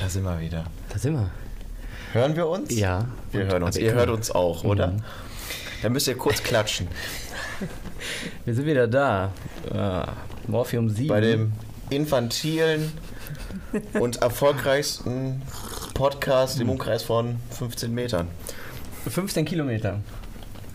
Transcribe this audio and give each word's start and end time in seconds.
da 0.00 0.08
sind 0.08 0.24
wir 0.24 0.40
wieder. 0.40 0.64
Da 0.88 0.98
sind 0.98 1.14
wir. 1.14 1.30
Hören 2.12 2.34
wir 2.34 2.48
uns? 2.48 2.74
Ja. 2.74 3.06
Wir 3.30 3.44
hören 3.44 3.62
uns. 3.62 3.76
Ihr 3.76 3.92
hört 3.92 4.08
uns 4.08 4.30
auch, 4.30 4.64
oder? 4.64 4.88
Mhm. 4.88 5.02
Dann 5.82 5.92
müsst 5.92 6.08
ihr 6.08 6.16
kurz 6.16 6.42
klatschen. 6.42 6.88
Wir 8.44 8.54
sind 8.54 8.66
wieder 8.66 8.88
da. 8.88 9.32
Ah, 9.72 10.08
Morphium 10.46 10.88
7. 10.88 11.08
Bei 11.08 11.20
dem 11.20 11.52
infantilen 11.90 12.92
und 13.94 14.16
erfolgreichsten 14.22 15.42
Podcast 15.94 16.60
im 16.60 16.70
Umkreis 16.70 17.02
von 17.02 17.36
15 17.50 17.92
Metern. 17.92 18.28
15 19.08 19.44
Kilometer. 19.44 20.00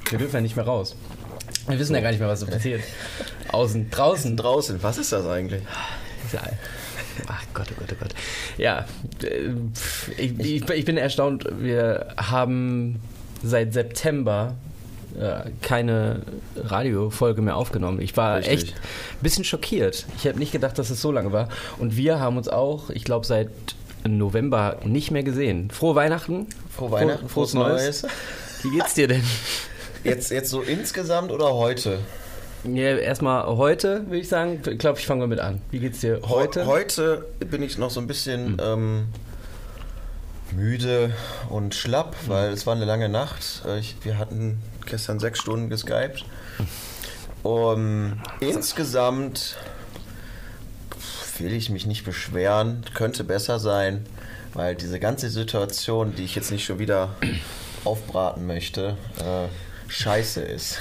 Wir 0.10 0.20
dürfen 0.20 0.36
ja 0.36 0.42
nicht 0.42 0.56
mehr 0.56 0.66
raus. 0.66 0.96
Wir 1.68 1.80
wissen 1.80 1.96
ja 1.96 2.02
gar 2.02 2.12
nicht 2.12 2.20
mehr, 2.20 2.30
was 2.30 2.42
so 2.42 2.46
passiert. 2.46 2.84
Außen, 3.52 3.90
draußen. 3.90 4.38
Draußen, 4.38 4.84
was 4.84 4.98
ist 4.98 5.12
das 5.12 5.26
eigentlich? 5.26 5.64
Ja. 6.32 6.42
Ach 7.28 7.44
Gott, 7.54 7.68
oh 7.72 7.76
Gott, 7.80 7.90
oh 7.94 7.96
Gott. 8.00 8.16
Ja, 8.58 8.86
äh, 9.24 9.52
ich, 10.18 10.40
ich, 10.40 10.70
ich 10.70 10.86
bin 10.86 10.98
erstaunt. 10.98 11.48
Wir 11.60 12.08
haben 12.18 13.00
seit 13.44 13.74
September 13.74 14.56
äh, 15.20 15.50
keine 15.62 16.22
Radiofolge 16.56 17.42
mehr 17.42 17.56
aufgenommen. 17.56 18.02
Ich 18.02 18.18
war 18.18 18.38
Richtig. 18.38 18.54
echt 18.54 18.76
ein 18.76 19.24
bisschen 19.24 19.44
schockiert. 19.44 20.06
Ich 20.18 20.26
hätte 20.26 20.40
nicht 20.40 20.52
gedacht, 20.52 20.78
dass 20.78 20.90
es 20.90 21.02
so 21.02 21.12
lange 21.12 21.32
war. 21.32 21.50
Und 21.78 21.96
wir 21.96 22.20
haben 22.20 22.38
uns 22.38 22.50
auch, 22.50 22.90
ich 22.90 23.04
glaube, 23.04 23.26
seit 23.26 23.50
November 24.08 24.78
nicht 24.84 25.12
mehr 25.12 25.24
gesehen. 25.24 25.72
Frohe 25.72 25.96
Weihnachten. 25.96 26.48
Frohe 26.76 26.92
Weihnachten, 26.92 27.30
frohes 27.30 27.52
frohes 27.52 27.54
Neues. 27.54 28.04
Neues. 28.04 28.14
Wie 28.64 28.70
geht's 28.72 28.94
dir 28.94 29.08
denn? 29.08 29.24
Jetzt, 30.04 30.32
jetzt 30.32 30.50
so 30.50 30.62
insgesamt 30.62 31.32
oder 31.32 31.54
heute? 31.54 32.00
Ja, 32.74 32.98
erstmal 32.98 33.46
heute, 33.46 34.06
würde 34.08 34.18
ich 34.18 34.28
sagen. 34.28 34.62
Ich 34.66 34.78
glaube, 34.80 35.00
ich 35.00 35.06
fange 35.06 35.22
mal 35.22 35.28
mit 35.28 35.40
an. 35.40 35.62
Wie 35.72 35.80
geht's 35.80 36.00
dir 36.00 36.20
heute? 36.24 36.66
Heute 36.66 37.26
bin 37.40 37.62
ich 37.62 37.78
noch 37.78 37.92
so 37.92 38.00
ein 38.00 38.08
bisschen 38.08 38.58
ähm, 38.62 39.08
müde 40.52 41.12
und 41.50 41.76
schlapp, 41.76 42.16
weil 42.28 42.52
es 42.52 42.66
war 42.66 42.76
eine 42.76 42.86
lange 42.86 43.10
Nacht. 43.10 43.62
Äh, 43.68 43.80
Ich, 43.80 43.96
wir 44.04 44.18
hatten 44.18 44.60
gestern 44.86 45.20
sechs 45.20 45.40
Stunden 45.40 45.70
geskypt. 45.70 46.26
Um, 47.44 48.20
insgesamt 48.40 49.58
will 51.38 51.54
ich 51.54 51.70
mich 51.70 51.86
nicht 51.86 52.04
beschweren, 52.04 52.84
könnte 52.96 53.24
besser 53.24 53.60
sein, 53.60 54.06
weil 54.54 54.76
diese 54.76 55.00
ganze 55.00 55.30
Situation, 55.30 56.16
die 56.16 56.24
ich 56.24 56.34
jetzt 56.34 56.50
nicht 56.50 56.66
schon 56.66 56.80
wieder 56.80 57.10
aufbraten 57.84 58.48
möchte, 58.48 58.98
äh, 59.20 59.48
scheiße 59.92 60.42
ist. 60.42 60.80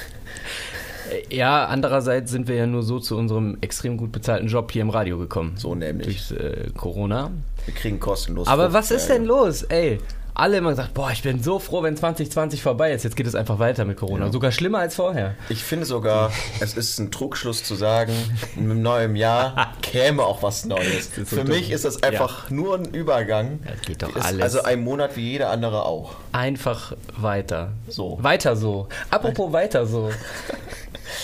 Ja, 1.31 1.67
andererseits 1.67 2.31
sind 2.31 2.49
wir 2.49 2.57
ja 2.57 2.67
nur 2.67 2.83
so 2.83 2.99
zu 2.99 3.17
unserem 3.17 3.59
extrem 3.61 3.97
gut 3.97 4.13
bezahlten 4.13 4.49
Job 4.49 4.71
hier 4.73 4.83
im 4.83 4.91
Radio 4.91 5.19
gekommen. 5.19 5.55
So 5.57 5.75
nämlich. 5.75 6.29
Durch 6.29 6.41
äh, 6.41 6.71
Corona. 6.77 7.31
Wir 7.65 7.75
kriegen 7.75 8.01
kostenlos. 8.01 8.49
Aber 8.49 8.73
was 8.73 8.91
ist 8.91 9.09
denn 9.09 9.25
los? 9.25 9.63
Ey, 9.65 9.99
alle 10.35 10.59
immer 10.59 10.71
gesagt, 10.71 10.95
boah, 10.95 11.13
ich 11.13 11.23
bin 11.23 11.43
so 11.43 11.61
froh, 11.61 11.83
wenn 11.85 11.97
2020 11.97 12.61
vorbei 12.61 12.93
ist. 12.93 13.05
Jetzt 13.05 13.17
geht 13.17 13.27
es 13.27 13.37
einfach 13.37 13.61
weiter 13.61 13.85
mit 13.85 13.97
Corona. 13.97 14.27
Ja. 14.27 14.33
Sogar 14.33 14.51
schlimmer 14.51 14.81
als 14.81 14.97
vorher. 14.97 15.37
Ich 15.49 15.63
finde 15.63 15.87
sogar, 15.87 16.33
es 16.61 16.75
ist 16.75 16.99
ein 16.99 17.13
Trugschluss 17.13 17.63
zu 17.63 17.77
sagen, 17.77 18.13
im 18.57 18.83
neuen 18.83 19.15
Jahr 19.15 19.75
käme 19.81 20.25
auch 20.25 20.43
was 20.43 20.65
Neues. 20.65 21.15
So 21.15 21.25
Für 21.25 21.37
dumm. 21.37 21.49
mich 21.49 21.71
ist 21.71 21.85
das 21.85 22.03
einfach 22.03 22.51
nur 22.51 22.77
ein 22.77 22.87
Übergang. 22.87 23.61
Das 23.65 23.81
geht 23.83 24.03
doch 24.03 24.15
Ist 24.15 24.25
alles. 24.25 24.43
Also 24.43 24.63
ein 24.65 24.83
Monat 24.83 25.17
wie 25.17 25.31
jeder 25.31 25.51
andere 25.51 25.85
auch. 25.85 26.17
Einfach 26.33 26.95
weiter. 27.17 27.73
So. 27.89 28.19
Weiter 28.21 28.57
so. 28.57 28.89
Apropos 29.11 29.53
weiter 29.53 29.87
so. 29.87 30.11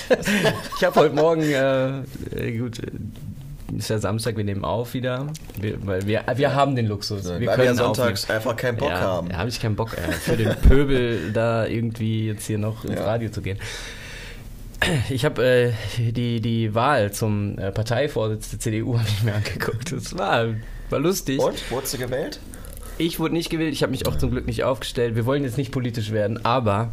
ich 0.78 0.84
habe 0.84 1.00
heute 1.00 1.14
Morgen, 1.16 1.42
äh, 1.42 2.52
gut, 2.52 2.80
ist 3.76 3.90
ja 3.90 3.98
Samstag, 3.98 4.36
wir 4.36 4.44
nehmen 4.44 4.64
auf 4.64 4.94
wieder. 4.94 5.26
Wir, 5.60 5.84
weil 5.86 6.06
wir, 6.06 6.24
wir 6.34 6.54
haben 6.54 6.76
den 6.76 6.86
Luxus. 6.86 7.28
Weil 7.28 7.40
wir 7.40 7.48
wir 7.48 7.54
können 7.56 7.76
sonntags 7.76 8.24
aufnehmen. 8.24 8.36
einfach 8.36 8.56
keinen 8.56 8.76
Bock 8.76 8.90
ja, 8.90 9.00
haben. 9.00 9.30
Ja, 9.30 9.38
habe 9.38 9.48
ich 9.48 9.60
keinen 9.60 9.76
Bock, 9.76 9.96
ey, 9.96 10.12
für 10.12 10.36
den 10.36 10.54
Pöbel 10.56 11.30
da 11.34 11.66
irgendwie 11.66 12.26
jetzt 12.26 12.46
hier 12.46 12.58
noch 12.58 12.84
ins 12.84 13.00
Ja. 13.00 13.04
Radio 13.04 13.30
zu 13.30 13.42
gehen. 13.42 13.58
Ich 15.10 15.24
habe 15.24 15.44
äh, 15.44 15.72
die, 16.12 16.40
die 16.40 16.74
Wahl 16.74 17.12
zum 17.12 17.58
äh, 17.58 17.70
Parteivorsitz 17.70 18.50
der 18.50 18.60
CDU 18.60 18.98
hab 18.98 19.06
ich 19.06 19.22
mir 19.22 19.34
angeguckt. 19.34 19.92
Das 19.92 20.16
war, 20.16 20.46
war 20.88 20.98
lustig. 20.98 21.38
Und? 21.38 21.70
Wurdest 21.70 21.94
du 21.94 21.98
gewählt? 21.98 22.40
Ich 22.98 23.18
wurde 23.18 23.34
nicht 23.34 23.50
gewählt, 23.50 23.72
ich 23.72 23.82
habe 23.82 23.90
mich 23.90 24.06
auch 24.06 24.16
zum 24.16 24.30
Glück 24.30 24.46
nicht 24.46 24.64
aufgestellt. 24.64 25.16
Wir 25.16 25.24
wollen 25.24 25.42
jetzt 25.42 25.56
nicht 25.56 25.72
politisch 25.72 26.12
werden, 26.12 26.44
aber 26.44 26.92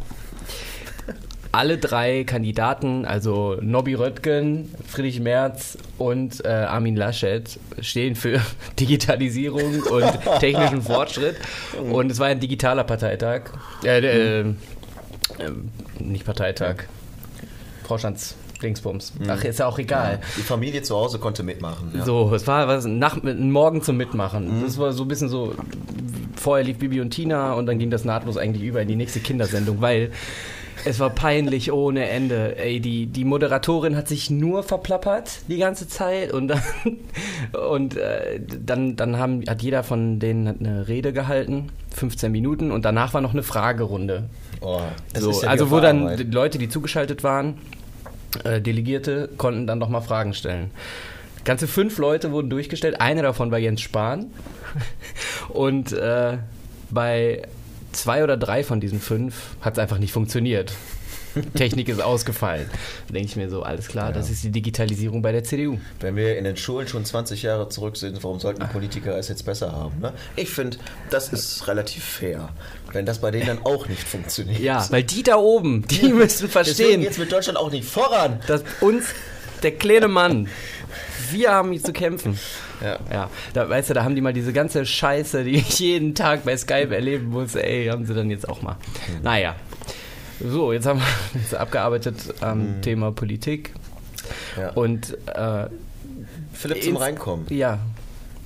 alle 1.52 1.78
drei 1.78 2.24
Kandidaten, 2.24 3.04
also 3.04 3.56
Nobby 3.60 3.94
Röttgen, 3.94 4.72
Friedrich 4.86 5.20
Merz 5.20 5.78
und 5.96 6.44
äh, 6.44 6.48
Armin 6.48 6.96
Laschet, 6.96 7.58
stehen 7.80 8.14
für 8.14 8.40
Digitalisierung 8.80 9.82
und 9.82 10.40
technischen 10.40 10.82
Fortschritt. 10.82 11.36
Und 11.90 12.10
es 12.10 12.18
war 12.18 12.26
ein 12.26 12.40
digitaler 12.40 12.84
Parteitag. 12.84 13.50
Äh, 13.84 13.98
äh, 13.98 14.40
äh, 14.40 14.44
nicht 15.98 16.24
Parteitag. 16.24 16.84
Vorstands. 17.86 18.36
Dingsbums. 18.62 19.12
Ach, 19.28 19.44
ist 19.44 19.60
ja 19.60 19.66
auch 19.66 19.78
egal. 19.78 20.20
Die 20.36 20.42
Familie 20.42 20.82
zu 20.82 20.96
Hause 20.96 21.20
konnte 21.20 21.44
mitmachen. 21.44 21.92
Ja. 21.96 22.04
So, 22.04 22.34
es 22.34 22.44
war 22.48 22.66
was 22.66 22.86
nach, 22.86 23.22
ein 23.22 23.52
Morgen 23.52 23.82
zum 23.82 23.96
Mitmachen. 23.96 24.62
Das 24.62 24.78
war 24.78 24.92
so 24.92 25.04
ein 25.04 25.08
bisschen 25.08 25.28
so, 25.28 25.54
vorher 26.34 26.64
lief 26.64 26.78
Bibi 26.78 27.00
und 27.00 27.10
Tina 27.10 27.52
und 27.54 27.66
dann 27.66 27.78
ging 27.78 27.90
das 27.90 28.04
nahtlos 28.04 28.36
eigentlich 28.36 28.64
über 28.64 28.82
in 28.82 28.88
die 28.88 28.96
nächste 28.96 29.20
Kindersendung, 29.20 29.80
weil 29.80 30.10
es 30.88 31.00
war 31.00 31.10
peinlich 31.10 31.70
ohne 31.70 32.08
Ende. 32.08 32.56
Ey, 32.58 32.80
die, 32.80 33.06
die 33.06 33.24
Moderatorin 33.24 33.94
hat 33.94 34.08
sich 34.08 34.30
nur 34.30 34.62
verplappert 34.62 35.40
die 35.48 35.58
ganze 35.58 35.86
Zeit 35.86 36.32
und 36.32 36.48
dann, 36.48 36.62
und, 37.70 37.96
äh, 37.96 38.40
dann, 38.40 38.96
dann 38.96 39.18
haben, 39.18 39.44
hat 39.46 39.62
jeder 39.62 39.84
von 39.84 40.18
denen 40.18 40.58
eine 40.58 40.88
Rede 40.88 41.12
gehalten, 41.12 41.68
15 41.94 42.32
Minuten 42.32 42.70
und 42.70 42.84
danach 42.84 43.12
war 43.12 43.20
noch 43.20 43.32
eine 43.32 43.42
Fragerunde. 43.42 44.24
Oh, 44.60 44.80
So, 45.14 45.42
ja 45.42 45.48
also 45.48 45.70
wo 45.70 45.80
dann 45.80 46.04
Wahrheit. 46.04 46.20
die 46.20 46.24
Leute, 46.24 46.58
die 46.58 46.68
zugeschaltet 46.68 47.22
waren, 47.22 47.58
äh, 48.44 48.60
Delegierte, 48.60 49.28
konnten 49.36 49.66
dann 49.66 49.78
noch 49.78 49.90
mal 49.90 50.00
Fragen 50.00 50.32
stellen. 50.32 50.70
Ganze 51.44 51.66
fünf 51.66 51.98
Leute 51.98 52.32
wurden 52.32 52.50
durchgestellt. 52.50 53.00
Einer 53.00 53.22
davon 53.22 53.50
war 53.50 53.58
Jens 53.58 53.80
Spahn. 53.80 54.32
Und 55.48 55.92
äh, 55.92 56.38
bei 56.90 57.42
zwei 57.98 58.24
oder 58.24 58.36
drei 58.36 58.64
von 58.64 58.80
diesen 58.80 59.00
fünf 59.00 59.34
hat 59.60 59.74
es 59.74 59.78
einfach 59.78 59.98
nicht 59.98 60.12
funktioniert. 60.12 60.72
Technik 61.54 61.88
ist 61.88 62.00
ausgefallen. 62.00 62.68
Da 63.06 63.12
denke 63.12 63.28
ich 63.28 63.36
mir 63.36 63.50
so, 63.50 63.62
alles 63.62 63.88
klar, 63.88 64.12
das 64.12 64.30
ist 64.30 64.42
die 64.44 64.50
Digitalisierung 64.50 65.22
bei 65.22 65.32
der 65.32 65.44
CDU. 65.44 65.78
Wenn 66.00 66.16
wir 66.16 66.38
in 66.38 66.44
den 66.44 66.56
Schulen 66.56 66.88
schon 66.88 67.04
20 67.04 67.42
Jahre 67.42 67.68
zurück 67.68 67.96
sind, 67.96 68.22
warum 68.24 68.40
sollten 68.40 68.66
Politiker 68.68 69.16
es 69.16 69.28
jetzt 69.28 69.44
besser 69.44 69.72
haben? 69.72 70.00
Ne? 70.00 70.12
Ich 70.36 70.48
finde, 70.48 70.78
das 71.10 71.32
ist 71.32 71.66
relativ 71.68 72.04
fair, 72.04 72.48
wenn 72.92 73.06
das 73.06 73.20
bei 73.20 73.30
denen 73.30 73.46
dann 73.46 73.58
auch 73.64 73.88
nicht 73.88 74.02
funktioniert. 74.02 74.60
Ja, 74.60 74.86
weil 74.90 75.02
die 75.02 75.22
da 75.22 75.36
oben, 75.36 75.86
die 75.86 76.08
müssen 76.12 76.48
verstehen, 76.48 77.02
jetzt 77.02 77.18
mit 77.18 77.30
Deutschland 77.30 77.58
auch 77.58 77.70
nicht 77.70 77.88
voran. 77.88 78.40
dass 78.46 78.62
uns, 78.80 79.06
der 79.62 79.72
kleine 79.72 80.08
Mann, 80.08 80.48
wir 81.30 81.50
haben 81.50 81.72
hier 81.72 81.82
zu 81.82 81.92
kämpfen. 81.92 82.38
Ja. 82.82 82.98
Ja, 83.12 83.30
da 83.54 83.68
weißt 83.68 83.90
du, 83.90 83.94
da 83.94 84.04
haben 84.04 84.14
die 84.14 84.20
mal 84.20 84.32
diese 84.32 84.52
ganze 84.52 84.86
Scheiße, 84.86 85.44
die 85.44 85.56
ich 85.56 85.78
jeden 85.80 86.14
Tag 86.14 86.44
bei 86.44 86.56
Skype 86.56 86.94
erleben 86.94 87.26
muss, 87.30 87.54
ey, 87.54 87.86
haben 87.86 88.06
sie 88.06 88.14
dann 88.14 88.30
jetzt 88.30 88.48
auch 88.48 88.62
mal. 88.62 88.76
Naja. 89.22 89.56
So, 90.40 90.72
jetzt 90.72 90.86
haben 90.86 91.00
wir 91.00 91.06
uns 91.40 91.54
abgearbeitet 91.54 92.14
am 92.40 92.80
Thema 92.82 93.10
Politik. 93.12 93.72
Ja. 94.56 94.70
Und 94.70 95.16
äh, 95.34 95.66
Philipp, 96.52 96.82
zum 96.82 96.96
Reinkommen. 96.96 97.46
ja. 97.50 97.78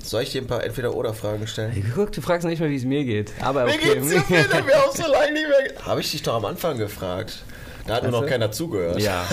Soll 0.04 0.24
ich 0.24 0.32
dir 0.32 0.42
ein 0.42 0.48
paar 0.48 0.64
Entweder-Oder-Fragen 0.64 1.46
stellen? 1.46 1.92
Guck, 1.94 2.10
du 2.10 2.20
fragst 2.22 2.44
nicht 2.44 2.58
mal, 2.58 2.68
wie 2.68 2.74
es 2.74 2.84
mir 2.84 3.04
geht. 3.04 3.32
Aber 3.40 3.66
Mir 3.66 3.74
okay. 3.74 3.94
geht's 3.94 4.10
so 4.10 4.18
viel, 4.18 4.36
wir 4.66 4.76
auch 4.78 4.90
so 4.96 5.06
lange 5.06 5.32
nicht 5.32 5.46
mehr. 5.46 5.86
Habe 5.86 6.00
ich 6.00 6.10
dich 6.10 6.22
doch 6.24 6.34
am 6.34 6.44
Anfang 6.44 6.76
gefragt. 6.76 7.44
Da 7.86 7.94
hat 7.96 8.02
nur 8.04 8.12
noch 8.12 8.26
keiner 8.26 8.50
zugehört. 8.52 9.00
ja, 9.00 9.26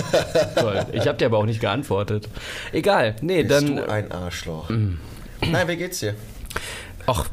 toll. 0.56 0.84
Ich 0.92 1.06
habe 1.06 1.16
dir 1.18 1.26
aber 1.26 1.38
auch 1.38 1.46
nicht 1.46 1.60
geantwortet. 1.60 2.28
Egal, 2.72 3.14
nee, 3.22 3.42
Bist 3.44 3.62
dann. 3.62 3.76
du 3.76 3.88
ein 3.88 4.10
Arschloch. 4.12 4.68
Nein, 4.70 5.68
wie 5.68 5.76
geht's 5.76 6.00
dir? 6.00 6.14
Ach, 7.06 7.28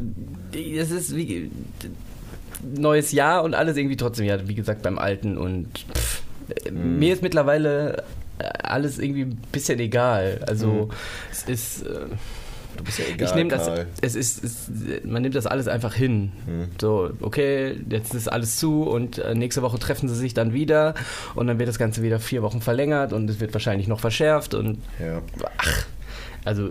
es 0.54 0.92
ist 0.92 1.16
wie 1.16 1.52
neues 2.64 3.12
Jahr 3.12 3.44
und 3.44 3.54
alles 3.56 3.78
irgendwie 3.78 3.98
trotzdem, 3.98 4.26
ja, 4.26 4.48
wie 4.48 4.56
gesagt, 4.56 4.82
beim 4.84 4.98
Alten 5.00 5.38
und 5.38 5.68
pff, 5.94 6.22
Mhm. 6.72 7.00
mir 7.00 7.14
ist 7.14 7.22
mittlerweile 7.22 8.04
alles 8.64 9.00
irgendwie 9.00 9.24
ein 9.24 9.36
bisschen 9.52 9.80
egal. 9.80 10.40
Also 10.48 10.88
es 11.30 11.44
ist. 11.44 11.82
Äh, 11.86 12.06
Du 12.78 12.84
bist 12.84 13.00
ja 13.00 13.06
egal, 13.14 13.28
ich 13.28 13.36
nehme 13.36 13.50
das, 13.50 13.70
es 14.02 14.16
ist, 14.16 14.44
es, 14.44 14.70
man 15.04 15.22
nimmt 15.22 15.36
das 15.36 15.46
alles 15.48 15.68
einfach 15.68 15.94
hin. 15.94 16.32
Hm. 16.46 16.68
So, 16.80 17.12
okay, 17.22 17.76
jetzt 17.90 18.14
ist 18.14 18.28
alles 18.28 18.58
zu 18.58 18.84
und 18.84 19.18
äh, 19.18 19.36
nächste 19.36 19.62
Woche 19.62 19.80
treffen 19.80 20.08
sie 20.10 20.16
sich 20.16 20.34
dann 20.34 20.54
wieder 20.54 20.94
und 21.36 21.48
dann 21.48 21.60
wird 21.60 21.68
das 21.70 21.80
Ganze 21.80 22.04
wieder 22.04 22.20
vier 22.20 22.42
Wochen 22.44 22.62
verlängert 22.62 23.14
und 23.14 23.30
es 23.30 23.40
wird 23.40 23.54
wahrscheinlich 23.54 23.88
noch 23.88 24.00
verschärft 24.00 24.54
und 24.54 24.80
Ja. 25.00 25.22
ach, 25.58 25.86
also 26.46 26.70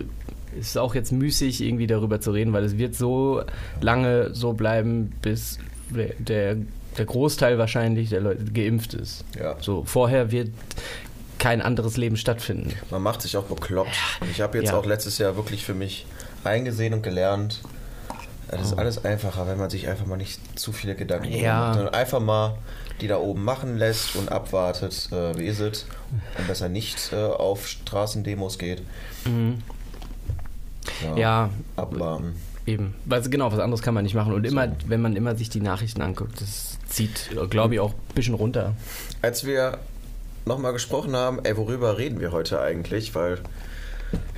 es 0.58 0.68
ist 0.68 0.78
auch 0.78 0.94
jetzt 0.94 1.12
müßig 1.12 1.62
irgendwie 1.62 1.86
darüber 1.86 2.20
zu 2.20 2.30
reden, 2.30 2.52
weil 2.52 2.64
es 2.64 2.78
wird 2.78 2.94
so 2.94 3.42
lange 3.80 4.32
so 4.34 4.54
bleiben, 4.54 5.12
bis 5.20 5.58
der, 5.90 6.14
der, 6.18 6.56
der 6.96 7.04
Großteil 7.04 7.58
wahrscheinlich 7.58 8.08
der 8.08 8.22
Leute 8.22 8.44
geimpft 8.44 8.94
ist. 8.94 9.24
Ja. 9.38 9.56
So, 9.60 9.84
vorher 9.84 10.30
wird 10.32 10.48
kein 11.38 11.60
anderes 11.62 11.96
Leben 11.96 12.16
stattfinden. 12.16 12.72
Man 12.90 13.02
macht 13.02 13.22
sich 13.22 13.36
auch 13.36 13.44
bekloppt. 13.44 13.96
Ich 14.30 14.40
habe 14.40 14.58
jetzt 14.58 14.68
Ja. 14.70 14.78
auch 14.78 14.86
letztes 14.86 15.18
Jahr 15.18 15.36
wirklich 15.36 15.64
für 15.64 15.74
mich 15.74 16.06
eingesehen 16.44 16.94
und 16.94 17.02
gelernt, 17.02 17.60
Das 18.48 18.60
ist 18.68 18.78
alles 18.78 19.04
einfacher, 19.04 19.48
wenn 19.48 19.58
man 19.58 19.70
sich 19.70 19.88
einfach 19.88 20.06
mal 20.06 20.16
nicht 20.16 20.40
zu 20.56 20.70
viele 20.72 20.94
Gedanken 20.94 21.32
Ja. 21.32 21.58
macht, 21.58 21.74
sondern 21.74 21.94
einfach 21.94 22.20
mal 22.20 22.56
die 23.00 23.08
da 23.08 23.18
oben 23.18 23.42
machen 23.44 23.76
lässt 23.76 24.14
und 24.16 24.30
abwartet, 24.32 25.08
äh, 25.12 25.36
wie 25.36 25.46
ist 25.46 25.58
es, 25.60 25.84
und 26.38 26.46
besser 26.46 26.68
nicht 26.68 27.12
äh, 27.12 27.16
auf 27.16 27.66
Straßendemos 27.68 28.56
geht. 28.58 28.82
Mhm. 29.26 29.58
Ja, 31.16 31.50
Abwarten. 31.76 32.36
eben. 32.66 32.94
Weil 33.04 33.20
genau, 33.22 33.50
was 33.52 33.58
anderes 33.58 33.82
kann 33.82 33.94
man 33.94 34.04
nicht 34.04 34.14
machen. 34.14 34.32
Und 34.32 34.44
immer, 34.46 34.68
wenn 34.86 35.02
man 35.02 35.16
immer 35.16 35.34
sich 35.36 35.50
die 35.50 35.60
Nachrichten 35.60 36.00
anguckt, 36.00 36.40
das 36.40 36.78
zieht, 36.88 37.30
glaube 37.50 37.74
ich, 37.74 37.80
auch 37.80 37.90
ein 37.92 38.14
bisschen 38.14 38.34
runter. 38.34 38.74
Als 39.22 39.44
wir 39.44 39.78
nochmal 40.46 40.72
gesprochen 40.72 41.14
haben, 41.16 41.40
ey, 41.44 41.56
worüber 41.56 41.98
reden 41.98 42.20
wir 42.20 42.32
heute 42.32 42.60
eigentlich? 42.60 43.14
Weil, 43.14 43.38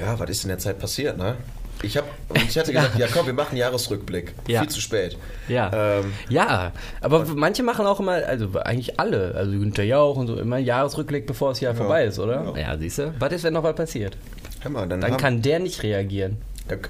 ja, 0.01 0.19
was 0.19 0.31
ist 0.31 0.43
in 0.45 0.49
der 0.49 0.59
Zeit 0.59 0.79
passiert, 0.79 1.19
ne? 1.19 1.37
Ich, 1.83 1.97
hab, 1.97 2.05
ich 2.35 2.59
hatte 2.59 2.73
gesagt, 2.73 2.99
ja 2.99 3.07
komm, 3.13 3.27
wir 3.27 3.35
machen 3.35 3.57
Jahresrückblick. 3.57 4.35
Ja. 4.49 4.61
Viel 4.63 4.71
zu 4.71 4.81
spät. 4.81 5.17
Ja. 5.47 5.71
Ähm, 5.73 6.13
Ja, 6.29 6.73
aber 7.01 7.25
manche 7.27 7.63
machen 7.63 7.87
auch 7.87 8.01
immer, 8.01 8.13
also 8.27 8.49
eigentlich 8.65 8.99
alle, 8.99 9.35
also 9.37 9.53
Günther 9.53 9.85
Jauch 9.85 10.17
und 10.17 10.27
so, 10.27 10.37
immer 10.37 10.59
Jahresrückblick, 10.59 11.27
bevor 11.27 11.51
das 11.51 11.61
Jahr 11.61 11.75
vorbei 11.75 12.05
ist, 12.07 12.19
oder? 12.19 12.53
Ja. 12.57 12.73
Ja, 12.73 12.79
siehst 12.79 12.99
du? 12.99 13.15
Was 13.19 13.33
ist, 13.33 13.45
wenn 13.45 13.53
noch 13.53 13.63
was 13.63 13.77
passiert? 13.77 14.17
hör 14.61 14.71
mal, 14.73 14.89
dann, 14.89 15.01
Dann 15.01 15.17
kann 15.17 15.41
der 15.41 15.61
nicht 15.61 15.83
reagieren. 15.85 16.39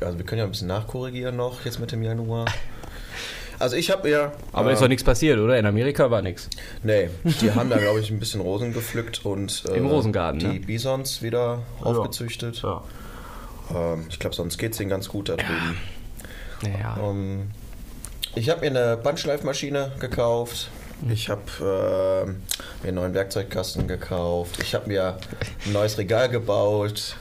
also 0.01 0.17
wir 0.17 0.25
können 0.25 0.39
ja 0.39 0.45
ein 0.45 0.51
bisschen 0.51 0.69
nachkorrigieren 0.69 1.37
noch, 1.37 1.65
jetzt 1.67 1.81
mit 1.81 1.93
dem 1.93 2.03
Januar. 2.03 2.47
Also 3.59 3.77
ich 3.77 3.91
habe 3.91 4.09
ja... 4.09 4.33
Aber 4.53 4.71
äh, 4.71 4.73
ist 4.75 4.83
doch 4.83 4.89
nichts 4.89 5.05
passiert, 5.05 5.39
oder? 5.39 5.59
In 5.59 5.67
Amerika 5.67 6.11
war 6.11 6.23
nichts. 6.23 6.49
Nee, 6.83 7.11
die 7.25 7.53
haben 7.53 7.71
da, 7.71 7.79
glaube 7.79 8.01
ich, 8.01 8.11
ein 8.11 8.19
bisschen 8.19 8.41
Rosen 8.41 8.73
gepflückt 8.73 9.25
und 9.25 9.65
äh, 9.69 9.77
Im 9.77 9.87
Rosengarten, 9.87 10.39
die 10.39 10.47
ne? 10.47 10.61
Bisons 10.61 11.23
wieder 11.23 11.63
aufgezüchtet. 11.81 12.63
Ja. 12.63 12.83
Ähm, 13.75 14.07
ich 14.09 14.19
glaube, 14.19 14.37
sonst 14.37 14.59
geht 14.59 14.73
es 14.73 14.79
denen 14.79 14.91
ganz 14.91 15.09
gut 15.09 15.29
da 15.29 15.37
drüben. 15.37 15.77
Naja. 16.63 16.99
Ähm, 17.03 17.51
ich 18.35 18.51
habe 18.51 18.61
mir 18.61 18.67
eine 18.67 18.97
Bandschleifmaschine 18.97 19.93
gekauft. 19.99 20.71
Ich 21.09 21.29
habe 21.29 21.43
äh, 21.61 22.27
mir 22.27 22.89
einen 22.89 22.95
neuen 22.95 23.15
Werkzeugkasten 23.15 23.87
gekauft. 23.87 24.61
Ich 24.63 24.75
habe 24.75 24.89
mir 24.89 25.19
ein 25.67 25.73
neues 25.73 25.97
Regal 25.99 26.29
gebaut, 26.29 27.17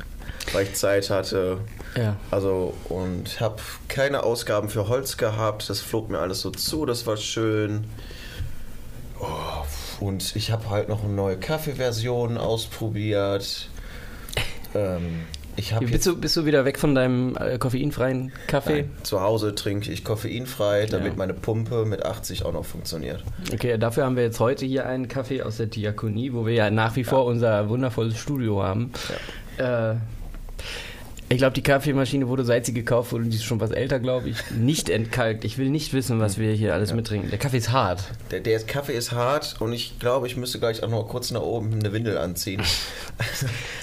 weil 0.53 0.63
ich 0.63 0.73
Zeit 0.75 1.09
hatte. 1.09 1.59
Ja. 1.95 2.15
Also 2.31 2.73
und 2.89 3.39
habe 3.41 3.57
keine 3.87 4.23
Ausgaben 4.23 4.69
für 4.69 4.87
Holz 4.87 5.17
gehabt. 5.17 5.69
Das 5.69 5.79
flog 5.81 6.09
mir 6.09 6.19
alles 6.19 6.41
so 6.41 6.51
zu. 6.51 6.85
Das 6.85 7.05
war 7.07 7.17
schön. 7.17 7.85
Oh, 9.19 10.05
und 10.05 10.35
ich 10.35 10.51
habe 10.51 10.69
halt 10.69 10.89
noch 10.89 11.03
eine 11.03 11.13
neue 11.13 11.37
Kaffeeversion 11.37 12.37
ausprobiert. 12.37 13.69
Ähm, 14.75 15.21
ich 15.55 15.73
habe 15.73 15.87
Bist 15.87 16.05
du, 16.05 16.15
bist 16.15 16.37
du 16.37 16.45
wieder 16.45 16.65
weg 16.65 16.77
von 16.77 16.93
deinem 16.93 17.35
äh, 17.35 17.57
koffeinfreien 17.57 18.31
Kaffee? 18.45 18.83
Nein, 18.83 18.91
zu 19.01 19.21
Hause 19.21 19.55
trinke 19.55 19.91
ich 19.91 20.03
koffeinfrei, 20.03 20.85
damit 20.85 21.13
Ja. 21.13 21.17
meine 21.17 21.33
Pumpe 21.33 21.83
mit 21.85 22.05
80 22.05 22.45
auch 22.45 22.53
noch 22.53 22.65
funktioniert. 22.65 23.23
Okay, 23.51 23.79
dafür 23.79 24.05
haben 24.05 24.15
wir 24.15 24.21
jetzt 24.23 24.39
heute 24.39 24.67
hier 24.67 24.85
einen 24.85 25.07
Kaffee 25.07 25.41
aus 25.41 25.57
der 25.57 25.65
Diakonie, 25.65 26.31
wo 26.33 26.45
wir 26.45 26.53
ja 26.53 26.69
nach 26.69 26.95
wie 26.95 27.03
vor 27.03 27.25
unser 27.25 27.69
wundervolles 27.69 28.19
Studio 28.19 28.61
haben. 28.61 28.91
Äh, 29.57 29.95
ich 31.29 31.39
glaube, 31.39 31.53
die 31.53 31.61
Kaffeemaschine 31.61 32.29
wurde, 32.29 32.45
seit 32.45 32.65
sie 32.65 32.73
gekauft 32.73 33.11
wurde, 33.11 33.25
die 33.25 33.35
ist 33.35 33.43
schon 33.43 33.59
was 33.59 33.71
älter, 33.71 33.99
glaube 33.99 34.29
ich, 34.29 34.37
nicht 34.51 34.89
entkalkt. 34.89 35.43
Ich 35.43 35.57
will 35.57 35.69
nicht 35.69 35.91
wissen, 35.93 36.21
was 36.21 36.37
wir 36.37 36.53
hier 36.53 36.73
alles 36.73 36.93
mittrinken. 36.93 37.29
Der 37.29 37.37
Kaffee 37.37 37.57
ist 37.57 37.73
hart. 37.73 38.01
Der, 38.31 38.39
der 38.39 38.57
Kaffee 38.61 38.93
ist 38.93 39.11
hart 39.11 39.57
und 39.59 39.73
ich 39.73 39.99
glaube, 39.99 40.27
ich 40.27 40.37
müsste 40.37 40.57
gleich 40.59 40.83
auch 40.83 40.89
noch 40.89 41.03
kurz 41.09 41.31
nach 41.31 41.41
oben 41.41 41.73
eine 41.73 41.91
Windel 41.91 42.17
anziehen. 42.17 42.61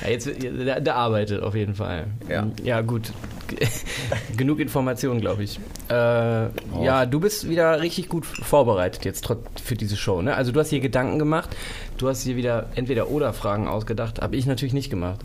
Ja, 0.05 0.11
jetzt, 0.11 0.29
der, 0.41 0.81
der 0.81 0.95
arbeitet 0.97 1.43
auf 1.43 1.55
jeden 1.57 1.75
Fall. 1.75 2.07
Ja. 2.29 2.47
Ja, 2.63 2.83
gut. 2.83 3.11
Genug 4.37 4.61
Informationen, 4.61 5.21
glaube 5.21 5.43
ich. 5.43 5.59
Äh, 5.89 5.95
Ja, 5.95 7.05
du 7.07 7.19
bist 7.21 7.49
wieder 7.49 7.81
richtig 7.81 8.09
gut 8.09 8.25
vorbereitet 8.27 9.05
jetzt 9.05 9.29
für 9.63 9.75
diese 9.75 9.97
Show. 9.97 10.23
Ne? 10.23 10.35
Also 10.37 10.53
du 10.53 10.61
hast 10.61 10.71
hier 10.71 10.81
Gedanken 10.81 11.19
gemacht, 11.19 11.51
du 11.99 12.09
hast 12.09 12.23
hier 12.23 12.37
wieder 12.37 12.67
entweder 12.75 13.09
oder 13.11 13.33
Fragen 13.33 13.69
ausgedacht. 13.69 14.21
Habe 14.23 14.37
ich 14.37 14.47
natürlich 14.47 14.75
nicht 14.75 14.91
gemacht. 14.91 15.21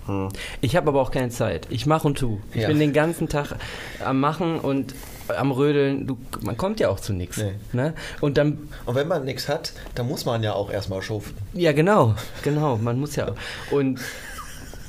Ich 0.62 0.76
habe 0.76 0.88
aber 0.90 1.02
auch 1.02 1.12
keine 1.12 1.30
Zeit. 1.30 1.68
Ich 1.70 1.86
mache 1.86 2.08
und 2.08 2.18
tu. 2.18 2.40
Ich 2.54 2.62
Ja. 2.62 2.68
bin 2.68 2.80
den 2.80 2.94
ganzen 2.94 3.28
Tag 3.30 3.56
am 4.04 4.20
Machen 4.20 4.60
und 4.60 4.94
am 5.28 5.52
Rödeln. 5.52 6.08
Du, 6.08 6.18
man 6.42 6.58
kommt 6.58 6.80
ja 6.80 6.90
auch 6.90 7.00
zu 7.00 7.14
nichts. 7.14 7.38
Nee. 7.38 7.52
Ne? 7.74 7.94
Und 8.22 8.38
dann 8.38 8.58
Und 8.86 8.96
wenn 8.96 9.08
man 9.08 9.26
nichts 9.26 9.48
hat, 9.48 9.74
dann 9.96 10.08
muss 10.08 10.26
man 10.26 10.42
ja 10.44 10.54
auch 10.54 10.72
erstmal 10.72 11.02
schuften. 11.04 11.38
ja, 11.54 11.72
genau, 11.72 12.16
genau. 12.44 12.78
Man 12.78 13.00
muss 13.00 13.16
ja. 13.16 13.28
Und 13.72 14.00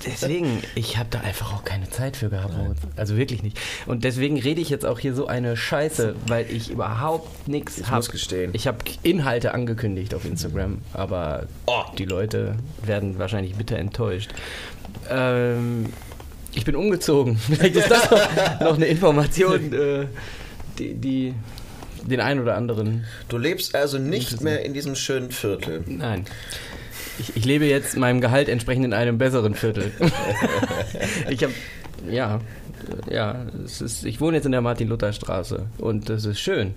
deswegen, 0.06 0.62
ich 0.74 0.96
habe 0.98 1.08
da 1.10 1.20
einfach 1.20 1.52
auch 1.54 1.64
keine 1.64 1.88
Zeit 1.90 2.16
für 2.16 2.28
gehabt. 2.30 2.56
Moritz. 2.56 2.78
Also 2.96 3.16
wirklich 3.16 3.42
nicht. 3.42 3.58
Und 3.86 4.04
deswegen 4.04 4.38
rede 4.38 4.60
ich 4.60 4.70
jetzt 4.70 4.86
auch 4.86 4.98
hier 4.98 5.14
so 5.14 5.26
eine 5.26 5.56
Scheiße, 5.56 6.14
weil 6.28 6.50
ich 6.50 6.70
überhaupt 6.70 7.48
nichts 7.48 7.78
Ich 7.78 7.86
habe. 7.86 7.96
muss 7.96 8.10
gestehen. 8.10 8.50
Ich 8.54 8.66
habe 8.66 8.78
Inhalte 9.02 9.54
angekündigt 9.54 10.14
auf 10.14 10.24
Instagram, 10.24 10.78
aber 10.92 11.46
Oh. 11.66 11.82
die 11.98 12.04
Leute 12.04 12.56
werden 12.84 13.18
wahrscheinlich 13.18 13.54
bitter 13.54 13.76
enttäuscht. 13.78 14.30
Ähm, 15.10 15.86
ich 16.52 16.64
bin 16.64 16.74
umgezogen. 16.76 17.36
Vielleicht 17.38 17.76
ist 17.76 17.90
das 17.90 18.10
noch, 18.10 18.60
noch 18.60 18.74
eine 18.76 18.86
Information, 18.86 19.72
äh, 19.72 20.06
die, 20.78 20.94
die 20.94 21.34
den 22.02 22.20
einen 22.20 22.40
oder 22.40 22.56
anderen 22.56 23.04
Du 23.28 23.36
lebst 23.36 23.74
also 23.74 23.98
nicht 23.98 24.40
mehr 24.40 24.64
in 24.64 24.72
diesem 24.72 24.94
schönen 24.96 25.30
Viertel. 25.30 25.84
Nein. 25.86 26.24
Ich, 27.20 27.36
ich 27.36 27.44
lebe 27.44 27.66
jetzt 27.66 27.98
meinem 27.98 28.22
Gehalt 28.22 28.48
entsprechend 28.48 28.86
in 28.86 28.94
einem 28.94 29.18
besseren 29.18 29.54
Viertel. 29.54 29.92
ich 31.28 31.42
habe, 31.42 31.52
ja, 32.08 32.40
ja, 33.10 33.44
es 33.62 33.82
ist, 33.82 34.04
ich 34.06 34.22
wohne 34.22 34.38
jetzt 34.38 34.46
in 34.46 34.52
der 34.52 34.62
Martin-Luther-Straße 34.62 35.66
und 35.76 36.08
das 36.08 36.24
ist 36.24 36.40
schön. 36.40 36.74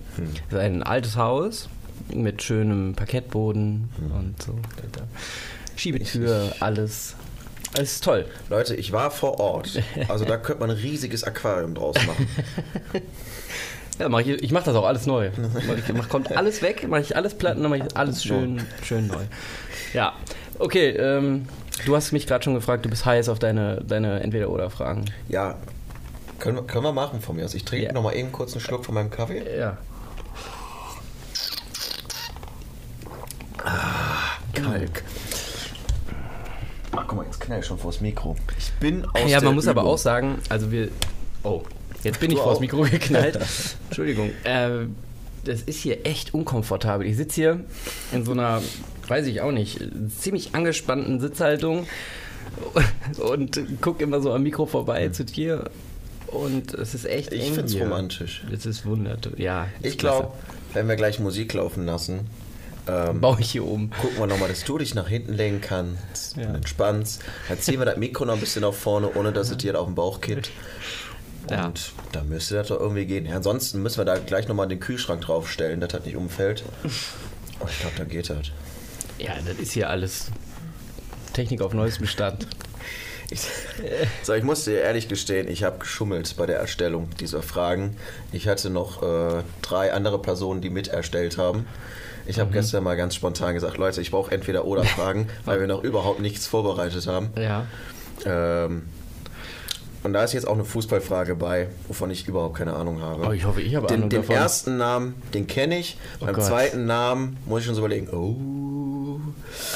Es 0.48 0.52
ist 0.52 0.58
ein 0.58 0.82
altes 0.82 1.16
Haus 1.16 1.70
mit 2.12 2.42
schönem 2.42 2.94
Parkettboden 2.94 3.88
und 4.14 4.42
so. 4.42 4.54
Schiebetür, 5.76 6.54
alles. 6.60 7.16
Es 7.72 7.94
ist 7.94 8.04
toll. 8.04 8.26
Leute, 8.50 8.76
ich 8.76 8.92
war 8.92 9.10
vor 9.10 9.40
Ort. 9.40 9.82
Also 10.08 10.26
da 10.26 10.36
könnte 10.36 10.60
man 10.60 10.70
ein 10.70 10.76
riesiges 10.76 11.24
Aquarium 11.24 11.74
draus 11.74 11.96
machen. 12.06 12.28
Ja, 13.98 14.08
mach 14.08 14.20
ich 14.20 14.42
ich 14.42 14.50
mache 14.50 14.64
das 14.64 14.74
auch 14.74 14.86
alles 14.86 15.06
neu. 15.06 15.30
Ich, 15.78 15.92
mach, 15.94 16.08
kommt 16.08 16.36
alles 16.36 16.62
weg, 16.62 16.88
mache 16.88 17.02
ich 17.02 17.14
alles 17.16 17.34
platt 17.34 17.56
und 17.56 17.62
dann 17.62 17.70
mache 17.70 17.86
ich 17.86 17.96
alles 17.96 18.24
schön, 18.24 18.60
schön 18.82 19.06
neu. 19.06 19.22
Ja, 19.94 20.12
okay. 20.58 20.90
Ähm, 20.90 21.46
du 21.86 21.96
hast 21.96 22.12
mich 22.12 22.26
gerade 22.26 22.44
schon 22.44 22.54
gefragt, 22.54 22.84
du 22.84 22.90
bist 22.90 23.06
heiß 23.06 23.28
auf 23.30 23.38
deine, 23.38 23.80
deine 23.86 24.20
Entweder-Oder-Fragen. 24.20 25.06
Ja, 25.28 25.54
können, 26.38 26.56
wir- 26.58 26.64
können 26.64 26.84
wir 26.84 26.92
machen 26.92 27.20
von 27.20 27.36
mir 27.36 27.44
aus. 27.46 27.54
Ich 27.54 27.64
trinke 27.64 27.86
Ja. 27.86 27.92
noch 27.92 28.02
mal 28.02 28.14
eben 28.14 28.30
kurz 28.32 28.52
einen 28.52 28.60
Schluck 28.60 28.84
von 28.84 28.94
meinem 28.94 29.10
Kaffee. 29.10 29.42
Ja. 29.58 29.78
Kalk. 34.52 35.02
Ach, 36.92 37.04
guck 37.08 37.16
mal, 37.18 37.24
jetzt 37.24 37.40
knall 37.40 37.60
ich 37.60 37.66
schon 37.66 37.78
vors 37.78 38.00
Mikro. 38.00 38.36
Ich 38.58 38.72
bin 38.74 39.04
aus 39.04 39.12
Ja, 39.30 39.38
der 39.40 39.48
man 39.48 39.54
muss 39.56 39.66
aber 39.66 39.80
Übung. 39.82 39.92
auch 39.94 39.98
sagen, 39.98 40.38
also 40.48 40.70
wir. 40.70 40.88
Oh, 41.42 41.62
jetzt 42.02 42.20
bin 42.20 42.30
ich 42.30 42.36
Du 42.38 42.42
vors 42.44 42.56
auch. 42.56 42.60
Mikro 42.60 42.82
geknallt. 42.82 43.38
Entschuldigung. 43.88 44.30
Äh, 44.44 44.86
das 45.44 45.62
ist 45.62 45.78
hier 45.80 46.04
echt 46.06 46.34
unkomfortabel. 46.34 47.06
Ich 47.06 47.16
sitze 47.16 47.34
hier 47.34 47.60
in 48.12 48.24
so 48.24 48.32
einer, 48.32 48.62
weiß 49.08 49.26
ich 49.26 49.40
auch 49.40 49.52
nicht, 49.52 49.80
ziemlich 50.18 50.54
angespannten 50.54 51.20
Sitzhaltung 51.20 51.86
und 53.18 53.60
gucke 53.80 54.04
immer 54.04 54.20
so 54.20 54.32
am 54.32 54.42
Mikro 54.42 54.66
vorbei 54.66 55.08
zu 55.08 55.24
dir. 55.24 55.70
Und 56.28 56.74
es 56.74 56.94
ist 56.94 57.04
echt 57.06 57.32
Ich 57.32 57.52
find's 57.52 57.72
hier. 57.72 57.82
romantisch. 57.84 58.44
Es 58.52 58.66
ist 58.66 58.84
wunderbar. 58.86 59.38
Ja, 59.38 59.68
Ich 59.82 59.98
glaube, 59.98 60.32
wenn 60.72 60.88
wir 60.88 60.96
gleich 60.96 61.20
Musik 61.20 61.52
laufen 61.54 61.86
lassen, 61.86 62.20
ähm, 62.86 63.20
Baue 63.20 63.38
ich 63.40 63.50
hier 63.52 63.64
oben. 63.64 63.90
gucken 63.90 64.18
wir 64.18 64.26
nochmal, 64.26 64.48
dass 64.48 64.64
du 64.64 64.76
dich 64.76 64.94
nach 64.94 65.08
hinten 65.08 65.32
legen 65.32 65.60
kannst 65.62 66.36
Ja. 66.36 66.52
entspannst. 66.54 67.22
Dann 67.48 67.58
ziehen 67.58 67.78
wir 67.78 67.86
das 67.86 67.96
Mikro 67.96 68.24
noch 68.26 68.34
ein 68.34 68.40
bisschen 68.40 68.60
nach 68.62 68.74
vorne, 68.74 69.10
ohne 69.14 69.32
dass 69.32 69.50
es 69.50 69.56
dir 69.58 69.78
auf 69.80 69.86
den 69.86 69.94
Bauch 69.94 70.20
kippt. 70.20 70.50
Ja. 71.50 71.66
Und 71.66 71.92
da 72.12 72.22
müsste 72.22 72.54
das 72.56 72.68
doch 72.68 72.80
irgendwie 72.80 73.04
gehen. 73.06 73.26
Ja, 73.26 73.36
ansonsten 73.36 73.82
müssen 73.82 73.98
wir 73.98 74.04
da 74.04 74.16
gleich 74.18 74.48
nochmal 74.48 74.68
den 74.68 74.80
Kühlschrank 74.80 75.20
draufstellen, 75.22 75.80
dass 75.80 75.90
das 75.90 76.04
nicht 76.04 76.16
umfällt. 76.16 76.64
Aber 77.60 77.70
ich 77.70 77.78
glaube, 77.80 77.96
da 77.98 78.04
geht 78.04 78.30
das. 78.30 78.48
Ja, 79.18 79.32
das 79.46 79.56
ist 79.58 79.72
hier 79.72 79.90
alles 79.90 80.28
Technik 81.32 81.60
auf 81.62 81.74
neuestem 81.74 82.06
Stand. 82.06 82.46
Ich, 83.30 83.40
so, 84.22 84.34
ich 84.34 84.42
muss 84.44 84.64
dir 84.64 84.80
ehrlich 84.80 85.08
gestehen, 85.08 85.48
ich 85.48 85.64
habe 85.64 85.78
geschummelt 85.78 86.36
bei 86.36 86.46
der 86.46 86.58
Erstellung 86.58 87.08
dieser 87.20 87.42
Fragen. 87.42 87.96
Ich 88.32 88.46
hatte 88.48 88.70
noch 88.70 89.02
äh, 89.02 89.42
drei 89.62 89.92
andere 89.92 90.20
Personen, 90.20 90.60
die 90.60 90.70
mit 90.70 90.88
erstellt 90.88 91.38
haben. 91.38 91.66
Ich 92.26 92.36
Mhm. 92.36 92.40
habe 92.42 92.52
gestern 92.52 92.84
mal 92.84 92.96
ganz 92.96 93.14
spontan 93.14 93.54
gesagt, 93.54 93.76
Leute, 93.78 94.00
ich 94.00 94.10
brauche 94.10 94.30
entweder 94.30 94.64
oder 94.66 94.84
Fragen, 94.84 95.28
weil 95.44 95.58
wir 95.60 95.66
noch 95.66 95.82
überhaupt 95.82 96.20
nichts 96.20 96.46
vorbereitet 96.46 97.06
haben. 97.06 97.30
Ja. 97.36 97.66
Ähm, 98.26 98.82
und 100.04 100.12
da 100.12 100.22
ist 100.22 100.32
jetzt 100.34 100.46
auch 100.46 100.54
eine 100.54 100.64
Fußballfrage 100.64 101.34
bei, 101.34 101.68
wovon 101.88 102.10
ich 102.10 102.28
überhaupt 102.28 102.56
keine 102.56 102.74
Ahnung 102.74 103.00
habe. 103.02 103.26
Oh, 103.26 103.32
ich 103.32 103.44
hoffe, 103.44 103.60
ich 103.62 103.74
habe 103.74 103.86
den, 103.88 103.96
Ahnung 103.96 104.10
den 104.10 104.20
davon. 104.20 104.36
ersten 104.36 104.76
Namen, 104.76 105.14
den 105.34 105.46
kenne 105.46 105.78
ich. 105.78 105.96
Oh 106.20 106.26
Beim 106.26 106.34
Gott. 106.36 106.44
zweiten 106.44 106.86
Namen 106.86 107.36
muss 107.46 107.60
ich 107.60 107.66
schon 107.66 107.74
so 107.74 107.80
überlegen, 107.80 108.08
oh, 108.10 109.18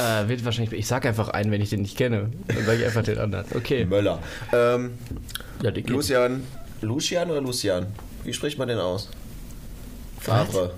Äh, 0.00 0.28
wird 0.28 0.44
wahrscheinlich. 0.44 0.78
Ich 0.78 0.86
sag 0.86 1.04
einfach 1.06 1.28
einen, 1.30 1.50
wenn 1.50 1.60
ich 1.60 1.70
den 1.70 1.82
nicht 1.82 1.96
kenne. 1.96 2.30
Dann 2.48 2.64
sage 2.66 2.78
ich 2.80 2.84
einfach 2.86 3.02
den 3.02 3.18
anderen. 3.18 3.46
Okay. 3.54 3.84
Möller. 3.84 4.18
Ähm, 4.52 4.92
Ja, 5.62 5.70
den 5.70 5.86
Lucian, 5.86 6.42
Lucian 6.82 7.30
oder 7.30 7.40
Lucian? 7.40 7.86
Wie 8.24 8.32
spricht 8.32 8.58
man 8.58 8.68
den 8.68 8.78
aus? 8.78 9.08
Favre. 10.20 10.72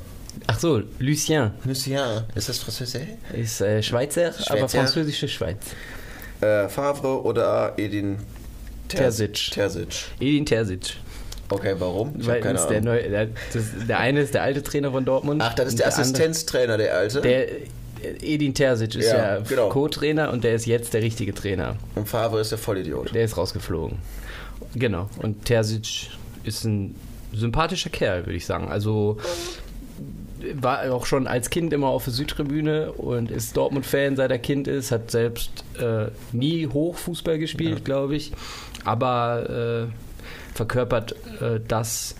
Ach 0.47 0.59
so, 0.59 0.83
Lucien 0.99 1.51
Lucien. 1.65 2.25
Ist 2.35 2.49
das 2.49 2.59
Französisch? 2.59 3.03
ist 3.33 3.61
äh, 3.61 3.83
Schweizer, 3.83 4.27
aber 4.27 4.59
Schweizer. 4.59 4.79
französische 4.79 5.29
Schweiz. 5.29 5.59
Äh, 6.41 6.69
Favre 6.69 7.23
oder 7.25 7.75
Edin 7.79 8.19
Terzic. 8.99 9.51
Terzic. 9.53 9.89
Edin 10.21 10.47
Terzic. 10.47 10.97
Okay, 11.49 11.75
warum? 11.79 12.15
Ich 12.19 12.27
Weil 12.27 12.41
keine 12.41 12.65
der, 12.69 12.81
neue, 12.81 13.09
der, 13.11 13.27
das, 13.53 13.65
der 13.89 13.99
eine 13.99 14.21
ist 14.21 14.35
der 14.35 14.43
alte 14.43 14.63
Trainer 14.63 14.93
von 14.93 15.05
Dortmund. 15.05 15.43
Ach, 15.45 15.55
das 15.55 15.69
ist 15.69 15.79
der 15.81 15.87
andere- 15.87 16.01
Assistenztrainer, 16.03 16.77
der 16.79 16.97
Alte. 16.97 17.21
Der 17.21 17.51
äh, 17.51 17.55
Edin 18.23 18.55
Terzic 18.55 18.95
ist 18.95 19.09
Ja, 19.09 19.37
ja, 19.37 19.41
genau. 19.41 19.69
Co-Trainer 19.69 20.31
und 20.33 20.45
der 20.45 20.55
ist 20.55 20.67
jetzt 20.67 20.95
der 20.95 21.03
richtige 21.03 21.35
Trainer. 21.35 21.77
Und 21.97 22.09
Favre 22.09 22.41
ist 22.41 22.51
der 22.53 22.59
Vollidiot. 22.59 23.13
Der 23.15 23.25
ist 23.25 23.37
rausgeflogen. 23.37 23.99
Genau. 24.75 25.11
Und 25.19 25.45
Terzic 25.45 26.11
ist 26.45 26.65
ein 26.65 26.95
sympathischer 27.33 27.91
Kerl, 27.91 28.27
würde 28.27 28.37
ich 28.37 28.47
sagen. 28.47 28.69
Also 28.69 29.19
war 30.55 30.91
auch 30.93 31.05
schon 31.05 31.27
als 31.27 31.51
Kind 31.51 31.73
immer 31.73 31.89
auf 31.89 32.05
der 32.05 32.15
Südtribüne 32.15 32.93
und 32.93 33.31
ist 33.31 33.57
Dortmund-Fan, 33.57 34.17
seit 34.17 34.31
er 34.31 34.39
Kind 34.39 34.69
ist, 34.69 34.91
hat 34.91 35.11
selbst 35.11 35.51
äh, 35.79 36.07
nie 36.33 36.67
Hochfußball 36.67 37.39
gespielt, 37.39 37.85
glaube 37.85 38.17
ich, 38.17 38.33
aber 38.85 39.89
äh, 39.91 40.57
verkörpert 40.57 41.13
äh, 41.41 41.61
das 41.67 42.15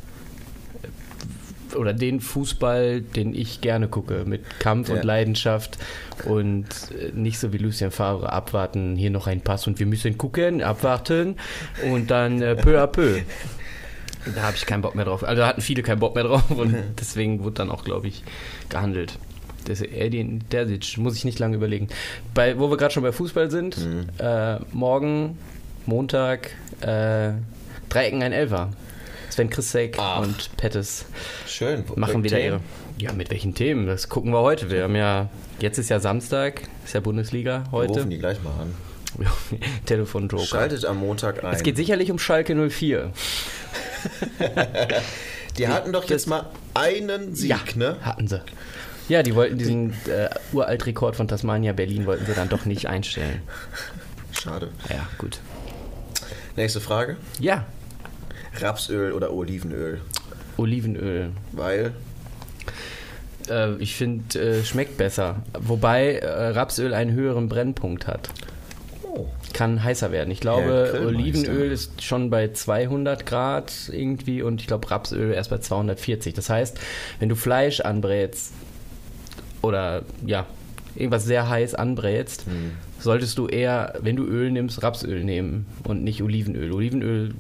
oder 1.77 1.93
den 1.95 2.21
Fußball, 2.21 3.01
den 3.01 3.33
ich 3.35 3.61
gerne 3.61 3.87
gucke, 3.87 4.25
mit 4.27 4.59
Kampf 4.59 4.89
Ja. 4.89 4.97
und 4.97 5.05
Leidenschaft 5.05 5.79
und 6.25 6.65
äh, 6.99 7.13
nicht 7.15 7.39
so 7.39 7.53
wie 7.53 7.59
Lucien 7.59 7.93
Favre 7.93 8.33
abwarten, 8.33 8.97
hier 8.97 9.11
noch 9.11 9.27
ein 9.29 9.41
Pass 9.41 9.67
und 9.69 9.79
wir 9.79 9.87
müssen 9.87 10.19
gucken, 10.19 10.63
abwarten 10.63 11.37
und 11.91 12.11
dann 12.11 12.43
äh, 12.43 12.57
peu 12.57 12.83
à 12.83 12.87
peu. 12.87 13.21
Da 14.35 14.43
habe 14.43 14.55
ich 14.55 14.67
keinen 14.67 14.83
Bock 14.83 14.95
mehr 14.95 15.07
drauf. 15.07 15.25
Also 15.25 15.41
da 15.41 15.49
hatten 15.49 15.63
viele 15.63 15.83
keinen 15.83 15.99
Bock 15.99 16.15
mehr 16.15 16.25
drauf 16.25 16.51
und 16.51 16.75
deswegen 17.01 17.43
wurde 17.43 17.55
dann 17.55 17.71
auch, 17.71 17.85
glaube 17.85 18.07
ich, 18.07 18.23
gehandelt. 18.69 19.19
Das 19.65 19.81
Edin 19.81 20.43
Terzic, 20.51 20.99
muss 20.99 21.17
ich 21.17 21.25
nicht 21.25 21.39
lange 21.39 21.57
überlegen. 21.57 21.89
Bei, 22.35 22.59
wo 22.59 22.69
wir 22.71 22.77
gerade 22.77 22.93
schon 22.93 23.03
bei 23.03 23.13
Fußball 23.13 23.51
sind, 23.51 23.79
äh, 24.19 24.57
morgen, 24.73 25.39
Montag, 25.87 26.51
äh, 26.81 27.33
Dreiecken 27.89 28.23
ein 28.23 28.33
Elfer. 28.33 28.71
Sven 29.31 29.49
Christek 29.49 29.97
Ach. 29.99 30.23
und 30.23 30.57
Pettes 30.57 31.07
Schön. 31.47 31.85
machen 31.95 32.25
wieder 32.25 32.39
Themen? 32.39 32.61
ihre. 32.99 33.05
Ja, 33.05 33.13
mit 33.13 33.31
welchen 33.31 33.55
Themen? 33.55 33.87
Das 33.87 34.09
gucken 34.09 34.33
wir 34.33 34.41
heute. 34.41 34.71
Wir 34.71 34.83
haben 34.83 34.97
ja, 34.97 35.29
jetzt 35.61 35.79
ist 35.79 35.89
ja 35.89 36.01
Samstag, 36.01 36.63
ist 36.85 36.95
ja 36.95 37.01
Bundesliga 37.01 37.65
Wir 37.65 37.73
heute. 37.73 37.93
rufen 37.95 38.11
die 38.11 38.19
gleich 38.19 38.43
mal 38.43 38.53
an. 38.61 38.75
Telefon 39.87 40.29
Joker. 40.29 40.45
Schaltet 40.45 40.85
am 40.85 40.99
Montag 40.99 41.45
ein. 41.45 41.55
Es 41.55 41.63
geht 41.63 41.77
sicherlich 41.77 42.11
um 42.11 42.19
Schalke 42.19 42.55
04. 42.55 43.13
die 45.59 45.69
hatten 45.69 45.93
doch 45.93 46.09
jetzt 46.09 46.27
mal 46.27 46.47
einen 46.75 47.35
Sieg, 47.35 47.77
ne? 47.77 47.97
Hatten 48.03 48.29
sie. 48.29 48.43
Ja, 49.09 49.23
die 49.23 49.35
wollten 49.35 49.59
diesen 49.59 49.93
äh, 50.07 50.29
Uraltrekord 50.53 51.17
von 51.17 51.27
Tasmania 51.27 51.73
Berlin 51.73 52.07
wollten 52.07 52.27
sie 52.27 52.35
dann 52.35 52.49
doch 52.49 52.65
nicht 52.65 52.87
einstellen. 52.87 53.43
Schade. 54.33 54.69
Ja, 54.89 55.09
gut. 55.19 55.41
Nächste 56.61 56.81
Frage. 56.83 57.17
Ja, 57.39 57.65
Rapsöl 58.61 59.13
oder 59.13 59.33
Olivenöl? 59.33 60.03
Olivenöl. 60.59 61.31
Weil 61.53 61.93
Äh, 63.49 63.77
ich 63.77 63.95
finde, 63.97 64.39
äh, 64.39 64.63
schmeckt 64.63 64.99
besser. 64.99 65.37
Wobei 65.59 66.17
äh, 66.17 66.49
Rapsöl 66.49 66.93
einen 66.93 67.13
höheren 67.15 67.49
Brennpunkt 67.49 68.07
hat. 68.07 68.29
oh, 69.03 69.27
Kann 69.55 69.83
heißer 69.83 70.13
werden. 70.13 70.31
Ich 70.31 70.41
glaube. 70.41 71.03
Olivenöl 71.07 71.73
ist 71.73 72.03
schon 72.03 72.29
bei 72.29 72.53
200 72.53 73.25
Grad 73.25 73.73
irgendwie 73.91 74.43
und 74.43 74.61
ich 74.61 74.67
glaube, 74.67 74.91
Rapsöl 74.91 75.33
erst 75.33 75.49
bei 75.49 75.59
240. 75.59 76.35
Das 76.35 76.51
heißt, 76.51 76.79
wenn 77.21 77.31
du 77.31 77.37
Fleisch 77.37 77.81
anbrätst 77.81 78.53
oder 79.63 80.03
ja, 80.27 80.45
irgendwas 80.97 81.25
sehr 81.25 81.49
heiß 81.49 81.75
anbrätst, 81.75 82.47
Hm. 82.47 82.73
solltest 82.99 83.39
du 83.39 83.47
eher, 83.47 83.95
wenn 84.01 84.17
du 84.17 84.25
Öl 84.25 84.51
nimmst, 84.51 84.83
Rapsöl 84.83 85.25
nehmen 85.25 85.67
und 85.85 86.03
nicht 86.05 86.23
Olivenöl. 86.23 86.73
Olivenöl 86.73 87.35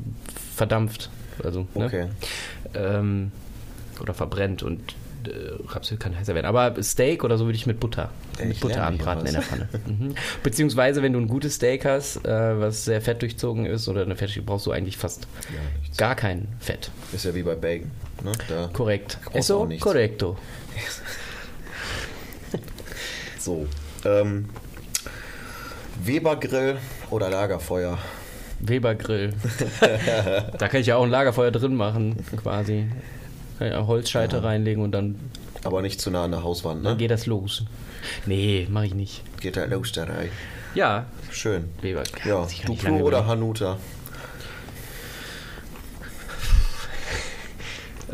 verdampft. 0.54 1.10
Also, 1.42 1.66
ne? 1.74 1.84
okay. 1.86 2.06
ähm, 2.74 3.32
oder 4.00 4.14
verbrennt 4.14 4.62
und 4.62 4.94
äh, 5.26 5.30
Rapsöl 5.68 5.98
kann 5.98 6.16
heißer 6.18 6.34
werden. 6.34 6.46
Aber 6.46 6.82
Steak 6.82 7.24
oder 7.24 7.36
so 7.38 7.44
würde 7.44 7.56
ich 7.56 7.66
mit 7.66 7.80
Butter, 7.80 8.10
Ja, 8.38 8.44
mit 8.46 8.56
ich 8.56 8.60
Butter 8.60 8.86
anbraten 8.86 9.26
in 9.26 9.32
der 9.32 9.42
Pfanne. 9.42 9.68
mhm. 9.86 10.14
Beziehungsweise, 10.42 11.02
wenn 11.02 11.12
du 11.12 11.18
ein 11.18 11.28
gutes 11.28 11.56
Steak 11.56 11.84
hast, 11.84 12.24
äh, 12.26 12.60
was 12.60 12.84
sehr 12.84 13.00
fett 13.00 13.20
durchzogen 13.22 13.66
ist 13.66 13.88
oder 13.88 14.02
eine 14.02 14.16
Fett, 14.16 14.30
brauchst 14.46 14.66
du 14.66 14.70
eigentlich 14.70 14.96
fast 14.96 15.26
Ja, 15.50 15.96
gar 15.96 16.14
kein 16.14 16.48
Fett. 16.58 16.90
Ist 17.12 17.24
ja 17.24 17.34
wie 17.34 17.42
bei 17.42 17.54
Bacon. 17.54 17.90
Ne? 18.24 18.32
Korrekt. 18.72 19.18
Eso 19.32 19.66
nichts. 19.66 19.82
correcto. 19.82 20.36
So. 23.40 23.66
Ähm, 24.04 24.48
Webergrill 26.04 26.76
oder 27.10 27.30
Lagerfeuer? 27.30 27.98
Webergrill. 28.60 29.32
da 30.58 30.68
kann 30.68 30.80
ich 30.80 30.88
ja 30.88 30.96
auch 30.96 31.04
ein 31.04 31.10
Lagerfeuer 31.10 31.50
drin 31.50 31.74
machen, 31.74 32.16
quasi. 32.36 32.86
Kann 33.58 33.68
ich 33.68 33.74
auch 33.74 33.86
Holzscheite 33.86 34.42
reinlegen 34.42 34.82
und 34.82 34.92
dann, 34.92 35.18
Aber 35.64 35.80
nicht 35.80 36.00
zu 36.00 36.10
nah 36.10 36.24
an 36.24 36.32
der 36.32 36.42
Hauswand, 36.42 36.84
dann 36.84 36.92
ne? 36.92 36.98
geht 36.98 37.10
das 37.10 37.26
los. 37.26 37.64
Nee, 38.26 38.66
mache 38.70 38.86
ich 38.86 38.94
nicht. 38.94 39.22
Geht 39.40 39.56
da 39.56 39.64
los 39.64 39.92
da 39.92 40.04
rein. 40.04 40.28
Ja, 40.74 41.06
Schön. 41.30 41.64
Webergrill. 41.80 42.30
Ja, 42.30 42.46
Duplo 42.66 42.96
oder. 42.96 43.26
Hanuta? 43.26 43.78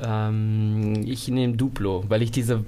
Ähm, 0.03 1.03
ich 1.07 1.29
nehme 1.29 1.55
Duplo, 1.57 2.05
weil 2.09 2.23
ich 2.23 2.31
diese 2.31 2.65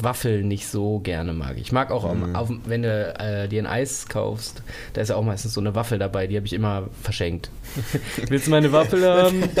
Waffeln 0.00 0.48
nicht 0.48 0.66
so 0.68 0.98
gerne 1.00 1.32
mag. 1.32 1.56
Ich 1.58 1.72
mag 1.72 1.90
auch, 1.90 2.04
am- 2.04 2.34
auf, 2.34 2.48
wenn 2.66 2.82
du 2.82 2.88
äh, 3.18 3.48
dir 3.48 3.62
ein 3.62 3.66
Eis 3.66 4.08
kaufst, 4.08 4.62
da 4.94 5.00
ist 5.00 5.08
ja 5.08 5.16
auch 5.16 5.22
meistens 5.24 5.54
so 5.54 5.60
eine 5.60 5.74
Waffel 5.74 5.98
dabei, 5.98 6.26
die 6.26 6.36
habe 6.36 6.46
ich 6.46 6.52
immer 6.52 6.88
verschenkt. 7.02 7.50
Willst 8.28 8.46
du 8.46 8.50
meine 8.50 8.72
Waffel 8.72 9.04
haben? 9.06 9.42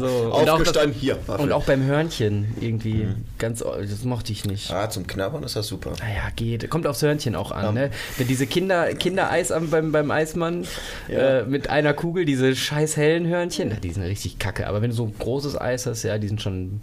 So. 0.00 0.06
Und, 0.06 0.32
auch 0.32 0.40
das, 0.44 0.48
Aufgestanden, 0.54 0.92
hier. 0.98 1.18
Waffel. 1.26 1.44
und 1.44 1.52
auch 1.52 1.64
beim 1.64 1.82
Hörnchen 1.84 2.54
irgendwie 2.60 3.06
ganz, 3.38 3.60
das 3.60 4.04
mochte 4.04 4.32
ich 4.32 4.44
nicht. 4.44 4.70
Ah, 4.72 4.88
zum 4.90 5.06
Knabbern 5.06 5.42
ist 5.42 5.56
das 5.56 5.66
super. 5.66 5.92
Naja, 6.00 6.22
geht. 6.34 6.68
Kommt 6.70 6.86
aufs 6.86 7.02
Hörnchen 7.02 7.34
auch 7.36 7.52
an, 7.52 7.74
ne? 7.74 7.90
Wenn 8.18 8.26
diese 8.26 8.46
Kinder, 8.46 8.92
Kindereis 8.94 9.52
am, 9.52 9.70
beim, 9.70 9.92
beim 9.92 10.10
Eismann 10.10 10.66
Ja. 11.08 11.40
äh, 11.40 11.44
mit 11.44 11.68
einer 11.70 11.92
Kugel, 11.94 12.24
diese 12.24 12.54
scheiß 12.56 12.96
hellen 12.96 13.26
Hörnchen, 13.26 13.68
na, 13.70 13.76
die 13.76 13.90
sind 13.90 14.02
richtig 14.02 14.38
kacke. 14.38 14.66
Aber 14.66 14.82
wenn 14.82 14.90
du 14.90 14.96
so 14.96 15.04
ein 15.04 15.14
großes 15.18 15.60
Eis 15.60 15.86
hast, 15.86 16.02
ja, 16.02 16.18
die 16.18 16.28
sind 16.28 16.40
schon 16.42 16.80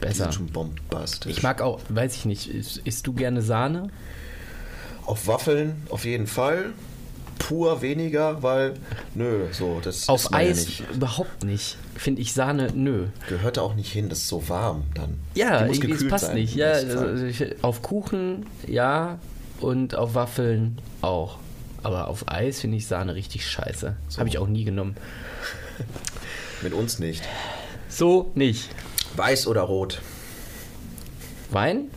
besser. 0.00 0.32
schon 0.32 0.46
bombastisch. 0.46 1.30
Ich 1.32 1.42
mag 1.42 1.60
auch, 1.62 1.80
weiß 1.88 2.16
ich 2.16 2.24
nicht, 2.24 2.48
isst, 2.48 2.78
isst 2.78 3.06
du 3.06 3.12
gerne 3.12 3.42
Sahne? 3.42 3.88
Auf 5.06 5.26
Waffeln 5.26 5.82
auf 5.90 6.04
jeden 6.04 6.26
Fall. 6.26 6.72
Pur 7.38 7.80
weniger, 7.80 8.42
weil, 8.42 8.74
nö, 9.14 9.46
so, 9.50 9.80
das 9.82 10.08
Auf 10.10 10.32
Eis 10.34 10.66
nicht. 10.66 10.84
überhaupt 10.92 11.42
nicht. 11.42 11.78
Finde 11.96 12.20
ich 12.20 12.34
Sahne, 12.34 12.68
nö. 12.74 13.06
Gehört 13.28 13.56
da 13.56 13.62
auch 13.62 13.74
nicht 13.74 13.90
hin, 13.90 14.10
das 14.10 14.18
ist 14.18 14.28
so 14.28 14.48
warm 14.50 14.84
dann. 14.94 15.18
Ja, 15.34 15.64
irgendwie, 15.64 15.92
es 15.92 16.06
passt 16.06 16.26
sein, 16.26 16.34
nicht. 16.34 16.54
Ja, 16.54 16.74
Fall. 16.74 16.98
also 16.98 17.24
ich, 17.24 17.64
auf 17.64 17.80
Kuchen 17.80 18.46
ja 18.66 19.18
und 19.60 19.94
auf 19.94 20.14
Waffeln 20.14 20.78
auch. 21.00 21.38
Aber 21.82 22.08
auf 22.08 22.28
Eis 22.28 22.60
finde 22.60 22.76
ich 22.76 22.86
Sahne 22.86 23.14
richtig 23.14 23.46
scheiße. 23.48 23.96
So. 24.08 24.18
Habe 24.18 24.28
ich 24.28 24.36
auch 24.36 24.46
nie 24.46 24.64
genommen. 24.64 24.96
Mit 26.62 26.74
uns 26.74 26.98
nicht. 26.98 27.22
So 27.88 28.30
nicht. 28.34 28.68
Weiß 29.16 29.46
oder 29.46 29.62
rot? 29.62 30.00
Wein? 31.50 31.90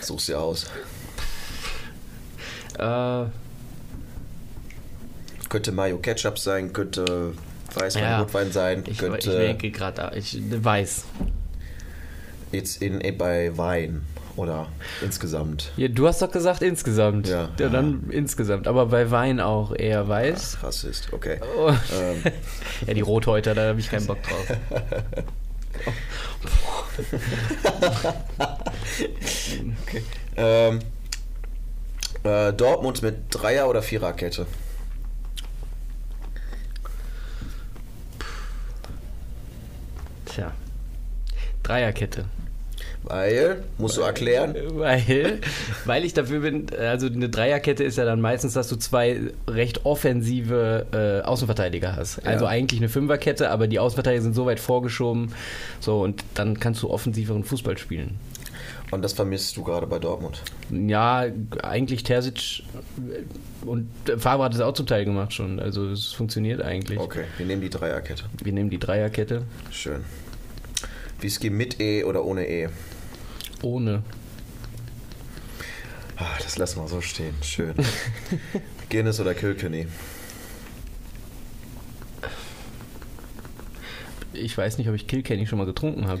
Such's 0.00 0.26
dir 0.26 0.38
aus. 0.40 0.66
Äh, 2.78 3.24
Könnte 5.48 5.72
Mayo 5.72 5.98
Ketchup 5.98 6.38
sein, 6.38 6.72
könnte 6.72 7.32
Weißwein, 7.74 8.02
Ja. 8.02 8.20
Rotwein 8.20 8.50
sein, 8.52 8.82
ich, 8.84 8.92
ich 8.92 8.98
könnte 8.98 9.30
denke 9.38 9.70
gerade, 9.70 10.12
ich 10.16 10.36
weiß. 10.64 11.04
jetzt 12.52 12.82
in, 12.82 13.00
eh, 13.00 13.12
bei 13.12 13.56
Wein 13.56 14.02
oder 14.36 14.66
insgesamt. 15.00 15.70
Ja, 15.76 15.86
du 15.88 16.08
hast 16.08 16.20
doch 16.20 16.30
gesagt 16.30 16.60
insgesamt. 16.62 17.28
Ja. 17.28 17.48
dann 17.56 18.10
insgesamt. 18.10 18.66
Aber 18.66 18.86
bei 18.86 19.10
Wein 19.12 19.38
auch 19.38 19.72
eher 19.74 20.08
weiß. 20.08 20.58
Rassist, 20.62 21.12
okay. 21.12 21.38
Oh. 21.56 21.70
Ähm, 21.70 22.22
Ja, 22.86 22.94
die 22.94 23.00
Rothäuter, 23.00 23.54
da 23.54 23.68
habe 23.68 23.78
ich 23.80 23.88
keinen 23.90 24.06
Bock 24.06 24.18
drauf. 24.22 24.56
ähm, 30.36 30.80
äh, 32.22 32.52
Dortmund 32.52 33.02
mit 33.02 33.24
Dreier- 33.30 33.68
oder 33.68 33.82
Viererkette? 33.82 34.46
Tja. 40.26 40.52
Dreierkette. 41.62 42.26
Weil, 43.06 43.62
musst 43.76 43.98
du 43.98 44.00
erklären? 44.00 44.54
Weil, 44.72 45.40
weil 45.84 46.04
ich 46.06 46.14
dafür 46.14 46.40
bin, 46.40 46.66
also 46.78 47.06
eine 47.06 47.28
Dreierkette 47.28 47.84
ist 47.84 47.98
ja 47.98 48.04
dann 48.06 48.20
meistens, 48.20 48.54
dass 48.54 48.68
du 48.68 48.76
zwei 48.76 49.20
recht 49.46 49.84
offensive 49.84 50.86
äh, 50.92 51.26
Außenverteidiger 51.26 51.96
hast. 51.96 52.24
Also 52.26 52.46
Ja. 52.46 52.50
eigentlich 52.50 52.80
eine 52.80 52.88
Fünferkette, 52.88 53.50
aber 53.50 53.66
die 53.66 53.78
Außenverteidiger 53.78 54.22
sind 54.22 54.34
so 54.34 54.46
weit 54.46 54.58
vorgeschoben, 54.58 55.32
so 55.80 56.00
und 56.00 56.24
dann 56.34 56.58
kannst 56.58 56.82
du 56.82 56.88
offensiveren 56.90 57.44
Fußball 57.44 57.76
spielen. 57.76 58.18
Und 58.90 59.02
das 59.02 59.12
vermisst 59.12 59.56
du 59.56 59.64
gerade 59.64 59.86
bei 59.86 59.98
Dortmund. 59.98 60.40
Ja, 60.70 61.26
eigentlich 61.62 62.04
Terzic 62.04 62.62
äh, 62.96 63.66
und 63.66 63.88
Favre 64.18 64.44
hat 64.44 64.54
es 64.54 64.60
auch 64.60 64.72
zum 64.72 64.86
Teil 64.86 65.04
gemacht 65.04 65.32
schon. 65.34 65.60
Also 65.60 65.90
es 65.90 66.12
funktioniert 66.12 66.62
eigentlich. 66.62 66.98
Okay, 66.98 67.24
wir 67.36 67.44
nehmen 67.44 67.60
die 67.60 67.70
Dreierkette. 67.70 68.24
Wir 68.42 68.52
nehmen 68.52 68.70
die 68.70 68.78
Dreierkette 68.78 69.42
Schön. 69.70 70.04
Whisky 71.20 71.50
mit 71.50 71.80
E 71.80 72.04
oder 72.04 72.24
ohne 72.24 72.46
E? 72.48 72.68
Ohne. 73.62 74.02
Ah, 76.16 76.36
das 76.42 76.58
lassen 76.58 76.80
wir 76.80 76.88
so 76.88 77.00
stehen. 77.00 77.34
Schön. 77.42 77.74
Guinness 78.88 79.18
oder 79.20 79.34
Kilkenny? 79.34 79.86
Ich 84.32 84.56
weiß 84.56 84.78
nicht, 84.78 84.88
ob 84.88 84.94
ich 84.94 85.06
Kilkenny 85.06 85.46
schon 85.46 85.58
mal 85.58 85.66
getrunken 85.66 86.06
habe. 86.08 86.20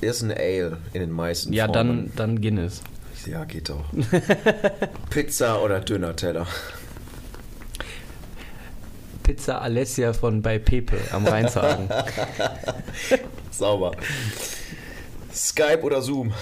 Ist 0.00 0.22
ein 0.22 0.30
Ale 0.32 0.78
in 0.92 1.00
den 1.00 1.10
meisten 1.10 1.52
Ja, 1.52 1.68
dann, 1.68 1.86
Formen. 1.86 2.12
dann 2.16 2.40
Guinness. 2.40 2.82
Ja, 3.26 3.44
geht 3.44 3.68
doch. 3.68 3.84
Pizza 5.10 5.62
oder 5.62 5.80
Döner-Teller? 5.80 6.46
Pizza 9.22 9.60
Alessia 9.60 10.12
von 10.12 10.40
bei 10.42 10.58
Pepe 10.58 10.96
am 11.12 11.26
Rheinshagen. 11.26 11.88
Sauber. 13.50 13.92
Skype 15.34 15.82
oder 15.82 16.02
Zoom? 16.02 16.32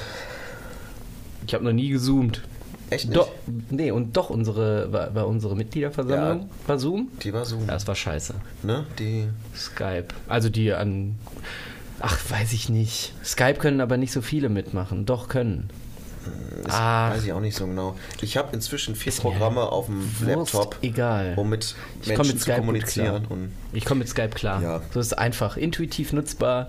Ich 1.47 1.55
habe 1.55 1.65
noch 1.65 1.73
nie 1.73 1.89
gezoomt. 1.91 2.43
Echt 2.91 3.07
nicht? 3.07 3.17
Doch, 3.19 3.31
nee, 3.71 3.91
und 3.91 4.17
doch 4.17 4.31
unsere, 4.31 4.91
war, 4.93 5.15
war 5.15 5.27
unsere 5.27 5.55
Mitgliederversammlung 5.57 6.41
Ja. 6.41 6.47
war 6.69 6.79
Zoom? 6.79 7.09
Die 7.23 7.33
war 7.33 7.45
Zoom. 7.45 7.63
Ja, 7.67 7.73
das 7.75 7.87
war 7.87 7.95
scheiße. 7.95 8.35
Ne? 8.63 8.87
Die. 8.99 9.29
Skype. 9.55 10.09
Also 10.27 10.49
die 10.49 10.73
an. 10.73 11.17
Ach, 12.01 12.19
weiß 12.31 12.53
ich 12.53 12.69
nicht. 12.69 13.13
Skype 13.25 13.55
können 13.59 13.81
aber 13.81 13.97
nicht 13.97 14.13
so 14.13 14.23
viele 14.23 14.49
mitmachen. 14.49 15.05
Doch 15.05 15.29
können. 15.29 15.69
Das 16.65 16.75
Ah. 16.75 17.11
weiß 17.11 17.25
ich 17.25 17.33
auch 17.33 17.41
nicht 17.41 17.57
so 17.57 17.67
genau. 17.67 17.97
Ich 18.21 18.37
habe 18.37 18.55
inzwischen 18.55 18.95
vier 18.95 19.13
Programme 19.13 19.63
auf 19.63 19.87
dem 19.87 20.03
Wurst, 20.21 20.53
Laptop, 20.55 20.77
egal. 20.83 21.35
um 21.37 21.49
mit 21.49 21.75
Ich 22.03 22.09
Menschen 22.09 22.27
mit 22.27 22.37
zu 22.37 22.43
Skype 22.43 22.57
gut 22.57 22.61
kommunizieren. 22.67 23.27
Und 23.27 23.53
Ich 23.73 23.85
komme 23.85 24.01
mit 24.01 24.09
Skype 24.09 24.31
klar. 24.31 24.63
Ja. 24.63 24.83
So 24.93 25.01
ist 25.01 25.17
einfach. 25.19 25.57
Intuitiv 25.57 26.13
nutzbar. 26.13 26.69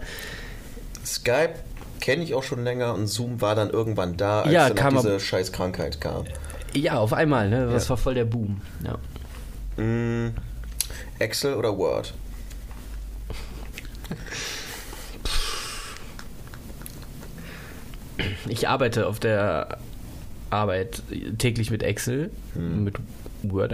Skype 1.06 1.56
kenne 2.00 2.24
ich 2.24 2.34
auch 2.34 2.44
schon 2.44 2.64
länger 2.64 2.94
und 2.94 3.08
Zoom 3.08 3.42
war 3.42 3.56
dann 3.56 3.70
irgendwann 3.70 4.18
da, 4.18 4.42
als 4.42 4.52
Ja, 4.52 4.70
dann 4.70 4.96
diese 4.96 5.20
scheiß 5.20 5.52
Krankheit 5.52 6.00
kam. 6.02 6.26
Ja, 6.74 6.98
auf 7.00 7.14
einmal, 7.14 7.50
ne? 7.50 7.68
Das 7.72 7.86
Ja. 7.86 7.90
war 7.92 7.98
voll 7.98 8.14
der 8.16 8.26
Boom. 8.26 8.62
Ja. 8.84 9.84
Mm, 9.84 10.34
Excel 11.20 11.56
oder 11.56 11.78
Word? 11.78 12.14
Ich 18.48 18.68
arbeite 18.68 19.08
auf 19.08 19.20
der 19.20 19.78
Arbeit 20.50 21.04
täglich 21.38 21.72
mit 21.72 21.84
Excel. 21.84 22.32
Hm. 22.54 22.84
Mit 22.86 22.96
Word 23.44 23.72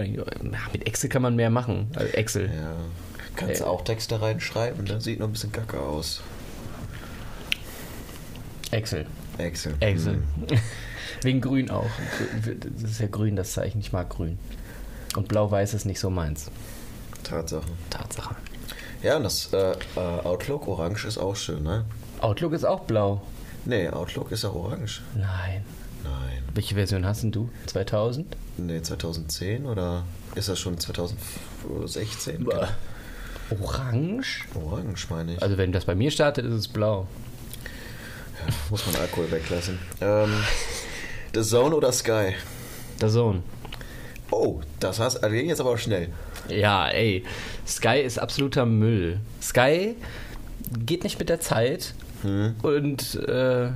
mit 0.72 0.86
Excel 0.86 1.08
kann 1.10 1.22
man 1.22 1.34
mehr 1.34 1.50
machen. 1.50 1.88
Also 1.94 2.12
Excel. 2.12 2.46
Ja. 2.54 2.72
Kannst 3.34 3.60
du 3.60 3.64
Äh. 3.64 3.68
auch 3.68 3.82
Texte 3.84 4.20
reinschreiben, 4.22 4.86
das 4.86 5.04
sieht 5.04 5.18
noch 5.20 5.26
ein 5.28 5.32
bisschen 5.32 5.52
kacke 5.52 5.78
aus. 5.80 6.20
Excel. 8.70 9.06
Excel. 9.38 9.74
Excel. 9.80 10.16
Mm. 10.16 10.22
Wegen 11.22 11.40
Grün 11.40 11.70
auch. 11.70 11.90
Das 12.82 12.90
ist 12.90 13.00
ja 13.00 13.06
grün, 13.06 13.36
das 13.36 13.52
Zeichen. 13.52 13.80
Ich 13.80 13.92
mag 13.92 14.10
grün. 14.10 14.38
Und 15.16 15.28
blau-weiß 15.28 15.74
ist 15.74 15.86
nicht 15.86 16.00
so 16.00 16.10
meins. 16.10 16.50
Tatsache. 17.22 17.66
Tatsache. 17.90 18.36
Ja, 19.02 19.16
und 19.16 19.24
das 19.24 19.52
äh, 19.52 19.72
äh, 19.72 19.76
Outlook 20.24 20.68
Orange 20.68 21.06
ist 21.06 21.18
auch 21.18 21.36
schön, 21.36 21.62
ne? 21.62 21.84
Outlook 22.20 22.52
ist 22.52 22.64
auch 22.64 22.80
blau. 22.80 23.22
Nee, 23.64 23.88
Outlook 23.88 24.30
ist 24.32 24.44
auch 24.44 24.54
orange. 24.54 25.02
Nein. 25.14 25.64
Nein. 26.04 26.42
Welche 26.54 26.74
Version 26.74 27.04
hast 27.04 27.22
denn 27.22 27.32
du? 27.32 27.50
2000? 27.66 28.36
Nee, 28.58 28.80
2010 28.80 29.66
oder 29.66 30.04
ist 30.34 30.48
das 30.48 30.58
schon 30.58 30.78
2016? 30.78 32.44
Boah. 32.44 32.68
Orange? 33.50 34.44
Orange, 34.54 35.08
meine 35.10 35.34
ich. 35.34 35.42
Also 35.42 35.58
wenn 35.58 35.72
das 35.72 35.84
bei 35.84 35.94
mir 35.94 36.10
startet, 36.10 36.44
ist 36.46 36.54
es 36.54 36.68
blau. 36.68 37.06
Muss 38.70 38.86
man 38.86 38.96
Alkohol 38.96 39.30
weglassen. 39.30 39.78
Ähm, 40.00 40.32
The 41.34 41.42
Zone 41.42 41.74
oder 41.74 41.92
Sky? 41.92 42.34
Der 43.00 43.08
Sohn. 43.08 43.42
Oh, 44.30 44.60
das 44.80 44.98
hast 44.98 45.18
also 45.18 45.34
ging 45.34 45.48
jetzt 45.48 45.60
aber 45.60 45.78
schnell. 45.78 46.08
Ja, 46.48 46.88
ey. 46.88 47.24
Sky 47.66 48.00
ist 48.00 48.18
absoluter 48.18 48.66
Müll. 48.66 49.20
Sky 49.42 49.94
geht 50.84 51.04
nicht 51.04 51.18
mit 51.18 51.28
der 51.28 51.40
Zeit 51.40 51.94
Hm, 52.22 52.54
und 52.62 53.14
äh, 53.28 53.68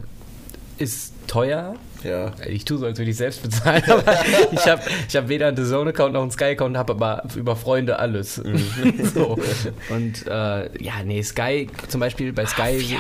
ist 0.78 1.12
teuer. 1.26 1.74
Ja. 2.04 2.32
Ich 2.48 2.64
tue 2.64 2.78
so, 2.78 2.86
als 2.86 2.98
würde 2.98 3.10
ich 3.10 3.16
selbst 3.16 3.42
bezahlen, 3.42 3.82
aber 3.88 4.14
ich 4.52 4.66
habe 4.66 4.82
ich 5.08 5.16
hab 5.16 5.28
weder 5.28 5.48
einen 5.48 5.56
The 5.56 5.64
Zone-Account 5.64 6.14
noch 6.14 6.22
einen 6.22 6.30
Sky-Account, 6.30 6.76
habe 6.76 6.92
aber 6.92 7.24
über 7.36 7.56
Freunde 7.56 7.98
alles. 7.98 8.34
so. 9.14 9.38
Und 9.90 10.26
äh, 10.26 10.82
ja, 10.82 11.02
nee, 11.04 11.22
Sky, 11.22 11.68
zum 11.88 12.00
Beispiel 12.00 12.32
bei 12.32 12.46
Sky, 12.46 12.96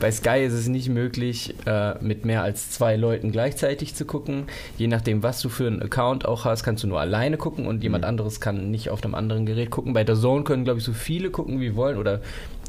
bei 0.00 0.10
Sky 0.10 0.44
ist 0.44 0.52
es 0.52 0.68
nicht 0.68 0.88
möglich, 0.88 1.54
äh, 1.66 1.94
mit 2.02 2.24
mehr 2.24 2.42
als 2.42 2.70
zwei 2.70 2.96
Leuten 2.96 3.32
gleichzeitig 3.32 3.94
zu 3.94 4.04
gucken. 4.04 4.44
Je 4.78 4.86
nachdem, 4.86 5.22
was 5.22 5.40
du 5.40 5.48
für 5.48 5.66
einen 5.66 5.82
Account 5.82 6.26
auch 6.26 6.44
hast, 6.44 6.62
kannst 6.62 6.82
du 6.82 6.88
nur 6.88 7.00
alleine 7.00 7.36
gucken 7.36 7.66
und 7.66 7.82
jemand 7.82 8.04
anderes 8.04 8.40
kann 8.40 8.70
nicht 8.70 8.90
auf 8.90 9.02
einem 9.04 9.14
anderen 9.14 9.46
Gerät 9.46 9.70
gucken. 9.70 9.92
Bei 9.92 10.04
The 10.06 10.20
Zone 10.20 10.44
können, 10.44 10.64
glaube 10.64 10.78
ich, 10.78 10.84
so 10.84 10.92
viele 10.92 11.30
gucken, 11.30 11.60
wie 11.60 11.76
wollen. 11.76 11.98
Oder 11.98 12.20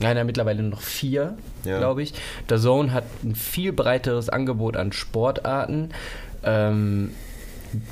nein, 0.01 0.17
ja, 0.17 0.23
mittlerweile 0.23 0.61
nur 0.61 0.71
noch 0.71 0.81
vier, 0.81 1.37
Ja. 1.65 1.77
glaube 1.79 2.03
ich. 2.03 2.13
The 2.49 2.57
Zone 2.57 2.91
hat 2.93 3.05
ein 3.23 3.35
viel 3.35 3.71
breiteres 3.73 4.29
Angebot 4.29 4.77
an 4.77 4.91
Sportarten. 4.91 5.89
Ähm, 6.43 7.11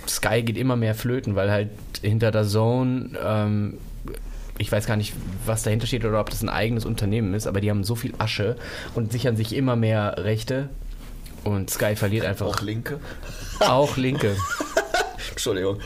Sky 0.07 0.41
geht 0.43 0.57
immer 0.57 0.75
mehr 0.75 0.95
flöten, 0.95 1.35
weil 1.35 1.51
halt 1.51 1.69
hinter 2.01 2.31
der 2.31 2.45
Zone, 2.45 3.09
ähm, 3.23 3.77
ich 4.57 4.71
weiß 4.71 4.85
gar 4.87 4.95
nicht, 4.95 5.13
was 5.45 5.63
dahinter 5.63 5.85
steht 5.87 6.05
oder 6.05 6.19
ob 6.21 6.29
das 6.29 6.41
ein 6.41 6.49
eigenes 6.49 6.85
Unternehmen 6.85 7.33
ist, 7.33 7.45
aber 7.47 7.59
die 7.59 7.69
haben 7.69 7.83
so 7.83 7.95
viel 7.95 8.13
Asche 8.19 8.55
und 8.93 9.11
sichern 9.11 9.35
sich 9.35 9.53
immer 9.55 9.75
mehr 9.75 10.15
Rechte. 10.19 10.69
Und 11.43 11.69
Sky 11.69 11.95
verliert 11.95 12.25
einfach 12.25 12.47
Auch 12.47 12.61
Linke. 12.61 12.99
auch 13.59 13.97
Linke. 13.97 14.35
Entschuldigung. 15.31 15.79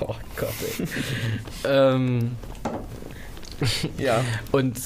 Oh 0.00 0.14
Gott, 0.36 0.54
ey. 0.78 0.86
ähm, 1.68 2.32
Ja. 3.98 4.24
Und 4.52 4.76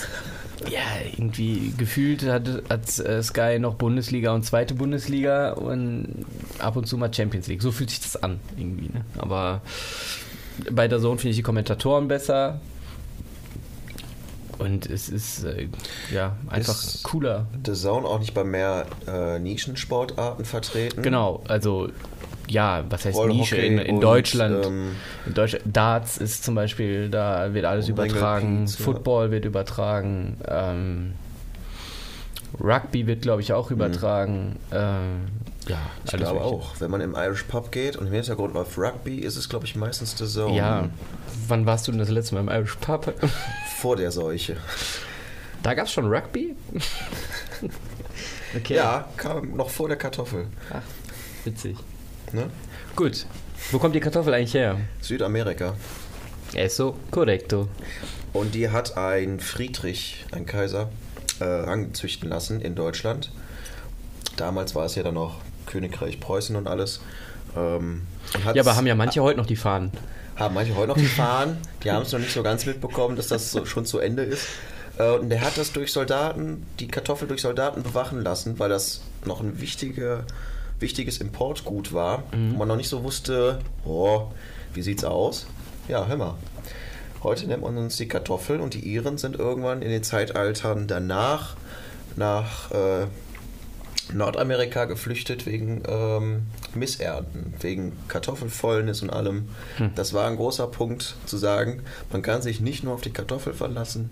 ja, 0.69 0.81
irgendwie 1.17 1.73
gefühlt 1.77 2.25
hat, 2.25 2.49
hat 2.69 2.99
äh, 2.99 3.23
Sky 3.23 3.59
noch 3.61 3.75
Bundesliga 3.75 4.33
und 4.33 4.45
zweite 4.45 4.75
Bundesliga 4.75 5.53
und 5.53 6.25
ab 6.59 6.77
und 6.77 6.87
zu 6.87 6.97
mal 6.99 7.13
Champions 7.15 7.47
League. 7.47 7.63
So 7.63 7.71
fühlt 7.71 7.91
sich 7.91 8.01
das 8.01 8.21
an, 8.23 8.41
irgendwie. 8.57 8.87
Ne? 8.93 9.05
Aber 9.19 9.61
bei 10.73 10.89
der 10.89 11.01
Zone 11.01 11.19
finde 11.19 11.31
ich 11.31 11.37
die 11.37 11.43
Kommentatoren 11.43 12.09
besser. 12.09 12.61
Und 14.59 14.87
es 14.91 15.09
ist 15.09 15.45
äh, 15.45 15.69
ja 16.13 16.37
einfach 16.49 16.75
Ist- 16.83 17.05
cooler. 17.05 17.47
The 17.65 17.75
Zone 17.75 18.05
auch 18.07 18.19
nicht 18.19 18.35
bei 18.35 18.43
mehr 18.43 18.87
äh, 19.07 19.39
Nischensportarten 19.39 20.45
vertreten. 20.45 21.03
Genau, 21.03 21.45
also 21.47 21.91
ja, 22.49 22.85
was 22.89 23.05
heißt 23.05 23.17
Rollhockey 23.17 23.39
Nische 23.41 23.57
in, 23.57 23.79
in 23.79 23.95
und, 23.97 24.01
Deutschland? 24.03 24.67
ähm, 24.67 24.97
in 25.27 25.35
Deutschland 25.35 25.65
Darts 25.67 26.19
ist 26.19 26.45
zum 26.45 26.55
Beispiel, 26.55 27.09
da 27.11 27.53
wird 27.55 27.65
alles 27.65 27.89
übertragen, 27.89 28.67
ja. 28.67 28.85
Football 28.85 29.31
wird 29.31 29.45
übertragen, 29.45 30.39
ähm, 30.47 31.15
Rugby 32.61 33.07
wird 33.07 33.23
glaube 33.23 33.43
ich 33.43 33.53
auch 33.53 33.71
übertragen. 33.71 34.57
Ähm, 34.73 35.27
ja, 35.69 35.77
Ich 36.07 36.15
alles 36.15 36.29
glaube 36.29 36.41
Mögliche. 36.45 36.57
auch. 36.57 36.81
Wenn 36.81 36.91
man 36.91 37.01
im 37.03 37.15
Irish 37.15 37.43
Pub 37.43 37.71
geht 37.71 37.97
und 37.97 38.07
im 38.07 38.13
Hintergrund 38.13 38.55
läuft 38.55 38.79
Rugby, 38.79 39.17
ist 39.19 39.37
es, 39.37 39.51
glaube 39.51 39.67
ich, 39.67 39.77
meistens 39.77 40.17
The 40.17 40.27
Zone. 40.27 40.57
Ja, 40.57 40.89
wann 41.47 41.67
warst 41.67 41.87
du 41.87 41.93
denn 41.93 41.99
das 41.99 42.09
letzte 42.09 42.35
Mal 42.37 42.41
im 42.41 42.49
Irish 42.49 42.77
Pub? 42.77 43.13
Vor 43.77 43.97
der 43.97 44.11
Seuche. 44.11 44.57
Da 45.63 45.75
gab 45.75 45.87
es 45.87 45.93
schon 45.93 46.07
Rugby? 46.07 46.55
okay. 48.57 48.77
Ja, 48.77 49.09
kam 49.17 49.57
noch 49.57 49.69
vor 49.69 49.89
der 49.89 49.97
Kartoffel. 49.99 50.47
Ach, 50.73 50.83
witzig. 51.45 51.77
Ne? 52.33 52.51
Gut. 52.97 53.27
Wo 53.71 53.79
kommt 53.79 53.95
die 53.95 54.01
Kartoffel 54.01 54.35
eigentlich 54.35 54.55
her? 54.55 54.77
Südamerika. 55.01 55.75
Eso 56.55 56.97
correcto. 57.11 57.69
Und 58.33 58.55
die 58.55 58.71
hat 58.71 58.97
ein 58.97 59.41
Friedrich, 59.41 60.25
ein 60.33 60.47
Kaiser, 60.47 60.89
äh, 61.41 61.45
rangzüchten 61.45 62.29
lassen 62.29 62.61
in 62.61 62.75
Deutschland. 62.75 63.31
Damals 64.37 64.75
war 64.75 64.85
es 64.87 64.95
ja 64.95 65.03
dann 65.03 65.15
noch 65.15 65.37
Königreich 65.67 66.21
Preußen 66.21 66.57
und 66.57 66.67
alles. 66.69 67.01
Ähm, 67.57 68.07
und 68.35 68.55
Ja, 68.55 68.63
aber 68.63 68.77
haben 68.77 68.87
ja 68.87 68.95
manche 68.95 69.23
heute 69.23 69.39
noch 69.39 69.47
die 69.47 69.57
Fahnen. 69.57 69.91
haben 70.37 70.55
manche 70.55 70.75
heute 70.77 70.89
noch 70.89 70.97
die 70.97 71.07
Fahnen. 71.07 71.59
Die 71.83 71.91
haben 71.91 72.03
es 72.03 72.13
noch 72.13 72.21
nicht 72.21 72.33
so 72.33 72.43
ganz 72.43 72.65
mitbekommen, 72.67 73.17
dass 73.17 73.29
das 73.29 73.51
so, 73.51 73.65
schon 73.65 73.85
zu 73.87 73.99
Ende 73.99 74.23
ist. 74.23 74.47
Äh, 74.99 75.11
Und 75.19 75.31
der 75.31 75.41
hat 75.41 75.57
das 75.59 75.73
durch 75.73 75.93
Soldaten, 75.93 76.65
die 76.79 76.89
Kartoffel 76.89 77.27
durch 77.29 77.43
Soldaten 77.43 77.83
bewachen 77.83 78.23
lassen, 78.23 78.59
weil 78.59 78.69
das 78.69 79.03
noch 79.25 79.41
ein 79.41 79.61
wichtige, 79.61 80.25
wichtiges 80.81 81.19
Importgut 81.19 81.93
war. 81.93 82.25
Und 82.51 82.59
man 82.59 82.69
noch 82.69 82.77
nicht 82.77 82.89
so 82.89 83.03
wusste, 83.03 83.61
oh, 83.85 84.29
wie 84.75 84.83
sieht's 84.83 85.05
aus? 85.05 85.47
Ja, 85.89 86.07
hör 86.07 86.17
mal. 86.17 86.35
Heute 87.23 87.47
nennt 87.47 87.63
man 87.63 87.77
uns 87.77 87.97
die 87.97 88.07
Kartoffel 88.07 88.61
und 88.61 88.75
die 88.75 88.81
Iren 88.95 89.19
sind 89.19 89.37
irgendwann 89.37 89.83
in 89.83 89.91
den 89.91 90.05
Zeitaltern 90.05 90.87
danach 90.87 91.57
nach 92.17 92.71
äh, 92.71 93.07
Nordamerika 94.13 94.85
geflüchtet 94.85 95.47
wegen 95.47 95.83
ähm, 95.87 96.43
Missernten, 96.75 97.55
wegen 97.61 97.93
Kartoffelfäulnis 98.09 99.03
und 99.03 99.11
allem. 99.11 99.49
Das 99.95 100.15
war 100.15 100.27
ein 100.27 100.37
großer 100.37 100.67
Punkt 100.69 101.17
zu 101.27 101.37
sagen, 101.37 101.83
man 102.11 102.23
kann 102.23 102.41
sich 102.41 102.61
nicht 102.61 102.85
nur 102.85 102.95
auf 102.95 103.01
die 103.01 103.13
Kartoffel 103.13 103.53
verlassen, 103.53 104.11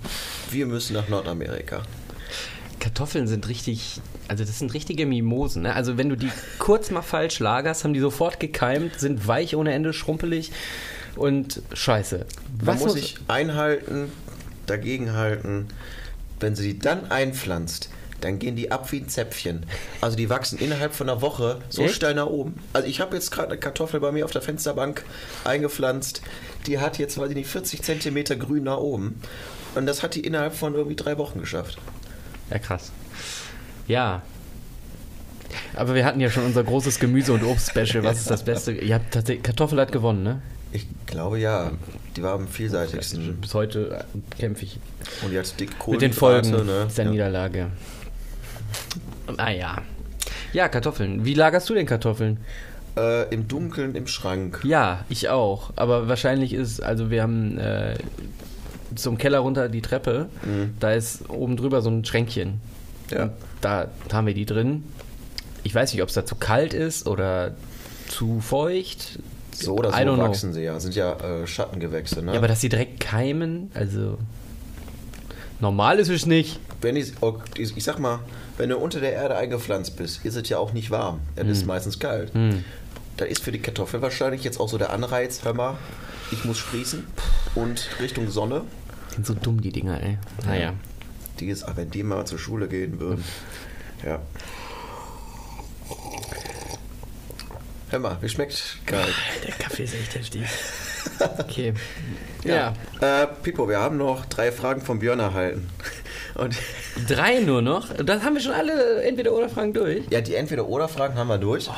wir 0.50 0.66
müssen 0.66 0.94
nach 0.94 1.09
Nordamerika. 1.09 1.83
Kartoffeln 2.80 3.26
sind 3.26 3.48
richtig, 3.48 4.00
also 4.28 4.44
das 4.44 4.58
sind 4.58 4.72
richtige 4.74 5.06
Mimosen. 5.06 5.62
Ne? 5.62 5.74
Also 5.74 5.96
wenn 5.96 6.08
du 6.08 6.16
die 6.16 6.30
kurz 6.58 6.90
mal 6.90 7.02
falsch 7.02 7.38
lagerst, 7.38 7.84
haben 7.84 7.94
die 7.94 8.00
sofort 8.00 8.40
gekeimt, 8.40 8.98
sind 8.98 9.26
weich 9.26 9.56
ohne 9.56 9.72
Ende, 9.72 9.92
schrumpelig 9.92 10.52
und 11.16 11.62
scheiße. 11.72 12.26
Man 12.64 12.78
muss 12.78 12.92
sich 12.92 13.16
einhalten, 13.28 14.12
dagegenhalten. 14.66 15.68
Wenn 16.38 16.54
sie 16.54 16.72
die 16.72 16.78
dann 16.78 17.10
einpflanzt, 17.10 17.88
dann 18.20 18.38
gehen 18.38 18.56
die 18.56 18.70
ab 18.70 18.92
wie 18.92 19.00
ein 19.00 19.08
Zäpfchen. 19.08 19.64
Also 20.00 20.16
die 20.16 20.28
wachsen 20.28 20.58
innerhalb 20.58 20.94
von 20.94 21.08
einer 21.08 21.22
Woche 21.22 21.60
so 21.68 21.82
Echt? 21.82 21.94
steil 21.94 22.14
nach 22.14 22.26
oben. 22.26 22.54
Also 22.72 22.88
ich 22.88 23.00
habe 23.00 23.14
jetzt 23.14 23.30
gerade 23.30 23.48
eine 23.48 23.58
Kartoffel 23.58 24.00
bei 24.00 24.12
mir 24.12 24.24
auf 24.24 24.32
der 24.32 24.42
Fensterbank 24.42 25.04
eingepflanzt. 25.44 26.22
Die 26.66 26.78
hat 26.78 26.98
jetzt, 26.98 27.18
weiß 27.18 27.30
ich 27.30 27.36
nicht, 27.36 27.48
40 27.48 27.82
Zentimeter 27.82 28.36
grün 28.36 28.64
nach 28.64 28.78
oben. 28.78 29.20
Und 29.74 29.86
das 29.86 30.02
hat 30.02 30.14
die 30.14 30.20
innerhalb 30.20 30.54
von 30.54 30.74
irgendwie 30.74 30.96
drei 30.96 31.18
Wochen 31.18 31.40
geschafft. 31.40 31.78
Ja, 32.50 32.59
krass. 32.59 32.92
Ja. 33.87 34.22
Aber 35.74 35.94
wir 35.94 36.04
hatten 36.04 36.20
ja 36.20 36.30
schon 36.30 36.44
unser 36.44 36.64
großes 36.64 36.98
Gemüse- 36.98 37.32
und 37.32 37.44
Obst-Special. 37.44 38.02
Was 38.04 38.18
ist 38.18 38.30
das 38.30 38.44
Beste? 38.44 38.72
Ihr 38.72 38.94
habt 38.94 39.12
tatsächlich, 39.12 39.44
Kartoffel 39.44 39.80
hat 39.80 39.92
gewonnen, 39.92 40.22
ne? 40.22 40.42
Ich 40.72 40.87
glaube 41.06 41.38
ja. 41.38 41.70
Die 42.16 42.22
war 42.22 42.32
am 42.35 42.48
vielseitigsten. 42.48 43.40
Bis 43.40 43.54
heute 43.54 44.04
kämpfe 44.38 44.64
ich 44.64 44.78
Und 45.22 45.32
die 45.32 45.38
hat 45.38 45.61
dick 45.61 45.70
mit 45.88 46.02
den 46.02 46.12
Folgen 46.12 46.50
ne? 46.50 46.88
der 46.96 47.04
ja. 47.04 47.11
Niederlage. 47.11 47.66
Ah 49.37 49.50
ja. 49.50 49.82
Ja, 50.52 50.68
Kartoffeln. 50.68 51.24
Wie 51.24 51.35
lagerst 51.35 51.68
du 51.68 51.74
denn 51.74 51.87
Kartoffeln? 51.87 52.38
äh, 52.96 53.32
Im 53.32 53.46
Dunkeln 53.48 53.94
im 53.94 54.06
Schrank. 54.06 54.61
Ja, 54.64 55.04
ich 55.09 55.28
auch. 55.28 55.70
Aber 55.76 56.09
wahrscheinlich 56.09 56.52
ist, 56.52 56.82
also 56.82 57.11
wir 57.11 57.22
haben 57.22 57.59
äh, 57.59 57.96
zum 58.94 59.18
Keller 59.18 59.40
runter 59.40 59.68
die 59.68 59.83
Treppe. 59.83 60.29
Da 60.81 60.92
ist 60.92 61.29
oben 61.29 61.57
drüber 61.57 61.83
so 61.83 61.90
ein 61.90 62.05
Schränkchen. 62.05 62.61
Ja. 63.11 63.31
Da 63.61 63.88
haben 64.12 64.27
wir 64.27 64.35
die 64.35 64.46
drin. 64.46 64.85
Ich 65.62 65.75
weiß 65.75 65.92
nicht, 65.92 66.03
ob 66.03 66.09
es 66.09 66.14
da 66.14 66.25
zu 66.25 66.37
kalt 66.37 66.75
ist 66.75 67.07
oder 67.07 67.55
zu 68.09 68.40
feucht. 68.40 69.18
So 69.53 69.75
oder 69.75 69.90
so 69.90 69.99
know. 70.03 70.18
wachsen 70.18 70.53
sie 70.53 70.62
ja. 70.62 70.79
Sind 70.79 70.94
ja 70.94 71.14
äh, 71.14 71.46
Schattengewächse. 71.46 72.22
Ne? 72.22 72.33
Ja, 72.33 72.38
aber 72.38 72.49
dass 72.49 72.61
sie 72.61 72.68
direkt 72.68 73.01
keimen, 73.01 73.70
also 73.75 74.18
normal 75.61 75.99
ist 75.99 76.11
es 76.11 76.27
nicht. 76.27 76.61
wenn 76.83 76.96
ich, 76.96 77.14
oh, 77.22 77.38
ich 77.57 77.83
sag 77.83 77.99
mal, 77.99 78.20
wenn 78.59 78.68
du 78.68 78.77
unter 78.77 79.01
der 79.01 79.12
Erde 79.12 79.37
eingepflanzt 79.37 79.96
bist, 79.96 80.25
ist 80.25 80.37
es 80.37 80.49
ja 80.49 80.59
auch 80.59 80.72
nicht 80.72 80.90
warm. 80.90 81.20
Es 81.35 81.46
ist 81.49 81.66
meistens 81.66 81.99
kalt. 81.99 82.33
Da 83.16 83.25
ist 83.25 83.42
für 83.42 83.53
die 83.53 83.61
Kartoffel 83.61 84.03
wahrscheinlich 84.03 84.44
jetzt 84.44 84.61
auch 84.61 84.68
so 84.68 84.77
der 84.79 84.90
Anreiz, 84.90 85.42
hör 85.44 85.55
mal, 85.55 85.79
ich 86.30 86.44
muss 86.44 86.58
sprießen 86.58 87.06
und 87.54 87.88
Richtung 88.00 88.30
Sonne. 88.30 88.62
Sind 89.14 89.26
so 89.26 89.34
dumm, 89.34 89.60
die 89.60 89.72
Dinger, 89.72 90.00
ey. 90.02 90.18
Naja. 90.46 90.74
Die 91.40 91.48
ist, 91.48 91.64
wenn 91.76 91.90
die 91.90 92.02
mal 92.02 92.26
zur 92.26 92.38
Schule 92.38 92.68
gehen 92.68 92.98
würden. 93.00 93.24
Ja. 94.04 94.20
Hör 97.90 97.98
mal, 98.00 98.16
wie 98.20 98.28
schmeckt 98.28 98.78
geil. 98.86 99.06
Der 99.46 99.54
Kaffee 99.54 99.84
ist 99.84 99.94
echt 99.94 100.14
heftig. 100.14 100.42
Okay. 101.38 101.72
Ja. 102.42 102.74
Äh, 103.00 103.28
Pipo, 103.42 103.68
wir 103.68 103.78
haben 103.78 103.96
noch 103.96 104.26
drei 104.26 104.50
Fragen 104.50 104.80
von 104.82 104.98
Björn 104.98 105.20
erhalten. 105.20 105.70
Und 106.34 106.56
Drei 107.08 107.38
nur 107.38 107.62
noch. 107.62 107.94
Das 107.94 108.22
haben 108.24 108.34
wir 108.34 108.42
schon 108.42 108.52
alle 108.52 109.02
entweder 109.04 109.32
oder 109.32 109.48
Fragen 109.48 109.72
durch. 109.72 110.02
ja, 110.10 110.20
die 110.20 110.34
Entweder-Oder-Fragen 110.34 111.14
haben 111.14 111.28
wir 111.28 111.38
durch, 111.38 111.70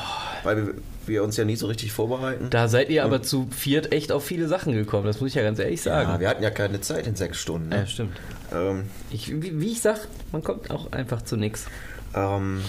weil 0.48 0.74
wir, 1.06 1.22
uns 1.22 1.37
ja 1.37 1.44
nie 1.44 1.56
so 1.56 1.66
richtig 1.66 1.92
vorbereiten. 1.92 2.48
Da 2.48 2.68
seid 2.68 2.88
ihr 2.88 3.04
aber 3.04 3.22
zu 3.22 3.48
viert 3.50 3.92
echt 3.92 4.12
auf 4.12 4.24
viele 4.24 4.48
Sachen 4.48 4.72
gekommen, 4.72 5.04
das 5.06 5.20
muss 5.20 5.28
ich 5.28 5.34
ja 5.34 5.42
ganz 5.42 5.58
ehrlich 5.58 5.84
Ja, 5.84 6.04
sagen. 6.04 6.20
wir 6.20 6.28
hatten 6.28 6.42
ja 6.42 6.50
keine 6.50 6.80
Zeit 6.80 7.06
in 7.06 7.16
sechs 7.16 7.38
Stunden. 7.38 7.70
Ja, 7.70 7.80
Ne? 7.80 7.87
stimmt. 7.87 8.16
Ähm, 8.52 8.84
Ich, 9.11 9.30
wie, 9.42 9.61
wie 9.61 9.72
ich 9.72 9.80
sag, 9.82 10.08
man 10.32 10.42
kommt 10.42 10.70
auch 10.70 10.90
einfach 10.92 11.20
zu 11.22 11.37
nix. 11.37 11.66
ähm, 12.14 12.62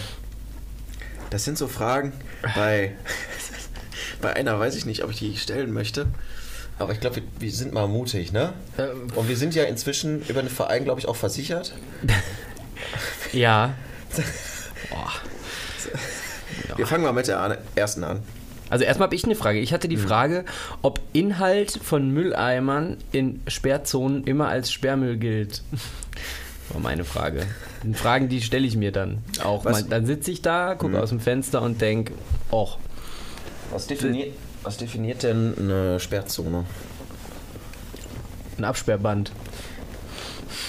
das 1.30 1.44
sind 1.44 1.56
so 1.56 1.68
Fragen, 1.68 2.12
bei, 2.54 2.92
bei 4.20 4.34
einer 4.36 4.58
weiß 4.58 4.76
ich 4.76 4.84
nicht, 4.84 5.02
ob 5.04 5.10
ich 5.10 5.18
die 5.18 5.36
stellen 5.38 5.72
möchte. 5.72 6.06
Aber 6.78 6.92
ich 6.92 7.00
glaube, 7.00 7.16
wir, 7.16 7.22
wir 7.38 7.50
sind 7.52 7.72
mal 7.72 7.86
mutig, 7.88 8.32
ne? 8.32 8.52
Ähm. 8.78 9.08
Und 9.14 9.28
wir 9.28 9.36
sind 9.36 9.54
ja 9.54 9.64
inzwischen 9.64 10.22
über 10.28 10.42
den 10.42 10.50
Verein, 10.50 10.84
glaube 10.84 11.00
ich, 11.00 11.08
auch 11.08 11.16
versichert. 11.16 11.72
Ja. 13.32 13.74
Boah. 14.90 15.12
Wir 16.76 16.86
fangen 16.86 17.04
mal 17.04 17.12
mit 17.12 17.26
der 17.28 17.58
ersten 17.74 18.04
an. 18.04 18.22
Also 18.68 18.84
erstmal 18.84 19.06
habe 19.06 19.16
ich 19.16 19.24
eine 19.24 19.34
Frage. 19.34 19.58
Ich 19.58 19.72
hatte 19.72 19.88
die 19.88 19.96
Frage, 19.96 20.44
ob 20.82 21.00
Inhalt 21.12 21.72
von 21.82 22.10
Mülleimern 22.10 22.98
in 23.10 23.42
Sperrzonen 23.48 24.24
immer 24.24 24.48
als 24.48 24.70
Sperrmüll 24.70 25.16
gilt. 25.16 25.62
War 26.70 26.80
meine 26.80 27.04
Frage. 27.04 27.46
Und 27.82 27.96
Fragen, 27.98 28.28
die 28.28 28.40
stelle 28.40 28.64
ich 28.66 28.76
mir 28.76 28.92
dann 28.92 29.18
auch. 29.42 29.64
Was- 29.64 29.88
dann 29.88 30.06
sitze 30.06 30.30
ich 30.30 30.40
da, 30.42 30.76
gucke 30.76 31.00
aus 31.02 31.08
dem 31.08 31.18
Fenster 31.18 31.62
und 31.62 31.80
denke, 31.80 32.12
och, 32.52 32.78
Was 33.72 33.88
definiert, 33.88 34.34
was 34.62 34.76
definiert 34.76 35.24
denn 35.24 35.54
eine 35.58 35.98
Sperrzone? 35.98 36.64
ein 38.58 38.64
Absperrband. 38.64 39.32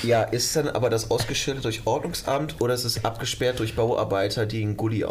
Ja, 0.02 0.24
ist 0.24 0.56
dann 0.56 0.70
aber 0.70 0.90
das 0.90 1.12
ausgeschildert 1.12 1.66
durch 1.66 1.82
Ordnungsamt 1.86 2.56
oder 2.62 2.74
ist 2.74 2.86
es 2.86 3.04
abgesperrt 3.06 3.60
durch 3.60 3.76
Bauarbeiter, 3.76 4.46
die 4.48 4.64
einen 4.64 4.78
Gully 4.78 5.04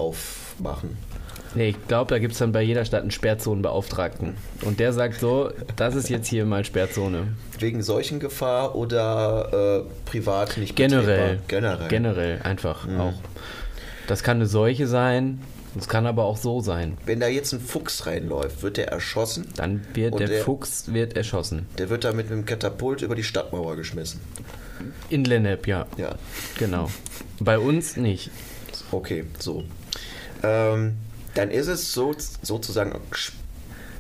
aufmachen? 0.61 0.96
Nee, 1.55 1.70
ich 1.70 1.88
glaube, 1.88 2.11
da 2.11 2.18
gibt 2.20 2.35
es 2.35 2.38
dann 2.38 2.53
bei 2.53 2.62
jeder 2.62 2.85
Stadt 2.85 3.03
einen 3.03 3.11
Sperrzonenbeauftragten. 3.11 4.35
Und 4.62 4.79
der 4.79 4.92
sagt 4.92 5.18
so, 5.18 5.51
das 5.75 5.96
ist 5.96 6.09
jetzt 6.09 6.29
hier 6.29 6.44
mal 6.46 6.64
Sperrzone. 6.64 7.35
Wegen 7.59 7.83
Seuchengefahr 7.83 8.77
oder 8.77 9.85
äh, 9.85 10.09
privat 10.09 10.59
nicht 10.59 10.77
Generell. 10.77 11.40
Generell. 11.49 11.88
Generell 11.88 12.40
einfach 12.42 12.87
auch. 12.99 13.14
Das 14.07 14.23
kann 14.23 14.37
eine 14.37 14.46
Seuche 14.46 14.87
sein, 14.87 15.40
es 15.77 15.88
kann 15.88 16.07
aber 16.07 16.25
auch 16.25 16.37
so 16.37 16.61
sein. 16.61 16.96
Wenn 17.05 17.18
da 17.18 17.27
jetzt 17.27 17.53
ein 17.53 17.61
Fuchs 17.61 18.07
reinläuft, 18.07 18.62
wird 18.62 18.77
der 18.77 18.88
erschossen. 18.88 19.49
Dann 19.57 19.85
wird 19.94 20.20
der, 20.20 20.29
der- 20.29 20.42
Fuchs 20.44 20.92
wird 20.92 21.16
erschossen. 21.16 21.66
Der 21.79 21.90
wird 21.90 22.05
da 22.05 22.12
mit 22.12 22.31
einem 22.31 22.44
Katapult 22.44 23.03
über 23.03 23.16
die 23.16 23.23
Stadtmauer 23.25 23.75
geschmissen. 23.75 24.20
In 25.09 25.25
Lennep, 25.25 25.66
ja. 25.66 25.87
Ja, 25.96 26.14
Genau. 26.59 26.90
Bei 27.40 27.59
uns 27.59 27.96
nicht. 27.96 28.31
okay, 28.92 29.25
so. 29.38 29.64
Ähm, 30.42 30.94
dann 31.35 31.50
ist 31.50 31.68
es 31.68 31.92
so, 31.92 32.14
sozusagen 32.42 32.92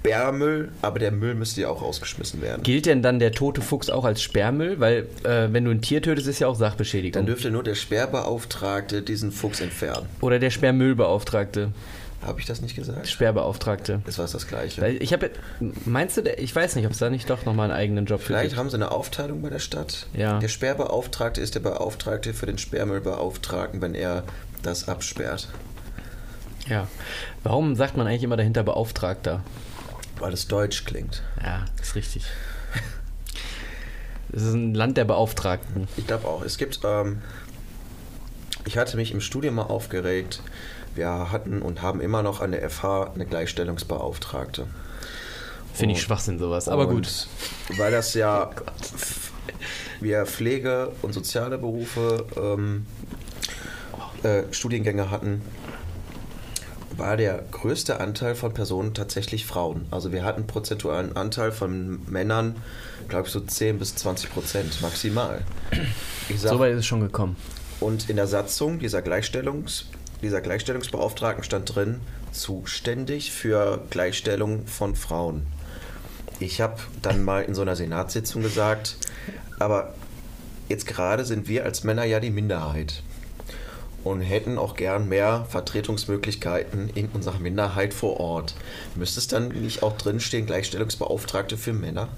Sperrmüll, 0.02 0.70
aber 0.82 0.98
der 0.98 1.10
Müll 1.10 1.34
müsste 1.34 1.60
ja 1.60 1.68
auch 1.68 1.82
rausgeschmissen 1.82 2.40
werden. 2.40 2.62
Gilt 2.62 2.86
denn 2.86 3.02
dann 3.02 3.18
der 3.18 3.32
tote 3.32 3.60
Fuchs 3.60 3.90
auch 3.90 4.04
als 4.04 4.22
Sperrmüll? 4.22 4.80
Weil, 4.80 5.06
äh, 5.24 5.48
wenn 5.52 5.64
du 5.64 5.70
ein 5.70 5.82
Tier 5.82 6.00
tötest, 6.02 6.26
ist 6.26 6.38
ja 6.38 6.46
auch 6.48 6.54
Dann 6.54 6.70
Sachbeschädigung. 6.70 7.26
dürfte 7.26 7.50
nur 7.50 7.62
der 7.62 7.74
Sperrbeauftragte 7.74 9.02
diesen 9.02 9.30
Fuchs 9.30 9.60
entfernen. 9.60 10.06
Oder 10.20 10.38
der 10.38 10.50
Sperrmüllbeauftragte. 10.50 11.72
Habe 12.22 12.38
ich 12.40 12.46
das 12.46 12.60
nicht 12.60 12.76
gesagt? 12.76 13.08
Sperrbeauftragte. 13.08 14.02
Das 14.04 14.18
war 14.18 14.26
das 14.26 14.46
Gleiche. 14.46 14.86
Ich 14.88 15.12
habe, 15.14 15.30
meinst 15.86 16.18
du, 16.18 16.22
ich 16.22 16.54
weiß 16.54 16.76
nicht, 16.76 16.84
ob 16.84 16.92
es 16.92 16.98
da 16.98 17.08
nicht 17.08 17.30
doch 17.30 17.46
nochmal 17.46 17.70
einen 17.70 17.78
eigenen 17.78 18.04
Job 18.04 18.20
für 18.20 18.26
Vielleicht 18.28 18.50
gibt. 18.50 18.58
haben 18.58 18.68
sie 18.68 18.76
eine 18.76 18.90
Aufteilung 18.90 19.40
bei 19.40 19.48
der 19.48 19.58
Stadt. 19.58 20.06
Ja. 20.12 20.38
Der 20.38 20.48
Sperrbeauftragte 20.48 21.40
ist 21.40 21.54
der 21.54 21.60
Beauftragte 21.60 22.34
für 22.34 22.44
den 22.46 22.58
Sperrmüllbeauftragten, 22.58 23.80
wenn 23.80 23.94
er 23.94 24.24
das 24.62 24.86
absperrt. 24.88 25.48
Ja. 26.68 26.88
Warum 27.42 27.74
sagt 27.74 27.96
man 27.96 28.06
eigentlich 28.06 28.22
immer 28.22 28.36
dahinter 28.36 28.62
Beauftragter? 28.62 29.42
Weil 30.18 30.32
es 30.32 30.48
deutsch 30.48 30.84
klingt. 30.84 31.22
Ja, 31.42 31.64
ist 31.80 31.94
richtig. 31.94 32.24
Es 34.32 34.42
ist 34.42 34.54
ein 34.54 34.74
Land 34.74 34.96
der 34.96 35.04
Beauftragten. 35.04 35.88
Ich 35.96 36.06
glaube 36.06 36.28
auch. 36.28 36.42
Es 36.42 36.56
gibt, 36.56 36.80
ähm, 36.84 37.22
ich 38.64 38.78
hatte 38.78 38.96
mich 38.96 39.12
im 39.12 39.20
Studium 39.20 39.56
mal 39.56 39.64
aufgeregt. 39.64 40.40
Wir 40.94 41.32
hatten 41.32 41.62
und 41.62 41.82
haben 41.82 42.00
immer 42.00 42.22
noch 42.22 42.40
an 42.40 42.52
der 42.52 42.68
FH 42.68 43.12
eine 43.14 43.26
Gleichstellungsbeauftragte. 43.26 44.66
Finde 45.72 45.94
ich 45.94 46.02
Schwachsinn 46.02 46.38
sowas, 46.38 46.68
aber 46.68 46.88
gut. 46.88 47.28
Weil 47.76 47.92
das 47.92 48.14
ja 48.14 48.50
wir 50.00 50.26
Pflege 50.26 50.92
und 51.02 51.12
soziale 51.12 51.58
Berufe 51.58 52.26
ähm, 52.36 52.86
äh, 54.22 54.42
Studiengänge 54.52 55.10
hatten, 55.10 55.42
war 56.96 57.16
der 57.16 57.44
größte 57.50 58.00
Anteil 58.00 58.34
von 58.34 58.52
Personen 58.52 58.94
tatsächlich 58.94 59.46
Frauen. 59.46 59.86
Also 59.90 60.12
wir 60.12 60.24
hatten 60.24 60.46
prozentualen 60.46 61.16
Anteil 61.16 61.52
von 61.52 62.00
Männern, 62.10 62.56
glaube 63.08 63.26
ich, 63.26 63.32
so 63.32 63.40
10 63.40 63.78
bis 63.78 63.94
20 63.96 64.30
Prozent 64.30 64.82
maximal. 64.82 65.42
Ich 66.28 66.40
sag, 66.40 66.50
so 66.50 66.58
weit 66.58 66.72
ist 66.72 66.80
es 66.80 66.86
schon 66.86 67.00
gekommen. 67.00 67.36
Und 67.80 68.10
in 68.10 68.16
der 68.16 68.26
Satzung 68.26 68.78
dieser, 68.78 69.02
Gleichstellungs, 69.02 69.86
dieser 70.22 70.40
Gleichstellungsbeauftragten 70.40 71.44
stand 71.44 71.74
drin, 71.74 72.00
zuständig 72.32 73.32
für 73.32 73.82
Gleichstellung 73.90 74.66
von 74.66 74.94
Frauen. 74.94 75.46
Ich 76.38 76.60
habe 76.60 76.76
dann 77.02 77.24
mal 77.24 77.42
in 77.42 77.54
so 77.54 77.62
einer 77.62 77.76
Senatssitzung 77.76 78.42
gesagt, 78.42 78.96
aber 79.58 79.94
jetzt 80.68 80.86
gerade 80.86 81.24
sind 81.24 81.48
wir 81.48 81.64
als 81.64 81.84
Männer 81.84 82.04
ja 82.04 82.20
die 82.20 82.30
Minderheit 82.30 83.02
und 84.04 84.20
hätten 84.20 84.58
auch 84.58 84.74
gern 84.74 85.08
mehr 85.08 85.46
Vertretungsmöglichkeiten 85.48 86.90
in 86.94 87.08
unserer 87.08 87.38
Minderheit 87.38 87.94
vor 87.94 88.18
Ort. 88.18 88.54
Müsste 88.94 89.20
es 89.20 89.28
dann 89.28 89.48
nicht 89.48 89.82
auch 89.82 89.96
drinstehen, 89.96 90.46
Gleichstellungsbeauftragte 90.46 91.56
für 91.56 91.72
Männer? 91.72 92.08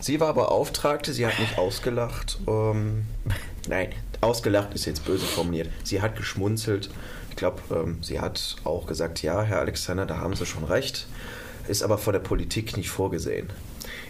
Sie 0.00 0.20
war 0.20 0.34
Beauftragte, 0.34 1.14
sie 1.14 1.26
hat 1.26 1.38
mich 1.38 1.56
ausgelacht. 1.56 2.38
Ähm, 2.46 3.06
nein, 3.68 3.88
ausgelacht 4.20 4.74
ist 4.74 4.84
jetzt 4.84 5.04
böse 5.04 5.24
formuliert. 5.24 5.70
Sie 5.82 6.02
hat 6.02 6.16
geschmunzelt. 6.16 6.90
Ich 7.30 7.36
glaube, 7.36 7.62
ähm, 7.70 8.02
sie 8.02 8.20
hat 8.20 8.56
auch 8.64 8.86
gesagt, 8.86 9.22
ja, 9.22 9.42
Herr 9.42 9.60
Alexander, 9.60 10.04
da 10.06 10.18
haben 10.18 10.36
Sie 10.36 10.46
schon 10.46 10.64
recht. 10.64 11.06
Ist 11.68 11.82
aber 11.82 11.96
von 11.96 12.12
der 12.12 12.20
Politik 12.20 12.76
nicht 12.76 12.90
vorgesehen. 12.90 13.48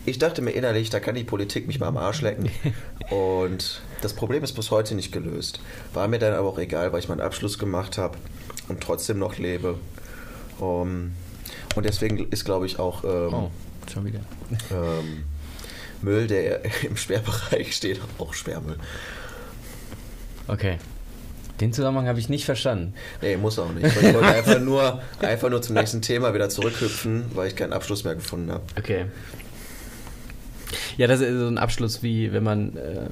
Ich 0.05 0.19
dachte 0.19 0.43
mir 0.43 0.51
innerlich, 0.51 0.91
da 0.91 1.01
kann 1.01 1.15
die 1.15 1.25
Politik 1.25 1.67
mich 1.67 1.79
mal 1.79 1.87
am 1.87 1.97
Arsch 1.97 2.23
lecken. 2.23 2.51
Und 3.11 3.81
das 4.05 4.13
Problem 4.13 4.45
ist 4.45 4.53
bis 4.53 4.71
heute 4.71 4.95
nicht 4.95 5.13
gelöst. 5.13 5.61
War 5.95 6.09
mir 6.09 6.19
dann 6.19 6.35
aber 6.35 6.49
auch 6.49 6.59
egal, 6.59 6.93
weil 6.93 7.01
ich 7.01 7.09
meinen 7.09 7.23
Abschluss 7.23 7.59
gemacht 7.59 7.97
habe 7.97 8.19
und 8.69 8.83
trotzdem 8.83 9.19
noch 9.19 9.39
lebe. 9.39 9.79
Um, 10.61 11.13
und 11.75 11.87
deswegen 11.87 12.19
ist, 12.31 12.45
glaube 12.45 12.67
ich, 12.67 12.79
auch 12.79 13.03
ähm, 13.03 13.35
oh, 13.35 13.51
schon 13.93 14.05
wieder. 14.05 14.21
Ähm, 14.71 15.25
Müll, 16.03 16.27
der 16.27 16.61
im 16.85 16.97
Sperrbereich 16.97 17.75
steht, 17.75 18.01
auch 18.19 18.35
Sperrmüll. 18.35 18.77
Okay. 20.47 20.79
Den 21.61 21.73
Zusammenhang 21.73 22.09
habe 22.09 22.19
ich 22.19 22.29
nicht 22.29 22.45
verstanden. 22.45 22.95
Nee, 23.23 23.37
muss 23.37 23.59
auch 23.59 23.73
nicht. 23.73 23.87
Ich 23.87 24.03
wollte 24.03 24.27
einfach 24.27 24.61
nur, 24.61 25.01
einfach 25.21 25.49
nur 25.49 25.63
zum 25.63 25.77
nächsten 25.77 26.03
Thema 26.03 26.35
wieder 26.35 26.51
zurückhüpfen, 26.51 27.31
weil 27.35 27.49
ich 27.49 27.57
keinen 27.57 27.73
Abschluss 27.73 28.05
mehr 28.05 28.17
gefunden 28.17 28.51
habe. 28.51 28.65
Okay. 28.77 29.07
Ja, 30.97 31.07
das 31.07 31.21
ist 31.21 31.39
so 31.39 31.47
ein 31.47 31.59
Abschluss 31.59 32.03
wie 32.03 32.33
wenn 32.33 32.45
man 32.45 32.77
äh, 32.77 33.09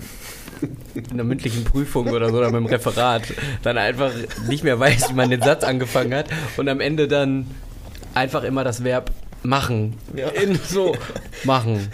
in 0.94 1.10
einer 1.12 1.24
mündlichen 1.24 1.64
Prüfung 1.64 2.08
oder 2.08 2.30
so 2.30 2.38
oder 2.38 2.50
mit 2.50 2.60
dem 2.60 2.66
Referat 2.66 3.22
dann 3.62 3.78
einfach 3.78 4.12
nicht 4.48 4.64
mehr 4.64 4.78
weiß, 4.78 5.10
wie 5.10 5.14
man 5.14 5.30
den 5.30 5.42
Satz 5.42 5.64
angefangen 5.64 6.14
hat 6.14 6.26
und 6.56 6.68
am 6.68 6.80
Ende 6.80 7.08
dann 7.08 7.46
einfach 8.14 8.44
immer 8.44 8.64
das 8.64 8.84
Verb 8.84 9.10
machen. 9.42 9.94
Ja. 10.14 10.28
In 10.28 10.54
so 10.56 10.94
machen. 11.44 11.88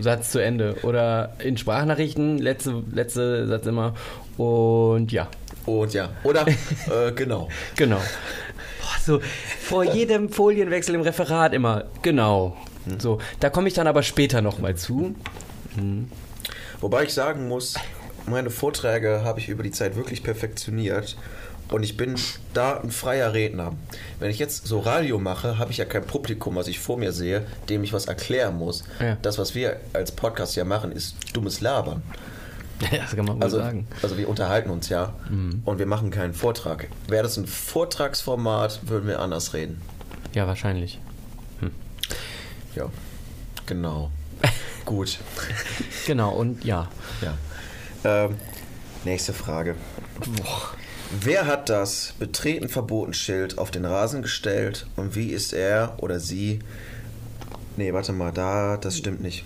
Satz 0.00 0.30
zu 0.30 0.38
Ende. 0.38 0.76
Oder 0.82 1.34
in 1.40 1.56
Sprachnachrichten, 1.56 2.38
letzte, 2.38 2.82
letzte 2.92 3.46
Satz 3.46 3.66
immer. 3.66 3.94
Und 4.36 5.12
ja. 5.12 5.28
Und 5.66 5.92
ja. 5.92 6.10
Oder 6.22 6.46
äh, 6.46 7.12
genau. 7.14 7.48
Genau. 7.76 7.96
Boah, 7.96 9.00
so 9.04 9.20
vor 9.60 9.84
jedem 9.84 10.28
Folienwechsel 10.28 10.94
im 10.94 11.00
Referat 11.02 11.52
immer. 11.52 11.84
Genau. 12.02 12.56
So, 12.98 13.18
da 13.40 13.50
komme 13.50 13.68
ich 13.68 13.74
dann 13.74 13.86
aber 13.86 14.02
später 14.02 14.42
nochmal 14.42 14.76
zu. 14.76 15.14
Mhm. 15.76 16.10
Wobei 16.80 17.04
ich 17.04 17.14
sagen 17.14 17.48
muss, 17.48 17.74
meine 18.26 18.50
Vorträge 18.50 19.22
habe 19.24 19.40
ich 19.40 19.48
über 19.48 19.62
die 19.62 19.70
Zeit 19.70 19.96
wirklich 19.96 20.22
perfektioniert. 20.22 21.16
Und 21.70 21.82
ich 21.82 21.98
bin 21.98 22.14
da 22.54 22.80
ein 22.80 22.90
freier 22.90 23.34
Redner. 23.34 23.74
Wenn 24.20 24.30
ich 24.30 24.38
jetzt 24.38 24.66
so 24.66 24.78
Radio 24.78 25.18
mache, 25.18 25.58
habe 25.58 25.70
ich 25.70 25.76
ja 25.76 25.84
kein 25.84 26.04
Publikum, 26.04 26.56
was 26.56 26.66
ich 26.66 26.78
vor 26.78 26.96
mir 26.96 27.12
sehe, 27.12 27.46
dem 27.68 27.84
ich 27.84 27.92
was 27.92 28.06
erklären 28.06 28.56
muss. 28.56 28.84
Ja. 29.00 29.18
Das, 29.20 29.36
was 29.38 29.54
wir 29.54 29.78
als 29.92 30.12
Podcast 30.12 30.56
ja 30.56 30.64
machen, 30.64 30.92
ist 30.92 31.16
dummes 31.34 31.60
Labern. 31.60 32.02
Ja, 32.92 32.98
das 32.98 33.16
kann 33.16 33.24
man 33.24 33.38
wohl 33.38 33.42
also, 33.42 33.58
sagen. 33.58 33.88
Also 34.02 34.16
wir 34.16 34.28
unterhalten 34.28 34.70
uns 34.70 34.88
ja 34.88 35.12
mhm. 35.28 35.62
und 35.64 35.80
wir 35.80 35.86
machen 35.86 36.12
keinen 36.12 36.32
Vortrag. 36.32 36.86
Wäre 37.08 37.24
das 37.24 37.36
ein 37.36 37.48
Vortragsformat, 37.48 38.88
würden 38.88 39.08
wir 39.08 39.18
anders 39.18 39.52
reden. 39.52 39.82
Ja, 40.32 40.46
wahrscheinlich. 40.46 41.00
Ja, 42.74 42.90
genau. 43.66 44.10
Gut. 44.84 45.18
Genau, 46.06 46.32
und 46.32 46.64
ja. 46.64 46.88
ja. 47.20 47.34
Ähm, 48.04 48.36
nächste 49.04 49.32
Frage. 49.32 49.74
Boah. 50.36 50.74
Wer 51.10 51.46
hat 51.46 51.70
das 51.70 52.14
Betreten 52.18 52.68
verboten 52.68 53.14
Schild 53.14 53.56
auf 53.56 53.70
den 53.70 53.86
Rasen 53.86 54.20
gestellt 54.20 54.86
und 54.96 55.14
wie 55.16 55.30
ist 55.30 55.54
er 55.54 55.94
oder 55.98 56.20
sie? 56.20 56.58
Nee, 57.78 57.94
warte 57.94 58.12
mal, 58.12 58.30
da, 58.30 58.76
das 58.76 58.98
stimmt 58.98 59.22
nicht. 59.22 59.44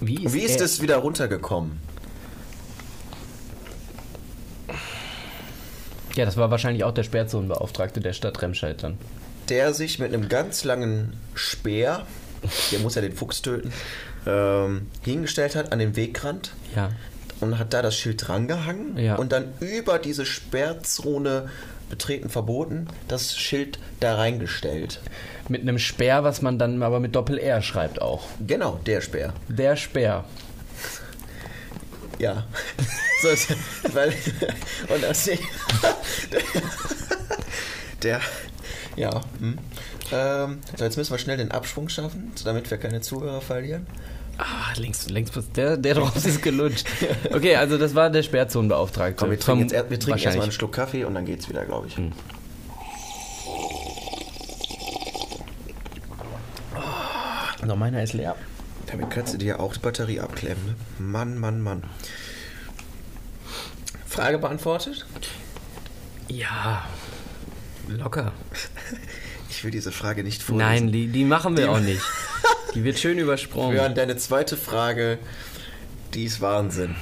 Wie 0.00 0.24
ist, 0.24 0.34
wie 0.34 0.40
ist 0.40 0.60
es 0.60 0.82
wieder 0.82 0.96
runtergekommen? 0.96 1.80
Ja, 6.14 6.24
das 6.24 6.36
war 6.36 6.50
wahrscheinlich 6.50 6.84
auch 6.84 6.92
der 6.92 7.04
Sperrzonenbeauftragte 7.04 8.00
der 8.00 8.12
Stadt 8.12 8.42
Remscheid 8.42 8.82
dann. 8.82 8.98
Der 9.50 9.74
sich 9.74 9.98
mit 9.98 10.14
einem 10.14 10.28
ganz 10.28 10.64
langen 10.64 11.12
Speer 11.34 12.06
der 12.72 12.80
muss 12.80 12.94
ja 12.94 13.02
den 13.02 13.12
Fuchs 13.12 13.42
töten, 13.42 13.70
ähm, 14.26 14.88
hingestellt 15.02 15.56
hat 15.56 15.72
an 15.72 15.78
den 15.78 15.96
Wegrand. 15.96 16.52
Ja. 16.74 16.90
Und 17.40 17.58
hat 17.58 17.72
da 17.72 17.80
das 17.80 17.96
Schild 17.96 18.28
drangehangen 18.28 18.98
ja. 18.98 19.16
und 19.16 19.32
dann 19.32 19.54
über 19.60 19.98
diese 19.98 20.26
Sperrzone 20.26 21.48
betreten 21.88 22.28
verboten, 22.28 22.86
das 23.08 23.36
Schild 23.36 23.78
da 23.98 24.16
reingestellt. 24.16 25.00
Mit 25.48 25.62
einem 25.62 25.78
Speer, 25.78 26.22
was 26.22 26.42
man 26.42 26.58
dann 26.58 26.82
aber 26.82 27.00
mit 27.00 27.16
Doppel-R 27.16 27.62
schreibt 27.62 28.02
auch. 28.02 28.28
Genau, 28.46 28.78
der 28.84 29.00
Speer. 29.00 29.32
Der 29.48 29.74
Speer. 29.76 30.26
Ja. 32.18 32.46
so, 33.22 33.28
weil, 33.94 34.12
und 34.88 35.02
das, 35.02 35.24
der, 38.02 38.20
ja. 38.96 39.20
Hm. 39.38 39.58
Ähm, 40.12 40.58
so, 40.76 40.84
jetzt 40.84 40.96
müssen 40.96 41.12
wir 41.12 41.18
schnell 41.18 41.36
den 41.36 41.50
Abschwung 41.50 41.88
schaffen, 41.88 42.32
damit 42.44 42.70
wir 42.70 42.78
keine 42.78 43.00
Zuhörer 43.00 43.40
verlieren. 43.40 43.86
Ah, 44.38 44.72
links, 44.76 45.08
links, 45.08 45.32
der, 45.54 45.76
der 45.76 45.94
drauf 45.96 46.16
ist 46.16 46.42
gelutscht. 46.42 46.86
Okay, 47.32 47.56
also 47.56 47.76
das 47.76 47.94
war 47.94 48.10
der 48.10 48.22
Sperrzonenbeauftragte. 48.22 49.16
Komm, 49.16 49.30
wir 49.30 49.38
trinken, 49.38 49.68
jetzt, 49.68 49.90
wir 49.90 50.00
trinken 50.00 50.22
erstmal 50.22 50.44
einen 50.44 50.52
Schluck 50.52 50.72
Kaffee 50.72 51.04
und 51.04 51.14
dann 51.14 51.26
geht's 51.26 51.48
wieder, 51.48 51.64
glaube 51.64 51.88
ich. 51.88 51.96
Hm. 51.96 52.12
Oh, 57.62 57.66
noch 57.66 57.76
meiner 57.76 58.02
ist 58.02 58.14
leer. 58.14 58.34
Damit 58.86 59.10
kannst 59.10 59.34
du 59.34 59.38
dir 59.38 59.60
auch 59.60 59.74
die 59.74 59.80
Batterie 59.80 60.20
abklemmen. 60.20 60.66
Ne? 60.66 60.74
Mann, 60.98 61.38
Mann, 61.38 61.60
Mann. 61.60 61.84
Frage 64.06 64.38
beantwortet? 64.38 65.06
Ja, 66.28 66.84
locker. 67.96 68.32
Ich 69.52 69.64
will 69.64 69.72
diese 69.72 69.90
Frage 69.90 70.22
nicht 70.22 70.42
vorlesen. 70.42 70.68
Nein, 70.68 70.92
die, 70.92 71.08
die 71.08 71.24
machen 71.24 71.56
wir 71.56 71.64
die, 71.64 71.70
auch 71.70 71.80
nicht. 71.80 72.00
Die 72.74 72.84
wird 72.84 72.98
schön 73.00 73.18
übersprungen. 73.18 73.76
Hören 73.76 73.96
deine 73.96 74.16
zweite 74.16 74.56
Frage, 74.56 75.18
die 76.14 76.24
ist 76.24 76.40
Wahnsinn. 76.40 76.94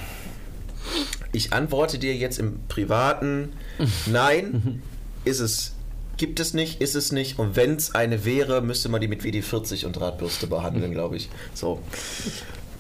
Ich 1.31 1.53
antworte 1.53 1.99
dir 1.99 2.17
jetzt 2.17 2.39
im 2.39 2.61
Privaten, 2.67 3.53
nein, 4.07 4.83
ist 5.25 5.41
es, 5.41 5.75
gibt 6.17 6.41
es 6.41 6.55
nicht, 6.55 6.81
ist 6.81 6.95
es 6.95 7.13
nicht. 7.13 7.39
Und 7.39 7.55
wenn 7.55 7.77
es 7.77 7.95
eine 7.95 8.25
wäre, 8.25 8.63
müsste 8.63 8.89
man 8.89 9.03
die 9.03 9.09
mit 9.09 9.23
WD-40 9.23 9.85
und 9.85 9.93
Drahtbürste 9.93 10.47
behandeln, 10.47 10.91
glaube 10.91 11.17
ich. 11.17 11.29
So. 11.53 11.83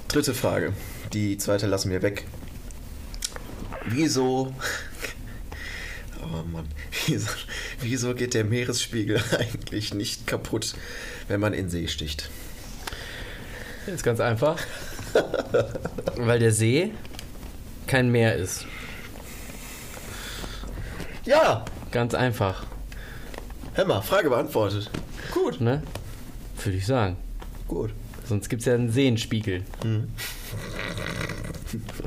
Dritte 0.08 0.32
Frage. 0.32 0.72
Die 1.12 1.36
zweite 1.36 1.66
lassen 1.66 1.90
wir 1.90 2.00
weg. 2.00 2.26
Wieso 3.86 4.54
Oh 6.22 6.44
Mann, 6.50 6.66
wieso, 7.06 7.30
wieso 7.80 8.14
geht 8.14 8.34
der 8.34 8.44
Meeresspiegel 8.44 9.22
eigentlich 9.38 9.94
nicht 9.94 10.26
kaputt, 10.26 10.74
wenn 11.28 11.40
man 11.40 11.54
in 11.54 11.68
See 11.68 11.88
sticht? 11.88 12.30
Ist 13.86 14.04
ganz 14.04 14.20
einfach. 14.20 14.58
Weil 16.16 16.38
der 16.38 16.52
See 16.52 16.92
kein 17.86 18.10
Meer 18.10 18.36
ist. 18.36 18.66
Ja. 21.24 21.64
Ganz 21.90 22.14
einfach. 22.14 22.64
Mal, 23.86 24.02
Frage 24.02 24.28
beantwortet. 24.28 24.90
Gut. 25.32 25.60
Ne? 25.60 25.82
Würde 26.62 26.76
ich 26.76 26.86
sagen. 26.86 27.16
Gut. 27.66 27.90
Sonst 28.26 28.48
gibt 28.48 28.60
es 28.60 28.66
ja 28.66 28.74
einen 28.74 28.90
Seenspiegel. 28.90 29.62
Mhm. 29.84 30.08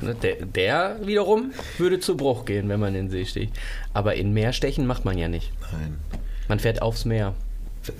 Ne, 0.01 0.15
der, 0.15 0.35
der, 0.45 0.97
wiederum 1.05 1.51
würde 1.77 1.99
zu 1.99 2.17
Bruch 2.17 2.45
gehen, 2.45 2.69
wenn 2.69 2.79
man 2.79 2.95
in 2.95 3.05
den 3.07 3.09
See 3.11 3.25
sticht. 3.25 3.53
Aber 3.93 4.15
in 4.15 4.33
Meer 4.33 4.53
stechen 4.53 4.85
macht 4.87 5.05
man 5.05 5.17
ja 5.17 5.27
nicht. 5.27 5.51
Nein. 5.71 5.97
Man 6.47 6.59
fährt 6.59 6.81
aufs 6.81 7.05
Meer. 7.05 7.33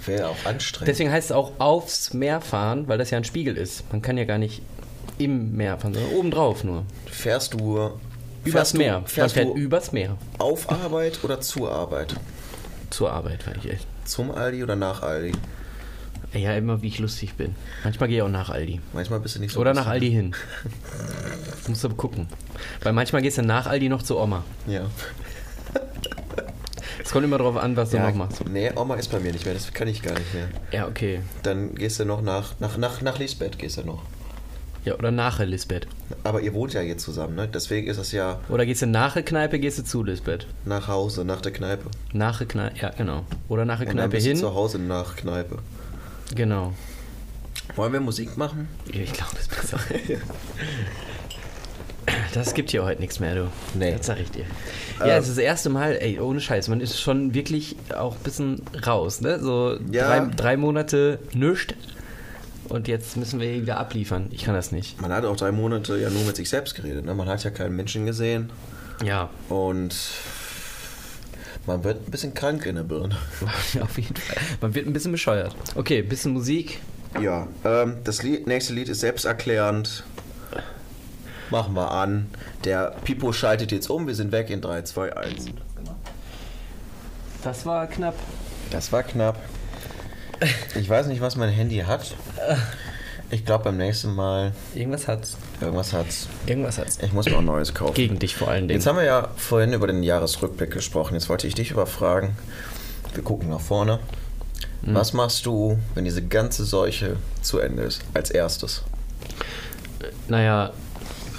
Wäre 0.06 0.30
auch 0.30 0.46
anstrengend. 0.46 0.88
Deswegen 0.90 1.12
heißt 1.12 1.32
es 1.32 1.36
auch 1.36 1.54
aufs 1.60 2.14
Meer 2.14 2.42
fahren, 2.42 2.88
weil 2.88 2.98
das 2.98 3.10
ja 3.12 3.18
ein 3.18 3.24
Spiegel 3.24 3.58
ist. 3.58 3.92
Man 3.92 4.02
kann 4.02 4.18
ja 4.18 4.26
gar 4.26 4.38
nicht 4.38 4.62
im 5.18 5.56
Meer 5.56 5.78
fahren, 5.78 5.94
sondern 5.94 6.14
obendrauf 6.14 6.64
nur. 6.64 6.84
Fährst 7.08 7.54
du 7.54 7.92
Übers 8.44 8.54
Fährst 8.54 8.74
du- 8.74 8.78
Meer. 8.80 8.94
Man 9.00 9.08
fährst 9.08 9.34
fährt 9.36 9.48
du- 9.50 9.56
übers 9.56 9.92
Meer. 9.92 10.18
Auf 10.40 10.70
Arbeit 10.72 11.20
oder 11.24 11.42
zur 11.42 11.72
Arbeit? 11.72 12.16
Zur 12.90 13.12
Arbeit, 13.12 13.46
weil 13.48 13.58
ich 13.64 13.72
echt. 13.72 13.88
Zum 14.06 14.32
Aldi 14.32 14.64
oder 14.64 14.76
nach 14.76 15.02
Aldi? 15.04 15.32
Ja, 16.34 16.54
immer 16.54 16.82
wie 16.82 16.88
ich 16.88 17.00
lustig 17.00 17.34
bin. 17.34 17.56
Manchmal 17.84 18.08
gehe 18.08 18.18
ich 18.18 18.24
auch 18.24 18.30
nach 18.30 18.50
Aldi. 18.50 18.80
Manchmal 18.94 19.20
bist 19.20 19.36
du 19.36 19.40
nicht 19.42 19.52
so. 19.54 19.60
Oder 19.60 19.74
nach. 19.74 19.88
Aldi 19.88 20.10
hin. 20.12 20.36
Musst 21.68 21.84
du 21.84 21.90
gucken. 21.90 22.28
Weil 22.82 22.94
manchmal 22.94 23.22
gehst 23.22 23.38
du 23.38 23.42
nach 23.42 23.66
Aldi 23.68 23.90
noch 23.90 24.02
zu 24.02 24.18
Oma. 24.18 24.44
Ja. 24.68 24.86
Es 27.04 27.12
kommt 27.12 27.26
immer 27.26 27.38
drauf 27.40 27.58
an, 27.58 27.76
was 27.76 27.90
du 27.90 27.98
ja 27.98 28.08
noch 28.08 28.16
machst. 28.16 28.44
Nee, 28.48 28.72
Oma 28.76 28.96
ist 28.96 29.12
bei 29.12 29.20
mir 29.20 29.32
nicht 29.34 29.44
mehr, 29.44 29.54
das 29.54 29.74
kann 29.74 29.88
ich 29.88 30.02
gar 30.02 30.14
nicht 30.14 30.34
mehr. 30.34 30.48
Ja, 30.72 30.88
okay. 30.88 31.20
Dann 31.44 31.76
gehst 31.76 32.00
du 32.00 32.06
noch 32.06 32.22
nach, 32.22 32.54
nach, 32.60 32.78
nach, 32.78 33.02
nach 33.02 33.20
Lisbeth 33.20 33.58
gehst 33.60 33.78
du 33.78 33.84
noch. 33.84 34.04
Ja, 34.86 34.96
oder 34.96 35.12
nachher 35.12 35.46
Lisbeth. 35.46 35.88
Aber 36.24 36.42
ihr 36.42 36.54
wohnt 36.54 36.74
ja 36.74 36.82
jetzt 36.82 37.04
zusammen, 37.04 37.36
ne? 37.36 37.48
Deswegen 37.48 37.88
ist 37.88 37.98
es 37.98 38.12
ja 38.14 38.40
Oder 38.50 38.66
gehst 38.66 38.82
du 38.82 38.88
nachher 38.88 39.22
Kneipe, 39.24 39.60
gehst 39.60 39.78
du 39.80 39.84
zu 39.84 40.04
Lisbeth. 40.04 40.48
nach 40.66 40.88
Hause, 40.88 41.24
nach 41.26 41.42
der 41.42 41.52
Kneipe. 41.52 41.90
Nachher 42.14 42.46
Kneipe, 42.46 42.80
ja, 42.80 42.90
genau. 42.90 43.26
Oder 43.48 43.64
Und 43.64 43.68
dann 43.68 43.80
Kneipe 43.88 44.10
bist 44.10 44.26
du 44.26 44.30
hin. 44.32 44.40
zu 44.40 44.54
Hause 44.56 44.80
nach 44.80 45.16
Kneipe. 45.18 45.60
Genau. 46.36 46.74
Wollen 47.76 47.94
wir 47.94 48.00
Musik 48.00 48.38
machen? 48.38 48.68
Ich 48.88 49.14
glaube, 49.14 49.32
das 49.34 49.42
ist 49.42 49.56
besser. 49.56 49.80
Das 52.34 52.54
gibt 52.54 52.72
hier 52.72 52.84
heute 52.84 53.00
nichts 53.02 53.20
mehr, 53.20 53.36
du. 53.36 53.48
Nee. 53.76 53.96
Das 53.96 54.08
sag 54.08 54.20
ich 54.20 54.32
dir. 54.32 54.46
Ja, 55.00 55.18
es 55.18 55.28
ist 55.28 55.38
das 55.38 55.44
erste 55.44 55.70
Mal, 55.70 55.98
ey, 56.00 56.20
ohne 56.20 56.40
Scheiß, 56.42 56.68
man 56.70 56.82
ist 56.82 57.00
schon 57.00 57.34
wirklich 57.34 57.76
auch 57.96 58.16
ein 58.16 58.24
bisschen 58.24 58.62
raus, 58.88 59.22
ne? 59.22 59.40
So 59.40 59.78
Ja. 59.92 60.08
drei, 60.08 60.34
drei 60.36 60.58
Monate 60.58 61.20
nüscht 61.34 61.76
und 62.70 62.88
jetzt 62.88 63.18
müssen 63.18 63.40
wir 63.40 63.62
wieder 63.62 63.78
abliefern. 63.78 64.28
Ich 64.32 64.44
kann 64.46 64.56
das 64.56 64.72
nicht. 64.72 65.00
Man 65.02 65.12
hat 65.12 65.26
auch 65.26 65.36
drei 65.36 65.52
Monate 65.52 65.98
ja 65.98 66.10
nur 66.10 66.24
mit 66.24 66.36
sich 66.36 66.50
selbst 66.50 66.76
geredet. 66.76 67.06
Ne? 67.06 67.14
Man 67.14 67.28
hat 67.28 67.44
ja 67.44 67.52
keinen 67.52 67.76
Menschen 67.76 68.06
gesehen 68.06 68.50
Ja, 69.04 69.30
und 69.50 69.94
man 71.66 71.84
wird 71.84 72.08
ein 72.08 72.12
bisschen 72.12 72.34
krank 72.34 72.66
in 72.66 72.76
der 72.76 72.84
Birne. 72.84 73.16
auf 73.82 73.98
jeden 73.98 74.16
Fall. 74.16 74.38
Man 74.62 74.76
wird 74.76 74.88
ein 74.88 74.94
bisschen 74.94 75.12
bescheuert. 75.12 75.56
Okay, 75.76 76.02
bisschen 76.02 76.34
Musik. 76.34 76.80
Ja, 77.20 77.48
ähm, 77.66 77.98
das 78.04 78.24
Lied, 78.24 78.48
nächste 78.48 78.74
Lied 78.74 78.90
ist 78.90 79.02
selbsterklärend. 79.02 80.04
Machen 81.50 81.74
wir 81.74 81.92
an. 81.92 82.30
Der 82.64 82.96
Pipo 83.04 83.34
schaltet 83.34 83.72
jetzt 83.74 83.90
um. 83.90 84.08
Wir 84.08 84.16
sind 84.16 84.32
weg 84.32 84.50
in 84.50 84.62
3, 84.62 84.84
2, 84.84 85.18
1. 85.18 85.46
Das 87.44 87.66
war 87.66 87.88
knapp. 87.88 88.16
Das 88.70 88.92
war 88.94 89.04
knapp. 89.04 89.38
Ich 90.76 90.90
weiß 90.90 91.08
nicht, 91.08 91.22
was 91.22 91.36
mein 91.36 91.50
Handy 91.50 91.80
hat. 91.80 92.16
Ich 93.34 93.46
glaube, 93.46 93.64
beim 93.66 93.78
nächsten 93.78 94.14
Mal 94.14 94.52
Irgendwas 94.76 95.08
hat's. 95.08 95.38
irgendwas 95.62 95.94
hat's. 95.94 96.28
Irgendwas 96.48 96.78
hat's. 96.78 97.00
Ich 97.02 97.14
muss 97.14 97.26
mir 97.28 97.38
auch 97.38 97.42
Neues 97.42 97.74
kaufen. 97.74 97.94
Gegen 97.94 98.20
dich 98.20 98.36
vor 98.36 98.50
allen 98.50 98.68
Dingen. 98.68 98.78
Jetzt 98.80 98.86
haben 98.88 98.98
wir 98.98 99.06
ja 99.06 99.30
vorhin 99.38 99.72
über 99.72 99.88
den 99.88 100.04
Jahresrückblick 100.04 100.72
gesprochen. 100.72 101.14
Jetzt 101.14 101.30
wollte 101.30 101.48
ich 101.48 101.56
dich 101.56 101.72
überfragen. 101.72 102.32
Wir 103.14 103.24
gucken 103.24 103.50
nach 103.50 103.62
vorne. 103.62 104.00
Mhm. 104.82 104.96
Was 104.96 105.14
machst 105.14 105.46
du, 105.46 105.80
wenn 105.96 106.04
diese 106.04 106.22
ganze 106.22 106.66
Seuche 106.66 107.16
zu 107.42 107.60
Ende 107.60 107.84
ist? 107.84 108.02
Als 108.14 108.32
erstes. 108.32 108.84
Naja, 110.28 110.72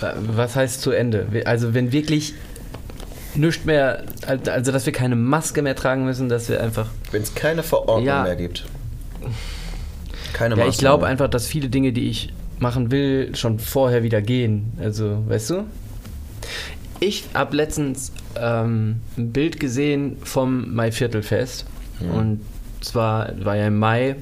was 0.01 0.57
heißt 0.57 0.81
zu 0.81 0.93
Ende? 0.93 1.27
Also 1.45 1.75
wenn 1.75 1.93
wirklich 1.93 2.35
nichts 3.35 3.65
mehr, 3.65 4.05
also 4.27 4.73
dass 4.73 4.87
wir 4.87 4.93
keine 4.93 5.17
Maske 5.17 5.61
mehr 5.63 5.77
tragen 5.77 6.05
müssen, 6.05 6.29
dass 6.29 6.49
wir 6.49 6.61
einfach... 6.63 6.89
Wenn 7.11 7.23
es 7.23 7.35
keine 7.35 7.63
Verordnung 7.63 8.07
Ja. 8.07 8.23
mehr 8.23 8.37
gibt. 8.37 8.65
Keine 10.33 10.57
Ja, 10.57 10.67
ich 10.67 10.79
glaube 10.79 11.07
einfach, 11.07 11.29
dass 11.29 11.47
viele 11.47 11.69
Dinge, 11.69 11.93
die 11.93 12.09
ich 12.09 12.33
machen 12.59 12.91
will, 12.91 13.35
schon 13.37 13.59
vorher 13.59 14.03
wieder 14.03 14.23
gehen. 14.23 14.73
Also, 14.81 15.23
weißt 15.27 15.51
du? 15.51 15.65
Ich 17.01 17.25
habe 17.35 17.57
letztens 17.57 18.13
ähm, 18.37 19.01
ein 19.17 19.33
Bild 19.33 19.59
gesehen 19.59 20.17
vom 20.23 20.75
Maiviertelfest. 20.75 21.67
Und 22.01 22.41
zwar 22.81 23.33
war 23.45 23.57
ja 23.57 23.67
im 23.67 23.79
Mai 23.79 24.17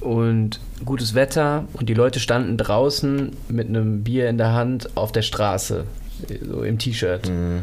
und 0.00 0.60
gutes 0.84 1.14
Wetter 1.14 1.64
und 1.74 1.88
die 1.88 1.94
Leute 1.94 2.20
standen 2.20 2.56
draußen 2.56 3.32
mit 3.48 3.68
einem 3.68 4.02
Bier 4.02 4.28
in 4.28 4.38
der 4.38 4.52
Hand 4.52 4.90
auf 4.96 5.12
der 5.12 5.22
Straße, 5.22 5.84
so 6.48 6.62
im 6.62 6.78
T-Shirt. 6.78 7.28
Mhm. 7.28 7.62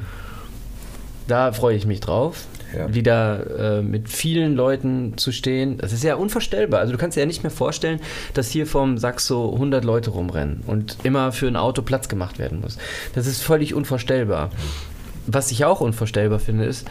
Da 1.28 1.52
freue 1.52 1.76
ich 1.76 1.86
mich 1.86 2.00
drauf. 2.00 2.46
Ja. 2.76 2.94
Wieder 2.94 3.78
äh, 3.78 3.82
mit 3.82 4.10
vielen 4.10 4.56
Leuten 4.56 5.18
zu 5.18 5.32
stehen. 5.32 5.78
Das 5.78 5.92
ist 5.92 6.04
ja 6.04 6.16
unvorstellbar. 6.16 6.80
Also 6.80 6.92
du 6.92 7.00
kannst 7.00 7.18
dir 7.18 7.22
ja 7.22 7.26
nicht 7.26 7.44
mehr 7.44 7.52
vorstellen, 7.52 8.00
dass 8.34 8.50
hier 8.52 8.68
vom 8.68 8.98
Saxo 8.98 9.54
100 9.54 9.84
Leute 9.84 10.12
rumrennen 10.12 10.64
und 10.68 10.98
immer 11.04 11.32
für 11.32 11.48
ein 11.48 11.56
Auto 11.56 11.82
Platz 11.82 12.10
gemacht 12.10 12.38
werden 12.38 12.62
muss. 12.62 12.78
Das 13.16 13.26
ist 13.26 13.42
völlig 13.42 13.74
unvorstellbar. 13.74 14.52
Was 15.26 15.52
ich 15.52 15.66
auch 15.66 15.82
unvorstellbar 15.82 16.40
finde, 16.40 16.66
ist, 16.66 16.88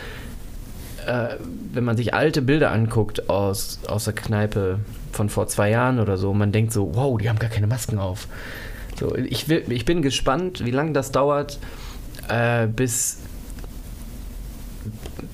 äh, 1.07 1.37
wenn 1.73 1.85
man 1.85 1.97
sich 1.97 2.13
alte 2.13 2.43
Bilder 2.43 2.71
anguckt 2.71 3.29
aus, 3.31 3.81
aus 3.87 4.05
der 4.05 4.15
Kneipe 4.15 4.81
von 5.13 5.29
vor 5.29 5.47
zwei 5.47 5.71
Jahren 5.71 6.01
oder 6.01 6.17
so, 6.17 6.35
man 6.35 6.53
denkt 6.53 6.73
so, 6.73 6.95
wow, 6.95 7.19
die 7.19 7.29
haben 7.29 7.39
gar 7.39 7.51
keine 7.51 7.67
Masken 7.67 7.99
auf. 7.99 8.29
So, 8.99 9.15
ich, 9.17 9.49
will, 9.49 9.65
ich 9.69 9.85
bin 9.85 10.03
gespannt, 10.03 10.65
wie 10.65 10.71
lange 10.71 10.93
das 10.93 11.13
dauert, 11.13 11.59
äh, 12.29 12.67
bis 12.67 13.19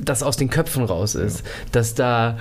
das 0.05 0.23
aus 0.23 0.37
den 0.37 0.51
Köpfen 0.51 0.85
raus 0.85 1.15
ist. 1.15 1.43
Dass 1.73 1.95
da 1.95 2.39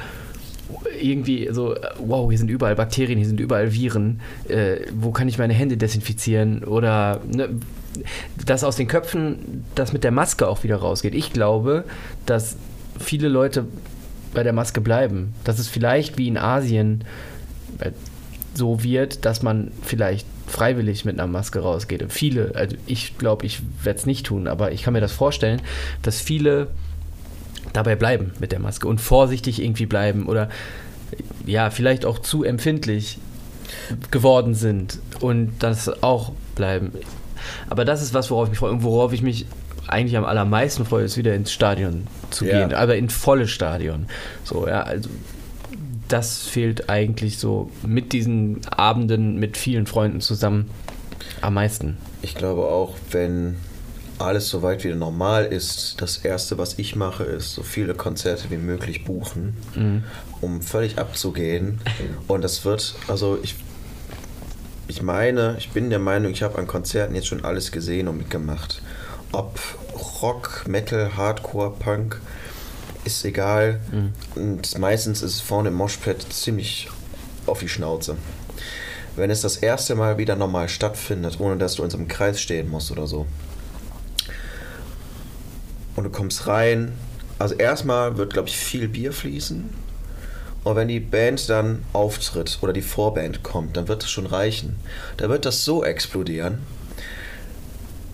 irgendwie 0.99 1.49
so, 1.51 1.75
wow, 1.99 2.29
hier 2.29 2.37
sind 2.37 2.49
überall 2.49 2.75
Bakterien, 2.75 3.17
hier 3.17 3.27
sind 3.27 3.39
überall 3.39 3.73
Viren, 3.73 4.21
äh, 4.47 4.77
wo 4.93 5.11
kann 5.11 5.27
ich 5.27 5.37
meine 5.37 5.53
Hände 5.53 5.77
desinfizieren? 5.77 6.63
Oder 6.63 7.21
ne, 7.27 7.49
dass 8.45 8.63
aus 8.63 8.75
den 8.75 8.87
Köpfen 8.87 9.65
das 9.75 9.93
mit 9.93 10.03
der 10.03 10.11
Maske 10.11 10.47
auch 10.47 10.63
wieder 10.63 10.77
rausgeht. 10.77 11.13
Ich 11.13 11.33
glaube, 11.33 11.83
dass 12.25 12.57
viele 12.99 13.27
Leute 13.27 13.65
bei 14.33 14.43
der 14.43 14.53
Maske 14.53 14.81
bleiben. 14.81 15.33
Dass 15.43 15.59
es 15.59 15.67
vielleicht 15.67 16.17
wie 16.17 16.27
in 16.27 16.37
Asien 16.37 17.03
äh, 17.79 17.91
so 18.53 18.83
wird, 18.83 19.25
dass 19.25 19.41
man 19.41 19.71
vielleicht 19.81 20.27
freiwillig 20.47 21.05
mit 21.05 21.19
einer 21.19 21.27
Maske 21.27 21.59
rausgeht. 21.59 22.05
Viele, 22.09 22.51
also 22.55 22.75
ich 22.85 23.17
glaube, 23.17 23.45
ich 23.45 23.61
werde 23.83 23.99
es 23.99 24.05
nicht 24.05 24.25
tun, 24.25 24.47
aber 24.47 24.71
ich 24.71 24.83
kann 24.83 24.93
mir 24.93 25.01
das 25.01 25.11
vorstellen, 25.11 25.61
dass 26.03 26.21
viele 26.21 26.67
dabei 27.73 27.95
bleiben 27.95 28.31
mit 28.39 28.51
der 28.51 28.59
Maske 28.59 28.87
und 28.87 29.01
vorsichtig 29.01 29.61
irgendwie 29.61 29.85
bleiben 29.85 30.27
oder 30.27 30.49
ja, 31.45 31.69
vielleicht 31.69 32.05
auch 32.05 32.19
zu 32.19 32.43
empfindlich 32.43 33.19
geworden 34.11 34.53
sind 34.55 34.99
und 35.19 35.51
das 35.59 36.03
auch 36.03 36.31
bleiben. 36.55 36.91
Aber 37.69 37.85
das 37.85 38.01
ist 38.01 38.13
was, 38.13 38.31
worauf 38.31 38.45
ich 38.45 38.51
mich 38.51 38.59
freue 38.59 38.71
und 38.71 38.83
worauf 38.83 39.13
ich 39.13 39.21
mich 39.21 39.45
eigentlich 39.87 40.15
am 40.17 40.25
allermeisten 40.25 40.85
freue, 40.85 41.03
ist 41.05 41.17
wieder 41.17 41.35
ins 41.35 41.51
Stadion 41.51 42.07
zu 42.29 42.45
Ja. 42.45 42.59
gehen, 42.59 42.73
aber 42.73 42.95
in 42.95 43.09
volles 43.09 43.51
Stadion. 43.51 44.05
So, 44.43 44.67
ja, 44.67 44.81
also 44.81 45.09
das 46.07 46.43
fehlt 46.43 46.89
eigentlich 46.89 47.37
so 47.37 47.69
mit 47.85 48.13
diesen 48.13 48.61
Abenden 48.67 49.39
mit 49.39 49.57
vielen 49.57 49.85
Freunden 49.85 50.21
zusammen 50.21 50.69
am 51.41 51.55
meisten. 51.55 51.97
Ich 52.21 52.35
glaube 52.35 52.63
auch, 52.63 52.95
wenn 53.11 53.55
alles 54.19 54.49
soweit 54.49 54.83
wieder 54.83 54.95
normal 54.95 55.45
ist, 55.45 55.95
das 56.01 56.17
erste, 56.17 56.57
was 56.57 56.77
ich 56.79 56.95
mache, 56.95 57.23
ist 57.23 57.53
so 57.53 57.63
viele 57.63 57.93
Konzerte 57.95 58.49
wie 58.51 58.57
möglich 58.57 59.03
buchen, 59.05 59.55
Mhm. 59.75 60.03
um 60.41 60.61
völlig 60.61 60.97
abzugehen. 60.97 61.79
Und 62.27 62.43
das 62.43 62.63
wird, 62.65 62.95
also 63.07 63.39
ich, 63.41 63.55
ich 64.87 65.01
meine, 65.01 65.55
ich 65.57 65.71
bin 65.71 65.89
der 65.89 65.99
Meinung, 65.99 66.31
ich 66.31 66.43
habe 66.43 66.57
an 66.59 66.67
Konzerten 66.67 67.15
jetzt 67.15 67.27
schon 67.27 67.43
alles 67.43 67.71
gesehen 67.71 68.07
und 68.07 68.17
mitgemacht. 68.17 68.81
Ob 69.31 69.59
Rock, 70.21 70.65
Metal, 70.67 71.15
Hardcore, 71.17 71.71
Punk, 71.77 72.19
ist 73.05 73.25
egal. 73.25 73.79
Und 74.35 74.77
meistens 74.77 75.21
ist 75.21 75.33
es 75.35 75.41
vorne 75.41 75.69
im 75.69 75.75
Moshpad 75.75 76.21
ziemlich 76.31 76.87
auf 77.45 77.59
die 77.59 77.67
Schnauze. 77.69 78.15
Wenn 79.15 79.29
es 79.29 79.41
das 79.41 79.57
erste 79.57 79.95
Mal 79.95 80.17
wieder 80.17 80.35
normal 80.35 80.69
stattfindet, 80.69 81.39
ohne 81.39 81.57
dass 81.57 81.75
du 81.75 81.83
in 81.83 81.89
so 81.89 81.97
einem 81.97 82.07
Kreis 82.07 82.39
stehen 82.41 82.69
musst 82.69 82.91
oder 82.91 83.05
so. 83.07 83.25
Und 85.95 86.05
du 86.05 86.09
kommst 86.09 86.47
rein. 86.47 86.93
Also 87.39 87.55
erstmal 87.55 88.17
wird, 88.17 88.33
glaube 88.33 88.47
ich, 88.47 88.57
viel 88.57 88.87
Bier 88.87 89.13
fließen. 89.13 89.69
Und 90.63 90.75
wenn 90.75 90.87
die 90.87 90.99
Band 90.99 91.49
dann 91.49 91.83
auftritt 91.91 92.59
oder 92.61 92.71
die 92.71 92.81
Vorband 92.81 93.43
kommt, 93.43 93.75
dann 93.75 93.87
wird 93.87 94.03
es 94.03 94.09
schon 94.09 94.25
reichen. 94.25 94.77
Da 95.17 95.29
wird 95.29 95.45
das 95.45 95.65
so 95.65 95.83
explodieren. 95.83 96.59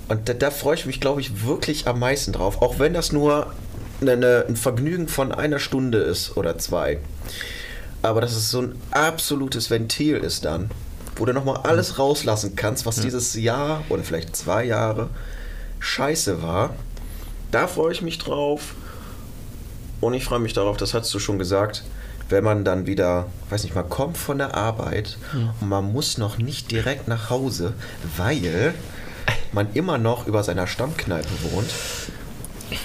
Und 0.08 0.28
da, 0.28 0.34
da 0.34 0.50
freue 0.50 0.76
ich 0.76 0.88
mich, 0.88 1.00
glaube 1.00 1.22
ich, 1.22 1.46
wirklich 1.46 1.88
am 1.88 2.00
meisten 2.00 2.34
drauf. 2.34 2.62
Auch 2.62 2.80
wenn 2.80 2.94
das 2.94 3.12
nur 3.12 3.54
eine, 4.02 4.46
ein 4.48 4.56
Vergnügen 4.56 5.08
von 5.08 5.32
einer 5.32 5.60
Stunde 5.60 6.00
ist 6.00 6.36
oder 6.38 6.58
zwei. 6.58 7.00
Aber 8.02 8.22
dass 8.22 8.36
es 8.36 8.50
so 8.50 8.62
ein 8.62 8.76
absolutes 8.92 9.70
Ventil 9.70 10.18
ist 10.18 10.46
dann, 10.46 10.72
wo 11.16 11.26
du 11.26 11.34
nochmal 11.34 11.58
alles 11.64 12.00
rauslassen 12.00 12.56
kannst, 12.56 12.86
was 12.86 12.96
dieses 12.96 13.36
Jahr 13.36 13.84
oder 13.90 14.04
vielleicht 14.04 14.36
zwei 14.36 14.64
Jahre 14.64 15.10
scheiße 15.80 16.42
war. 16.42 16.76
Da 17.52 17.68
freue 17.68 17.92
ich 17.92 18.02
mich 18.02 18.18
drauf. 18.18 18.76
Und 20.02 20.14
ich 20.14 20.24
freue 20.24 20.40
mich 20.40 20.54
darauf, 20.54 20.78
das 20.78 20.94
hast 20.94 21.14
du 21.14 21.20
schon 21.20 21.40
gesagt, 21.40 21.84
wenn 22.30 22.44
man 22.44 22.64
dann 22.64 22.86
wieder, 22.86 23.26
weiß 23.50 23.64
nicht, 23.64 23.76
man 23.76 23.90
kommt 23.90 24.18
von 24.18 24.38
der 24.38 24.56
Arbeit 24.56 25.18
und 25.60 25.68
man 25.68 25.92
muss 25.92 26.18
noch 26.18 26.38
nicht 26.38 26.72
direkt 26.72 27.08
nach 27.08 27.30
Hause, 27.30 27.74
weil 28.16 28.74
man 29.52 29.74
immer 29.74 29.98
noch 29.98 30.28
über 30.28 30.44
seiner 30.44 30.68
Stammkneipe 30.68 31.28
wohnt 31.52 31.70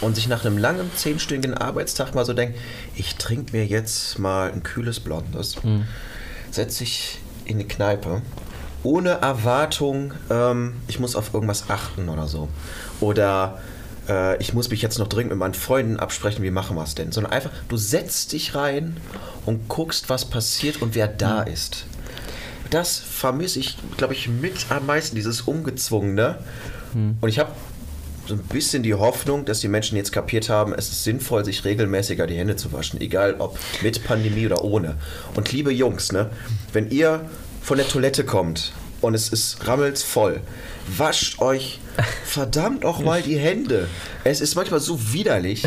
und 0.00 0.16
sich 0.16 0.28
nach 0.28 0.44
einem 0.44 0.58
langen 0.58 0.90
zehnstündigen 0.96 1.56
Arbeitstag 1.56 2.14
mal 2.14 2.24
so 2.24 2.32
denkt, 2.32 2.58
ich 2.96 3.16
trinke 3.16 3.56
mir 3.56 3.66
jetzt 3.66 4.18
mal 4.18 4.50
ein 4.50 4.62
kühles 4.62 4.98
Blondes, 4.98 5.62
mhm. 5.62 5.84
setze 6.50 6.78
sich 6.78 7.20
in 7.44 7.58
die 7.58 7.68
Kneipe 7.68 8.22
ohne 8.82 9.10
Erwartung, 9.10 10.12
ähm, 10.30 10.74
ich 10.88 11.00
muss 11.00 11.16
auf 11.16 11.32
irgendwas 11.32 11.70
achten 11.70 12.08
oder 12.08 12.28
so. 12.28 12.48
Oder 13.00 13.58
äh, 14.08 14.36
ich 14.38 14.54
muss 14.54 14.70
mich 14.70 14.82
jetzt 14.82 14.98
noch 14.98 15.08
dringend 15.08 15.30
mit 15.30 15.38
meinen 15.38 15.54
Freunden 15.54 15.98
absprechen, 15.98 16.42
wie 16.42 16.50
machen 16.50 16.76
wir 16.76 16.84
es 16.84 16.94
denn? 16.94 17.12
Sondern 17.12 17.32
einfach, 17.32 17.50
du 17.68 17.76
setzt 17.76 18.32
dich 18.32 18.54
rein 18.54 18.96
und 19.46 19.68
guckst, 19.68 20.08
was 20.08 20.24
passiert 20.24 20.82
und 20.82 20.94
wer 20.94 21.08
da 21.08 21.42
mhm. 21.42 21.52
ist. 21.52 21.86
Das 22.70 22.98
vermisse 22.98 23.60
ich, 23.60 23.76
glaube 23.96 24.14
ich, 24.14 24.28
mit 24.28 24.66
am 24.70 24.86
meisten, 24.86 25.16
dieses 25.16 25.42
Ungezwungene. 25.42 26.38
Mhm. 26.92 27.18
Und 27.20 27.28
ich 27.28 27.38
habe 27.38 27.52
so 28.26 28.34
ein 28.34 28.40
bisschen 28.40 28.82
die 28.82 28.94
Hoffnung, 28.94 29.44
dass 29.44 29.60
die 29.60 29.68
Menschen 29.68 29.96
jetzt 29.96 30.12
kapiert 30.12 30.48
haben, 30.48 30.72
es 30.72 30.88
ist 30.88 31.04
sinnvoll, 31.04 31.44
sich 31.44 31.64
regelmäßiger 31.64 32.26
die 32.26 32.36
Hände 32.36 32.56
zu 32.56 32.72
waschen, 32.72 33.00
egal 33.00 33.36
ob 33.38 33.58
mit 33.82 34.02
Pandemie 34.04 34.46
oder 34.46 34.64
ohne. 34.64 34.96
Und 35.34 35.52
liebe 35.52 35.72
Jungs, 35.72 36.10
ne, 36.10 36.30
wenn 36.72 36.90
ihr 36.90 37.20
von 37.60 37.76
der 37.76 37.86
Toilette 37.86 38.24
kommt 38.24 38.72
und 39.04 39.14
es 39.14 39.28
ist 39.28 39.66
rammelsvoll, 39.66 40.40
wascht 40.96 41.40
euch 41.40 41.78
verdammt 42.24 42.84
auch 42.84 43.00
mal 43.00 43.22
die 43.22 43.38
Hände. 43.38 43.88
Es 44.24 44.40
ist 44.40 44.54
manchmal 44.54 44.80
so 44.80 45.12
widerlich. 45.12 45.62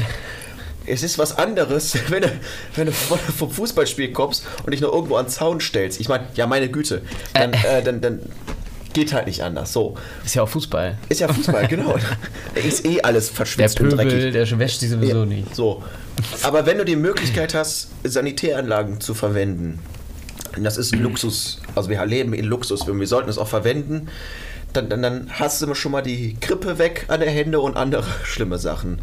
Es 0.86 1.04
ist 1.04 1.18
was 1.18 1.38
anderes, 1.38 1.98
wenn 2.10 2.22
du, 2.22 2.32
wenn 2.76 2.88
du 2.88 2.92
vom 2.92 3.52
Fußballspiel 3.52 4.14
kommst 4.14 4.46
und 4.64 4.72
dich 4.72 4.82
noch 4.82 4.94
irgendwo 4.94 5.18
an 5.18 5.26
den 5.26 5.32
Zaun 5.32 5.60
stellst. 5.60 6.00
Ich 6.00 6.08
meine, 6.08 6.28
ja, 6.36 6.48
meine 6.48 6.70
Güte. 6.70 7.02
Dann, 7.34 7.54
äh, 7.54 7.84
dann, 7.84 8.02
dann 8.02 8.22
geht 8.94 9.14
halt 9.14 9.28
nicht 9.28 9.44
anders. 9.44 9.74
So. 9.74 9.96
Ist 10.26 10.36
ja 10.36 10.44
auch 10.44 10.50
Fußball. 10.50 10.98
Ist 11.10 11.22
ja 11.22 11.32
Fußball, 11.32 11.68
genau. 11.70 11.96
ist 12.56 12.86
eh 12.86 13.02
alles 13.02 13.30
verschwitzt 13.30 13.78
der 13.78 13.84
Pöbel, 13.84 14.00
und 14.00 14.12
dreckig. 14.12 14.34
Der 14.34 14.60
wäscht 14.60 14.80
sich 14.80 14.90
sowieso 14.90 15.20
ja, 15.20 15.26
nicht. 15.26 15.56
So. 15.56 15.84
Aber 16.42 16.66
wenn 16.66 16.78
du 16.78 16.86
die 16.86 16.96
Möglichkeit 16.96 17.54
hast, 17.54 17.90
Sanitäranlagen 18.04 19.00
zu 19.00 19.14
verwenden, 19.14 19.80
das 20.64 20.78
ist 20.78 20.96
Luxus, 20.96 21.60
also 21.76 21.90
wir 21.90 22.06
leben 22.06 22.34
in 22.34 22.46
Luxus, 22.46 22.88
wir 22.88 23.08
sollten 23.08 23.30
es 23.30 23.38
auch 23.38 23.48
verwenden, 23.48 24.10
dann, 24.74 24.90
dann, 24.90 25.02
dann 25.02 25.30
hast 25.32 25.62
du 25.62 25.74
schon 25.74 25.92
mal 25.92 26.02
die 26.02 26.38
Grippe 26.40 26.78
weg 26.78 27.06
an 27.08 27.20
der 27.20 27.30
Hände 27.30 27.60
und 27.60 27.78
andere 27.78 28.06
schlimme 28.24 28.58
Sachen. 28.58 29.02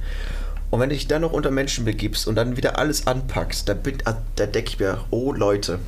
Und 0.70 0.80
wenn 0.80 0.88
du 0.88 0.96
dich 0.96 1.06
dann 1.06 1.22
noch 1.22 1.32
unter 1.32 1.50
Menschen 1.50 1.84
begibst 1.84 2.26
und 2.26 2.34
dann 2.34 2.56
wieder 2.56 2.78
alles 2.78 3.06
anpackst, 3.06 3.68
da, 3.68 3.76
ah, 4.04 4.16
da 4.36 4.46
denke 4.46 4.70
ich 4.70 4.78
mir, 4.80 5.04
oh 5.10 5.32
Leute, 5.32 5.78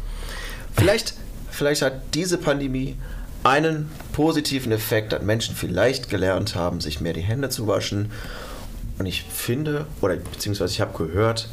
vielleicht, 0.77 1.15
vielleicht 1.51 1.83
hat 1.83 2.15
diese 2.15 2.39
Pandemie 2.39 2.97
einen 3.43 3.91
positiven 4.13 4.73
Effekt, 4.73 5.13
dass 5.13 5.23
Menschen 5.23 5.55
vielleicht 5.55 6.09
gelernt 6.09 6.55
haben, 6.55 6.81
sich 6.81 7.01
mehr 7.01 7.13
die 7.13 7.21
Hände 7.21 7.49
zu 7.49 7.67
waschen. 7.67 8.11
Und 8.99 9.07
ich 9.07 9.25
finde, 9.25 9.87
oder 10.01 10.17
beziehungsweise 10.17 10.73
ich 10.73 10.81
habe 10.81 10.97
gehört, 10.97 11.49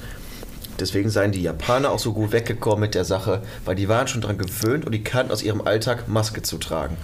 deswegen 0.80 1.10
seien 1.10 1.32
die 1.32 1.42
Japaner 1.42 1.92
auch 1.92 2.00
so 2.00 2.14
gut 2.14 2.32
weggekommen 2.32 2.82
mit 2.82 2.96
der 2.96 3.06
Sache, 3.06 3.42
weil 3.66 3.76
die 3.76 3.90
waren 3.90 4.08
schon 4.08 4.22
daran 4.22 4.38
gewöhnt 4.38 4.86
und 4.86 4.92
die 4.92 5.04
kannten 5.04 5.32
aus 5.32 5.44
ihrem 5.44 5.62
Alltag 5.62 6.08
Maske 6.08 6.42
zu 6.42 6.58
tragen. 6.58 6.98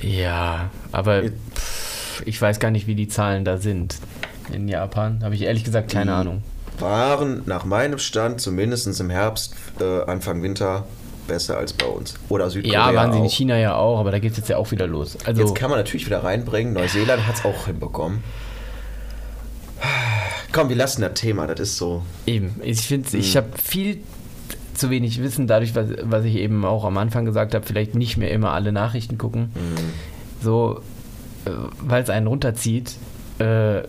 Ja, 0.00 0.70
aber 0.92 1.22
pff, 1.54 2.22
ich 2.26 2.40
weiß 2.40 2.60
gar 2.60 2.70
nicht, 2.70 2.86
wie 2.86 2.94
die 2.94 3.08
Zahlen 3.08 3.44
da 3.44 3.58
sind 3.58 3.96
in 4.52 4.68
Japan. 4.68 5.20
Habe 5.22 5.34
ich 5.34 5.42
ehrlich 5.42 5.64
gesagt 5.64 5.90
keine 5.90 6.10
die 6.10 6.16
Ahnung. 6.16 6.42
Waren 6.78 7.42
nach 7.46 7.64
meinem 7.64 7.98
Stand 7.98 8.40
zumindest 8.40 9.00
im 9.00 9.10
Herbst, 9.10 9.54
äh, 9.80 10.02
Anfang 10.02 10.42
Winter 10.42 10.84
besser 11.26 11.56
als 11.56 11.72
bei 11.72 11.86
uns. 11.86 12.14
Oder 12.28 12.50
Südkorea. 12.50 12.90
Ja, 12.90 12.94
waren 12.94 13.12
sie 13.12 13.18
in 13.18 13.28
China 13.28 13.56
ja 13.58 13.76
auch, 13.76 13.98
aber 13.98 14.10
da 14.10 14.18
geht 14.18 14.32
es 14.32 14.38
jetzt 14.38 14.48
ja 14.48 14.56
auch 14.56 14.70
wieder 14.70 14.86
los. 14.86 15.16
Also 15.24 15.42
jetzt 15.42 15.54
kann 15.54 15.70
man 15.70 15.78
natürlich 15.78 16.06
wieder 16.06 16.22
reinbringen. 16.22 16.74
Neuseeland 16.74 17.26
hat 17.26 17.36
es 17.36 17.44
auch 17.44 17.66
hinbekommen. 17.66 18.22
Komm, 20.54 20.68
wir 20.68 20.76
lassen 20.76 21.02
das 21.02 21.14
Thema, 21.14 21.48
das 21.48 21.58
ist 21.58 21.76
so. 21.78 22.02
Eben, 22.26 22.54
ich 22.62 22.82
finde, 22.82 23.10
hm. 23.10 23.18
ich 23.18 23.36
habe 23.36 23.48
viel 23.60 23.98
zu 24.74 24.88
wenig 24.88 25.20
Wissen, 25.20 25.48
dadurch, 25.48 25.74
was, 25.74 25.88
was 26.02 26.24
ich 26.24 26.36
eben 26.36 26.64
auch 26.64 26.84
am 26.84 26.96
Anfang 26.96 27.24
gesagt 27.24 27.54
habe, 27.54 27.66
vielleicht 27.66 27.96
nicht 27.96 28.16
mehr 28.16 28.30
immer 28.30 28.52
alle 28.52 28.70
Nachrichten 28.70 29.18
gucken. 29.18 29.50
Mhm. 29.54 30.42
So, 30.42 30.80
äh, 31.44 31.50
weil 31.80 32.02
es 32.02 32.10
einen 32.10 32.28
runterzieht. 32.28 32.94
Äh, 33.40 33.82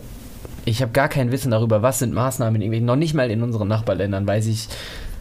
ich 0.64 0.82
habe 0.82 0.90
gar 0.92 1.08
kein 1.08 1.30
Wissen 1.30 1.52
darüber, 1.52 1.82
was 1.82 2.00
sind 2.00 2.12
Maßnahmen 2.12 2.56
in 2.56 2.62
irgendwelchen, 2.62 2.86
noch 2.86 2.96
nicht 2.96 3.14
mal 3.14 3.30
in 3.30 3.42
unseren 3.42 3.68
Nachbarländern 3.68 4.26
weiß 4.26 4.46
ich, 4.46 4.68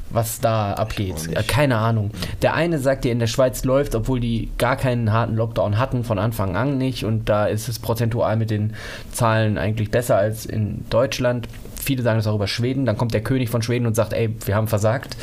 was 0.10 0.40
da 0.40 0.74
abgeht. 0.74 1.16
Keine 1.48 1.78
Ahnung. 1.78 2.12
Der 2.42 2.54
eine 2.54 2.80
sagt 2.80 3.04
dir, 3.04 3.12
in 3.12 3.20
der 3.20 3.28
Schweiz 3.28 3.64
läuft, 3.64 3.96
obwohl 3.96 4.20
die 4.20 4.50
gar 4.58 4.76
keinen 4.76 5.12
harten 5.12 5.36
Lockdown 5.36 5.78
hatten, 5.78 6.04
von 6.04 6.20
Anfang 6.20 6.56
an 6.56 6.78
nicht. 6.78 7.04
Und 7.04 7.30
da 7.30 7.46
ist 7.46 7.68
es 7.68 7.80
prozentual 7.80 8.38
mit 8.38 8.50
den 8.50 8.74
Zahlen 9.12 9.58
eigentlich 9.58 9.92
besser 9.92 10.18
als 10.18 10.46
in 10.46 10.86
Deutschland. 10.90 11.48
Viele 11.82 12.04
sagen 12.04 12.18
das 12.18 12.28
auch 12.28 12.36
über 12.36 12.48
Schweden. 12.48 12.86
Dann 12.86 12.98
kommt 12.98 13.14
der 13.14 13.22
König 13.22 13.50
von 13.50 13.62
Schweden 13.62 13.86
und 13.86 13.96
sagt, 13.96 14.14
ey, 14.14 14.34
wir 14.46 14.56
haben 14.56 14.68
versagt. 14.68 15.18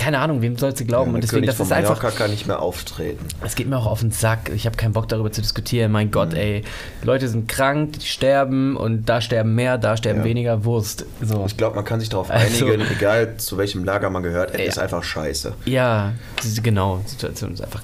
Keine 0.00 0.18
Ahnung, 0.20 0.40
wem 0.40 0.56
soll 0.56 0.74
sie 0.74 0.86
glauben? 0.86 1.10
Ja, 1.10 1.14
und 1.16 1.20
deswegen, 1.22 1.42
König 1.42 1.58
das 1.58 1.60
ist 1.60 1.72
einfach. 1.72 2.16
kann 2.16 2.30
nicht 2.30 2.46
mehr 2.46 2.62
auftreten. 2.62 3.22
Es 3.44 3.54
geht 3.54 3.68
mir 3.68 3.76
auch 3.76 3.84
auf 3.84 4.00
den 4.00 4.10
Sack. 4.10 4.50
Ich 4.54 4.64
habe 4.64 4.74
keinen 4.74 4.94
Bock 4.94 5.08
darüber 5.08 5.30
zu 5.30 5.42
diskutieren. 5.42 5.92
Mein 5.92 6.10
Gott, 6.10 6.30
mhm. 6.30 6.38
ey, 6.38 6.62
Leute 7.02 7.28
sind 7.28 7.48
krank, 7.48 7.98
die 7.98 8.06
sterben 8.06 8.78
und 8.78 9.04
da 9.10 9.20
sterben 9.20 9.54
mehr, 9.54 9.76
da 9.76 9.98
sterben 9.98 10.20
ja. 10.20 10.24
weniger. 10.24 10.64
Wurst. 10.64 11.04
So. 11.20 11.44
Ich 11.46 11.56
glaube, 11.58 11.76
man 11.76 11.84
kann 11.84 12.00
sich 12.00 12.08
darauf 12.08 12.30
also, 12.30 12.66
einigen, 12.66 12.86
egal 12.90 13.36
zu 13.36 13.58
welchem 13.58 13.84
Lager 13.84 14.08
man 14.08 14.22
gehört. 14.22 14.54
Es 14.54 14.68
ist 14.68 14.78
einfach 14.78 15.04
scheiße. 15.04 15.52
Ja, 15.66 16.14
genau. 16.62 17.02
Die 17.04 17.10
Situation 17.10 17.52
ist 17.52 17.60
einfach. 17.60 17.82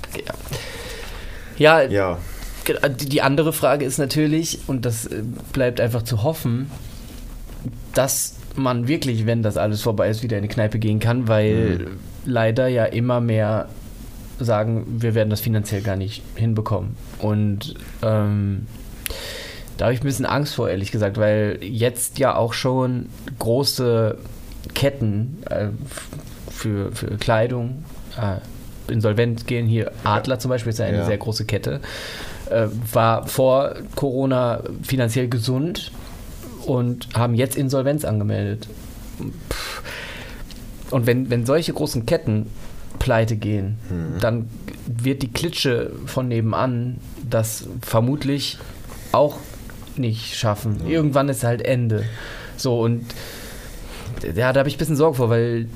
Ja. 1.59 1.83
Ja. 1.83 1.89
ja. 1.91 2.19
Die 2.99 3.21
andere 3.21 3.53
Frage 3.53 3.85
ist 3.85 3.99
natürlich, 3.99 4.61
und 4.67 4.87
das 4.87 5.05
äh, 5.05 5.23
bleibt 5.53 5.81
einfach 5.83 6.03
zu 6.03 6.23
hoffen, 6.23 6.71
dass 7.93 8.36
man 8.57 8.89
wirklich, 8.89 9.27
wenn 9.27 9.43
das 9.43 9.57
alles 9.57 9.83
vorbei 9.83 10.09
ist, 10.09 10.23
wieder 10.23 10.37
in 10.37 10.43
die 10.43 10.49
Kneipe 10.49 10.79
gehen 10.79 10.99
kann, 10.99 11.29
weil 11.29 11.79
mhm. 11.79 11.87
leider 12.25 12.69
ja 12.69 12.85
immer 12.85 13.21
mehr 13.21 13.69
sagen, 14.39 14.85
wir 14.99 15.15
werden 15.15 15.31
das 15.31 15.41
finanziell 15.41 15.83
gar 15.83 15.97
nicht 15.97 16.23
hinbekommen. 16.35 16.97
Und 17.19 17.75
ähm, 18.03 18.67
da 19.77 19.87
habe 19.87 19.95
ich 19.95 20.01
ein 20.01 20.05
bisschen 20.05 20.27
Angst 20.27 20.55
vor, 20.55 20.69
ehrlich 20.69 20.93
gesagt, 20.93 21.19
weil 21.19 21.59
jetzt 21.63 22.19
ja 22.19 22.35
auch 22.35 22.53
schon 22.53 23.07
große 23.39 24.17
Ketten 24.75 25.39
äh, 25.49 25.69
für, 26.51 26.93
für 26.93 27.17
Kleidung 27.17 27.85
äh, 28.21 28.93
insolvent 28.93 29.47
gehen. 29.47 29.67
Hier 29.67 29.93
Adler 30.05 30.39
zum 30.39 30.49
Beispiel 30.51 30.71
ist 30.71 30.79
ja 30.79 30.87
eine 30.87 30.99
ja. 30.99 31.05
sehr 31.05 31.19
große 31.19 31.45
Kette. 31.45 31.81
Äh, 32.51 32.67
war 32.93 33.27
vor 33.27 33.75
Corona 33.95 34.63
finanziell 34.83 35.29
gesund, 35.29 35.91
und 36.67 37.09
haben 37.15 37.35
jetzt 37.35 37.57
Insolvenz 37.57 38.05
angemeldet. 38.05 38.69
Und 40.91 41.07
wenn, 41.07 41.31
wenn 41.31 41.47
solche 41.47 41.73
großen 41.73 42.07
Ketten 42.07 42.47
pleite 42.99 43.37
gehen, 43.37 43.79
hm. 43.89 44.21
dann 44.21 44.49
wird 44.87 45.23
die 45.23 45.33
Klitsche 45.33 45.93
von 46.07 46.29
nebenan 46.29 46.99
das 47.29 47.67
vermutlich 47.83 48.59
auch 49.13 49.39
nicht 49.97 50.37
schaffen. 50.37 50.87
Irgendwann 50.87 51.29
ist 51.29 51.45
halt 51.45 51.63
Ende. 51.63 52.05
So 52.57 52.81
und 52.81 53.05
ja, 54.35 54.53
da 54.53 54.61
habe 54.61 54.69
ich 54.69 54.77
ein 54.77 54.79
bisschen 54.79 54.97
Sorge 54.97 55.17
vor, 55.17 55.31
weil 55.31 55.67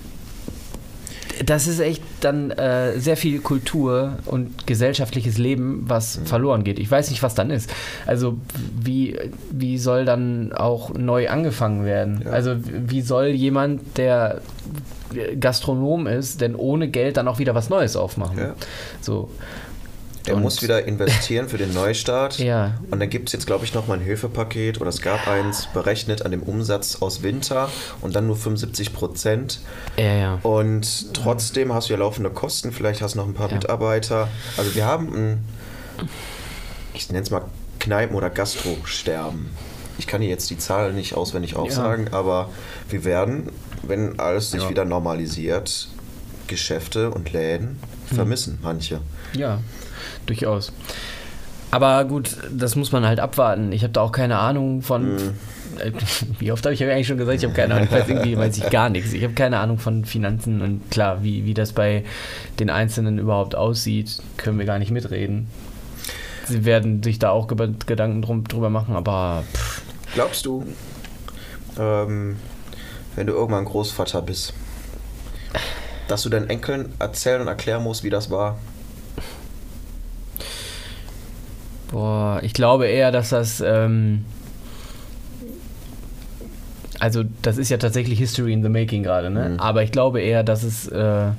das 1.44 1.66
ist 1.66 1.80
echt 1.80 2.02
dann 2.20 2.50
äh, 2.50 2.98
sehr 2.98 3.16
viel 3.16 3.40
Kultur 3.40 4.18
und 4.26 4.66
gesellschaftliches 4.66 5.38
Leben, 5.38 5.84
was 5.86 6.18
mhm. 6.18 6.26
verloren 6.26 6.64
geht. 6.64 6.78
Ich 6.78 6.90
weiß 6.90 7.10
nicht, 7.10 7.22
was 7.22 7.34
dann 7.34 7.50
ist. 7.50 7.72
Also 8.06 8.36
wie, 8.82 9.18
wie 9.50 9.78
soll 9.78 10.04
dann 10.04 10.52
auch 10.52 10.92
neu 10.94 11.28
angefangen 11.28 11.84
werden? 11.84 12.22
Ja. 12.24 12.30
Also 12.30 12.56
wie 12.64 13.00
soll 13.00 13.28
jemand, 13.28 13.96
der 13.96 14.40
Gastronom 15.38 16.06
ist, 16.06 16.40
denn 16.40 16.54
ohne 16.54 16.88
Geld 16.88 17.16
dann 17.16 17.26
auch 17.26 17.38
wieder 17.38 17.54
was 17.54 17.70
Neues 17.70 17.96
aufmachen? 17.96 18.38
Ja. 18.38 18.54
So. 19.00 19.30
Der 20.26 20.36
und 20.36 20.42
muss 20.42 20.62
wieder 20.62 20.84
investieren 20.84 21.48
für 21.48 21.58
den 21.58 21.72
Neustart. 21.72 22.38
ja. 22.38 22.78
Und 22.90 23.00
dann 23.00 23.08
gibt 23.08 23.28
es 23.28 23.32
jetzt, 23.32 23.46
glaube 23.46 23.64
ich, 23.64 23.74
nochmal 23.74 23.98
ein 23.98 24.04
Hilfepaket 24.04 24.80
oder 24.80 24.90
es 24.90 25.00
gab 25.00 25.26
eins 25.26 25.66
berechnet 25.72 26.22
an 26.22 26.30
dem 26.30 26.42
Umsatz 26.42 26.96
aus 27.00 27.22
Winter 27.22 27.70
und 28.00 28.14
dann 28.14 28.26
nur 28.26 28.36
75 28.36 28.92
Prozent. 28.92 29.60
Ja, 29.96 30.14
ja. 30.14 30.38
Und 30.42 31.14
trotzdem 31.14 31.72
hast 31.72 31.88
du 31.88 31.94
ja 31.94 31.98
laufende 31.98 32.30
Kosten, 32.30 32.72
vielleicht 32.72 33.00
hast 33.00 33.14
du 33.14 33.18
noch 33.18 33.26
ein 33.26 33.34
paar 33.34 33.48
ja. 33.48 33.54
Mitarbeiter. 33.54 34.28
Also 34.56 34.74
wir 34.74 34.84
haben 34.84 35.14
ein, 35.14 35.44
ich 36.94 37.08
nenne 37.08 37.22
es 37.22 37.30
mal 37.30 37.44
Kneipen- 37.78 38.14
oder 38.14 38.28
Gastro-Sterben. 38.28 39.50
Ich 39.98 40.06
kann 40.06 40.20
hier 40.20 40.30
jetzt 40.30 40.48
die 40.50 40.58
Zahlen 40.58 40.94
nicht 40.96 41.14
auswendig 41.14 41.56
aufsagen, 41.56 42.06
ja. 42.06 42.18
aber 42.18 42.50
wir 42.88 43.04
werden, 43.04 43.50
wenn 43.82 44.18
alles 44.18 44.50
sich 44.50 44.68
wieder 44.68 44.84
normalisiert, 44.84 45.88
Geschäfte 46.46 47.10
und 47.10 47.32
Läden 47.32 47.78
vermissen, 48.06 48.58
manche. 48.62 49.00
Ja 49.34 49.60
durchaus. 50.26 50.72
Aber 51.70 52.04
gut, 52.04 52.36
das 52.50 52.74
muss 52.76 52.92
man 52.92 53.06
halt 53.06 53.20
abwarten. 53.20 53.72
Ich 53.72 53.82
habe 53.82 53.92
da 53.92 54.00
auch 54.00 54.12
keine 54.12 54.38
Ahnung 54.38 54.82
von. 54.82 55.14
Mhm. 55.14 55.34
Wie 56.38 56.50
oft 56.52 56.64
habe 56.64 56.74
ich 56.74 56.82
eigentlich 56.84 57.06
schon 57.06 57.16
gesagt, 57.16 57.38
ich 57.38 57.44
habe 57.44 57.54
keine 57.54 57.74
Ahnung. 57.74 57.86
Ich 57.86 57.92
weiß 57.92 58.08
irgendwie 58.08 58.36
weiß 58.36 58.58
ich 58.58 58.68
gar 58.70 58.90
nichts. 58.90 59.12
Ich 59.12 59.22
habe 59.22 59.34
keine 59.34 59.58
Ahnung 59.58 59.78
von 59.78 60.04
Finanzen 60.04 60.60
und 60.60 60.90
klar, 60.90 61.22
wie, 61.22 61.44
wie 61.44 61.54
das 61.54 61.72
bei 61.72 62.04
den 62.58 62.70
Einzelnen 62.70 63.18
überhaupt 63.18 63.54
aussieht, 63.54 64.18
können 64.36 64.58
wir 64.58 64.66
gar 64.66 64.78
nicht 64.78 64.90
mitreden. 64.90 65.46
sie 66.46 66.64
werden 66.64 67.02
sich 67.02 67.18
da 67.18 67.30
auch 67.30 67.46
Gedanken 67.46 68.20
drum, 68.20 68.44
drüber 68.44 68.68
machen, 68.68 68.96
aber. 68.96 69.44
Pff. 69.54 69.82
Glaubst 70.12 70.44
du, 70.44 70.66
ähm, 71.78 72.36
wenn 73.14 73.26
du 73.26 73.32
irgendwann 73.32 73.64
Großvater 73.64 74.22
bist, 74.22 74.54
dass 76.08 76.22
du 76.22 76.28
deinen 76.28 76.50
Enkeln 76.50 76.92
erzählen 76.98 77.40
und 77.40 77.48
erklären 77.48 77.84
musst, 77.84 78.02
wie 78.02 78.10
das 78.10 78.28
war? 78.30 78.58
Boah, 81.90 82.40
ich 82.42 82.52
glaube 82.52 82.86
eher, 82.86 83.10
dass 83.10 83.30
das. 83.30 83.60
Ähm, 83.60 84.24
also, 86.98 87.24
das 87.42 87.56
ist 87.56 87.70
ja 87.70 87.78
tatsächlich 87.78 88.18
History 88.18 88.52
in 88.52 88.62
the 88.62 88.68
Making 88.68 89.02
gerade, 89.02 89.30
ne? 89.30 89.50
Mhm. 89.50 89.60
Aber 89.60 89.82
ich 89.82 89.92
glaube 89.92 90.20
eher, 90.20 90.42
dass 90.42 90.62
es. 90.62 90.88
Äh, 90.88 91.30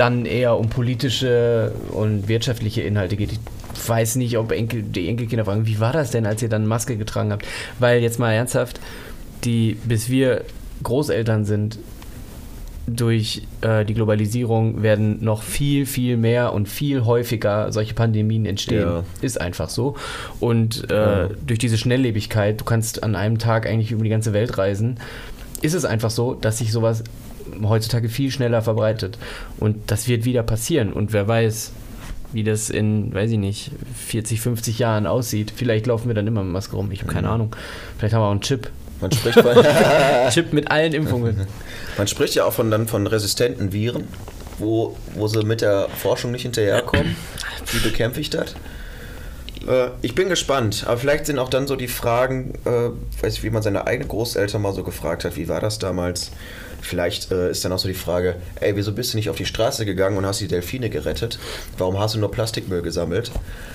dann 0.00 0.24
eher 0.24 0.56
um 0.56 0.70
politische 0.70 1.72
und 1.90 2.26
wirtschaftliche 2.26 2.80
Inhalte 2.80 3.16
geht. 3.16 3.32
Ich 3.32 3.88
weiß 3.88 4.16
nicht, 4.16 4.38
ob 4.38 4.50
Enkel, 4.50 4.82
die 4.82 5.06
Enkelkinder 5.08 5.44
fragen, 5.44 5.66
wie 5.66 5.78
war 5.78 5.92
das 5.92 6.10
denn, 6.10 6.24
als 6.24 6.42
ihr 6.42 6.48
dann 6.48 6.66
Maske 6.66 6.96
getragen 6.96 7.32
habt? 7.32 7.44
Weil 7.78 8.00
jetzt 8.00 8.18
mal 8.18 8.32
ernsthaft, 8.32 8.80
die, 9.44 9.76
bis 9.84 10.08
wir 10.08 10.44
Großeltern 10.82 11.44
sind, 11.44 11.78
durch 12.86 13.42
äh, 13.60 13.84
die 13.84 13.94
Globalisierung 13.94 14.82
werden 14.82 15.22
noch 15.24 15.42
viel, 15.42 15.86
viel 15.86 16.16
mehr 16.16 16.52
und 16.52 16.68
viel 16.68 17.04
häufiger 17.04 17.72
solche 17.72 17.94
Pandemien 17.94 18.46
entstehen. 18.46 18.82
Ja. 18.82 19.04
Ist 19.20 19.40
einfach 19.40 19.68
so. 19.68 19.96
Und 20.40 20.90
äh, 20.90 20.94
ja. 20.94 21.28
durch 21.46 21.58
diese 21.58 21.78
Schnelllebigkeit, 21.78 22.60
du 22.60 22.64
kannst 22.64 23.02
an 23.02 23.14
einem 23.14 23.38
Tag 23.38 23.66
eigentlich 23.66 23.92
über 23.92 24.04
die 24.04 24.10
ganze 24.10 24.32
Welt 24.32 24.58
reisen, 24.58 24.98
ist 25.62 25.74
es 25.74 25.84
einfach 25.84 26.10
so, 26.10 26.34
dass 26.34 26.58
sich 26.58 26.72
sowas 26.72 27.04
heutzutage 27.62 28.08
viel 28.08 28.30
schneller 28.30 28.62
verbreitet. 28.62 29.18
Und 29.58 29.90
das 29.90 30.08
wird 30.08 30.24
wieder 30.24 30.42
passieren. 30.42 30.92
Und 30.92 31.12
wer 31.12 31.28
weiß, 31.28 31.72
wie 32.32 32.44
das 32.44 32.70
in, 32.70 33.12
weiß 33.12 33.32
ich 33.32 33.38
nicht, 33.38 33.70
40, 33.94 34.40
50 34.40 34.78
Jahren 34.78 35.06
aussieht. 35.06 35.52
Vielleicht 35.54 35.86
laufen 35.86 36.08
wir 36.08 36.14
dann 36.14 36.26
immer 36.26 36.44
mit 36.44 36.52
Maske 36.52 36.76
rum. 36.76 36.90
Ich 36.92 37.02
habe 37.02 37.12
keine 37.12 37.28
mhm. 37.28 37.34
Ahnung. 37.34 37.56
Vielleicht 37.98 38.14
haben 38.14 38.22
wir 38.22 38.26
auch 38.26 38.32
einen 38.32 38.40
Chip. 38.40 38.70
Man 39.00 39.12
spricht 39.12 39.40
von 39.40 39.56
Chip 40.30 40.52
mit 40.52 40.70
allen 40.70 40.92
Impfungen. 40.92 41.46
Man 41.96 42.06
spricht 42.06 42.34
ja 42.34 42.44
auch 42.44 42.52
von, 42.52 42.70
dann 42.70 42.86
von 42.86 43.06
resistenten 43.06 43.72
Viren, 43.72 44.08
wo, 44.58 44.96
wo 45.14 45.28
sie 45.28 45.42
mit 45.44 45.60
der 45.60 45.88
Forschung 45.88 46.32
nicht 46.32 46.42
hinterherkommen. 46.42 47.16
Wie 47.72 47.78
bekämpfe 47.78 48.20
ich 48.20 48.30
das? 48.30 48.54
Äh, 49.66 49.88
ich 50.02 50.14
bin 50.14 50.28
gespannt, 50.28 50.84
aber 50.86 50.96
vielleicht 50.96 51.26
sind 51.26 51.38
auch 51.38 51.48
dann 51.48 51.66
so 51.66 51.76
die 51.76 51.88
Fragen, 51.88 52.54
äh, 52.64 53.22
weiß 53.22 53.34
ich, 53.34 53.42
wie 53.42 53.50
man 53.50 53.62
seine 53.62 53.86
eigenen 53.86 54.08
Großeltern 54.08 54.60
mal 54.60 54.72
so 54.74 54.82
gefragt 54.82 55.24
hat, 55.24 55.36
wie 55.36 55.48
war 55.48 55.60
das 55.60 55.78
damals? 55.78 56.30
Vielleicht 56.82 57.30
äh, 57.30 57.50
ist 57.50 57.64
dann 57.64 57.72
auch 57.72 57.78
so 57.78 57.88
die 57.88 57.94
Frage, 57.94 58.36
ey, 58.58 58.74
wieso 58.74 58.92
bist 58.92 59.12
du 59.12 59.18
nicht 59.18 59.28
auf 59.28 59.36
die 59.36 59.44
Straße 59.44 59.84
gegangen 59.84 60.16
und 60.16 60.24
hast 60.24 60.40
die 60.40 60.48
Delfine 60.48 60.88
gerettet? 60.88 61.38
Warum 61.76 61.98
hast 61.98 62.14
du 62.14 62.18
nur 62.18 62.30
Plastikmüll 62.30 62.80
gesammelt? 62.80 63.30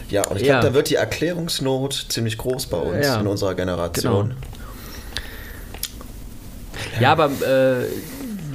Ja, 0.10 0.26
und 0.26 0.38
ich 0.38 0.48
ja. 0.48 0.60
glaube, 0.60 0.68
da 0.70 0.74
wird 0.74 0.90
die 0.90 0.96
Erklärungsnot 0.96 2.08
ziemlich 2.10 2.38
groß 2.38 2.66
bei 2.66 2.78
uns 2.78 3.06
ja. 3.06 3.20
in 3.20 3.28
unserer 3.28 3.54
Generation. 3.54 4.30
Genau. 4.30 4.40
Ja, 7.00 7.12
aber 7.12 7.26
äh, 7.26 7.86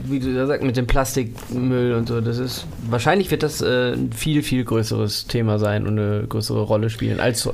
wie 0.05 0.21
du 0.21 0.35
da 0.35 0.47
sagst, 0.47 0.65
mit 0.65 0.77
dem 0.77 0.87
Plastikmüll 0.87 1.95
und 1.95 2.09
so, 2.09 2.21
das 2.21 2.39
ist 2.39 2.67
wahrscheinlich 2.89 3.31
wird 3.31 3.43
das 3.43 3.61
äh, 3.61 3.93
ein 3.93 4.13
viel, 4.13 4.43
viel 4.43 4.65
größeres 4.65 5.27
Thema 5.27 5.59
sein 5.59 5.87
und 5.87 5.99
eine 5.99 6.25
größere 6.29 6.63
Rolle 6.63 6.91
spielen 6.91 7.21
als 7.21 7.49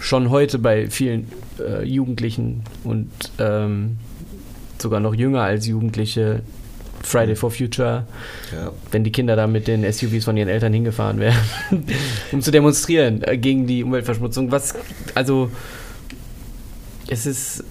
schon 0.00 0.30
heute 0.30 0.58
bei 0.58 0.88
vielen 0.88 1.30
äh, 1.58 1.84
Jugendlichen 1.84 2.62
und 2.84 3.10
ähm, 3.38 3.96
sogar 4.78 5.00
noch 5.00 5.14
jünger 5.14 5.42
als 5.42 5.66
Jugendliche. 5.66 6.42
Friday 7.02 7.36
for 7.36 7.52
Future, 7.52 8.04
ja. 8.52 8.72
wenn 8.90 9.04
die 9.04 9.12
Kinder 9.12 9.36
da 9.36 9.46
mit 9.46 9.68
den 9.68 9.90
SUVs 9.90 10.24
von 10.24 10.36
ihren 10.36 10.48
Eltern 10.48 10.72
hingefahren 10.72 11.20
wären, 11.20 11.36
um 12.32 12.42
zu 12.42 12.50
demonstrieren 12.50 13.22
äh, 13.22 13.38
gegen 13.38 13.68
die 13.68 13.84
Umweltverschmutzung. 13.84 14.50
Was, 14.50 14.74
also, 15.14 15.48
es 17.06 17.26
ist 17.26 17.64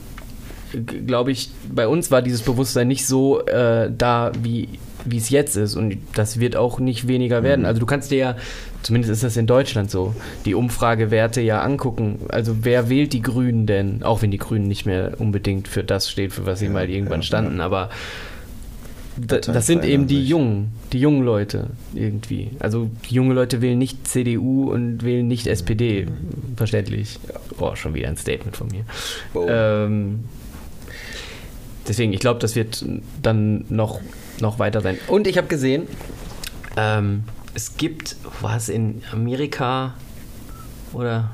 glaube 0.85 1.31
ich, 1.31 1.49
bei 1.73 1.87
uns 1.87 2.11
war 2.11 2.21
dieses 2.21 2.41
Bewusstsein 2.41 2.87
nicht 2.87 3.05
so 3.05 3.45
äh, 3.45 3.91
da, 3.95 4.31
wie 4.41 4.69
wie 5.05 5.17
es 5.17 5.29
jetzt 5.29 5.55
ist. 5.55 5.75
Und 5.75 5.97
das 6.15 6.39
wird 6.39 6.55
auch 6.55 6.79
nicht 6.79 7.07
weniger 7.07 7.43
werden. 7.43 7.61
Mhm. 7.61 7.67
Also 7.67 7.79
du 7.79 7.85
kannst 7.85 8.11
dir 8.11 8.17
ja, 8.17 8.35
zumindest 8.81 9.11
ist 9.11 9.23
das 9.23 9.37
in 9.37 9.47
Deutschland 9.47 9.89
so, 9.89 10.15
die 10.45 10.55
Umfragewerte 10.55 11.41
ja 11.41 11.61
angucken. 11.61 12.19
Also 12.29 12.57
wer 12.63 12.89
wählt 12.89 13.13
die 13.13 13.21
Grünen 13.21 13.65
denn? 13.67 14.03
Auch 14.03 14.21
wenn 14.21 14.31
die 14.31 14.37
Grünen 14.37 14.67
nicht 14.67 14.85
mehr 14.85 15.13
unbedingt 15.19 15.67
für 15.67 15.83
das 15.83 16.09
steht, 16.09 16.33
für 16.33 16.45
was 16.45 16.59
sie 16.59 16.65
ja, 16.65 16.71
mal 16.71 16.89
irgendwann 16.89 17.21
ja, 17.21 17.25
standen. 17.25 17.59
Ja. 17.59 17.65
Aber 17.65 17.89
das, 19.17 19.45
das 19.45 19.65
sind 19.65 19.85
eben 19.85 20.07
die 20.07 20.25
Jungen, 20.25 20.73
die 20.91 20.99
jungen 20.99 21.23
Leute 21.23 21.67
irgendwie. 21.93 22.49
Also 22.59 22.89
junge 23.07 23.33
Leute 23.33 23.61
wählen 23.61 23.77
nicht 23.77 24.05
CDU 24.05 24.71
und 24.71 25.05
wählen 25.05 25.27
nicht 25.27 25.47
SPD. 25.47 26.07
Mhm. 26.07 26.57
Verständlich. 26.57 27.19
Boah, 27.57 27.77
schon 27.77 27.93
wieder 27.93 28.09
ein 28.09 28.17
Statement 28.17 28.57
von 28.57 28.67
mir. 28.67 28.83
Ähm, 29.47 30.25
deswegen, 31.87 32.13
ich 32.13 32.19
glaube, 32.19 32.39
das 32.39 32.55
wird 32.55 32.85
dann 33.21 33.65
noch, 33.69 34.01
noch 34.39 34.59
weiter 34.59 34.81
sein. 34.81 34.97
Und 35.07 35.27
ich 35.27 35.37
habe 35.37 35.47
gesehen, 35.47 35.87
ähm, 36.77 37.23
es 37.53 37.77
gibt, 37.77 38.17
was 38.41 38.69
in 38.69 39.01
Amerika 39.11 39.93
oder 40.93 41.31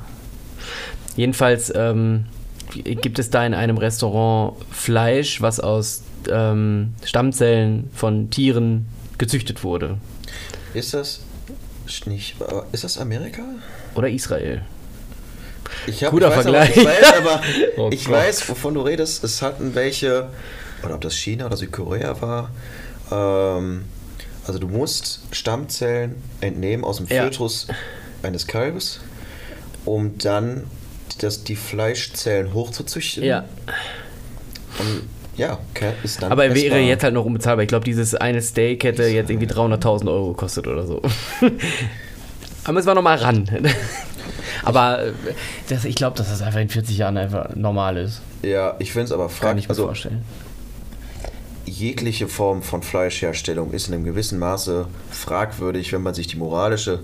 jedenfalls 1.15 1.71
ähm, 1.75 2.25
gibt 2.73 3.19
es 3.19 3.29
da 3.29 3.45
in 3.45 3.53
einem 3.53 3.77
Restaurant 3.77 4.55
Fleisch, 4.71 5.41
was 5.41 5.59
aus 5.59 6.03
ähm, 6.29 6.93
Stammzellen 7.03 7.89
von 7.93 8.29
Tieren 8.29 8.85
gezüchtet 9.17 9.63
wurde. 9.63 9.97
Ist 10.73 10.93
das 10.93 11.21
nicht, 12.05 12.35
ist 12.71 12.83
das 12.83 12.97
Amerika? 12.97 13.43
Oder 13.95 14.09
Israel? 14.09 14.61
Ich 15.87 16.03
hab, 16.03 16.11
Guter 16.11 16.27
ich 16.29 16.33
Vergleich. 16.33 16.77
Aber, 16.77 16.81
ich 16.81 16.85
weiß, 16.85 17.13
aber 17.17 17.41
oh 17.77 17.89
ich 17.91 18.09
weiß, 18.09 18.49
wovon 18.49 18.73
du 18.73 18.81
redest. 18.81 19.23
Es 19.23 19.41
hatten 19.41 19.75
welche, 19.75 20.29
oder 20.83 20.95
ob 20.95 21.01
das 21.01 21.15
China 21.15 21.45
oder 21.45 21.57
Südkorea 21.57 22.21
war. 22.21 22.51
Ähm, 23.11 23.85
also 24.45 24.59
du 24.59 24.67
musst 24.67 25.21
Stammzellen 25.31 26.15
entnehmen 26.41 26.83
aus 26.83 26.97
dem 26.97 27.07
ja. 27.07 27.23
Fötus 27.23 27.67
eines 28.23 28.47
Kalbes, 28.47 29.01
um 29.85 30.17
dann 30.17 30.65
das, 31.19 31.43
die 31.43 31.55
Fleischzellen 31.55 32.53
hochzuzüchten. 32.53 33.23
Ja. 33.23 33.45
Und 34.79 35.07
ja, 35.37 35.59
ist 36.03 36.21
dann. 36.21 36.31
Aber 36.31 36.45
er 36.45 36.55
wäre 36.55 36.79
jetzt 36.79 37.03
halt 37.03 37.13
noch 37.13 37.25
unbezahlbar. 37.25 37.63
Ich 37.63 37.69
glaube, 37.69 37.85
dieses 37.85 38.15
eine 38.15 38.41
Steak 38.41 38.83
hätte 38.83 39.05
jetzt 39.05 39.29
irgendwie 39.29 39.47
300.000 39.47 40.07
Euro 40.07 40.29
gekostet 40.29 40.67
oder 40.67 40.85
so. 40.85 41.01
Aber 42.63 42.79
es 42.79 42.85
war 42.85 42.95
nochmal 42.95 43.17
ran. 43.17 43.49
Aber 44.63 45.05
äh, 45.05 45.13
das, 45.69 45.85
ich 45.85 45.95
glaube, 45.95 46.17
dass 46.17 46.29
das 46.29 46.41
einfach 46.41 46.59
in 46.59 46.69
40 46.69 46.97
Jahren 46.97 47.17
einfach 47.17 47.55
normal 47.55 47.97
ist. 47.97 48.21
Ja, 48.41 48.75
ich 48.79 48.91
finde 48.91 49.05
es 49.05 49.11
aber 49.11 49.29
fraglich. 49.29 49.41
Kann 49.41 49.57
ich 49.57 49.65
mir 49.65 49.71
also, 49.71 49.85
vorstellen. 49.85 50.23
Jegliche 51.65 52.27
Form 52.27 52.63
von 52.63 52.83
Fleischherstellung 52.83 53.71
ist 53.71 53.87
in 53.87 53.93
einem 53.93 54.03
gewissen 54.03 54.39
Maße 54.39 54.87
fragwürdig, 55.09 55.93
wenn 55.93 56.01
man 56.01 56.13
sich 56.13 56.27
die 56.27 56.37
moralische 56.37 56.99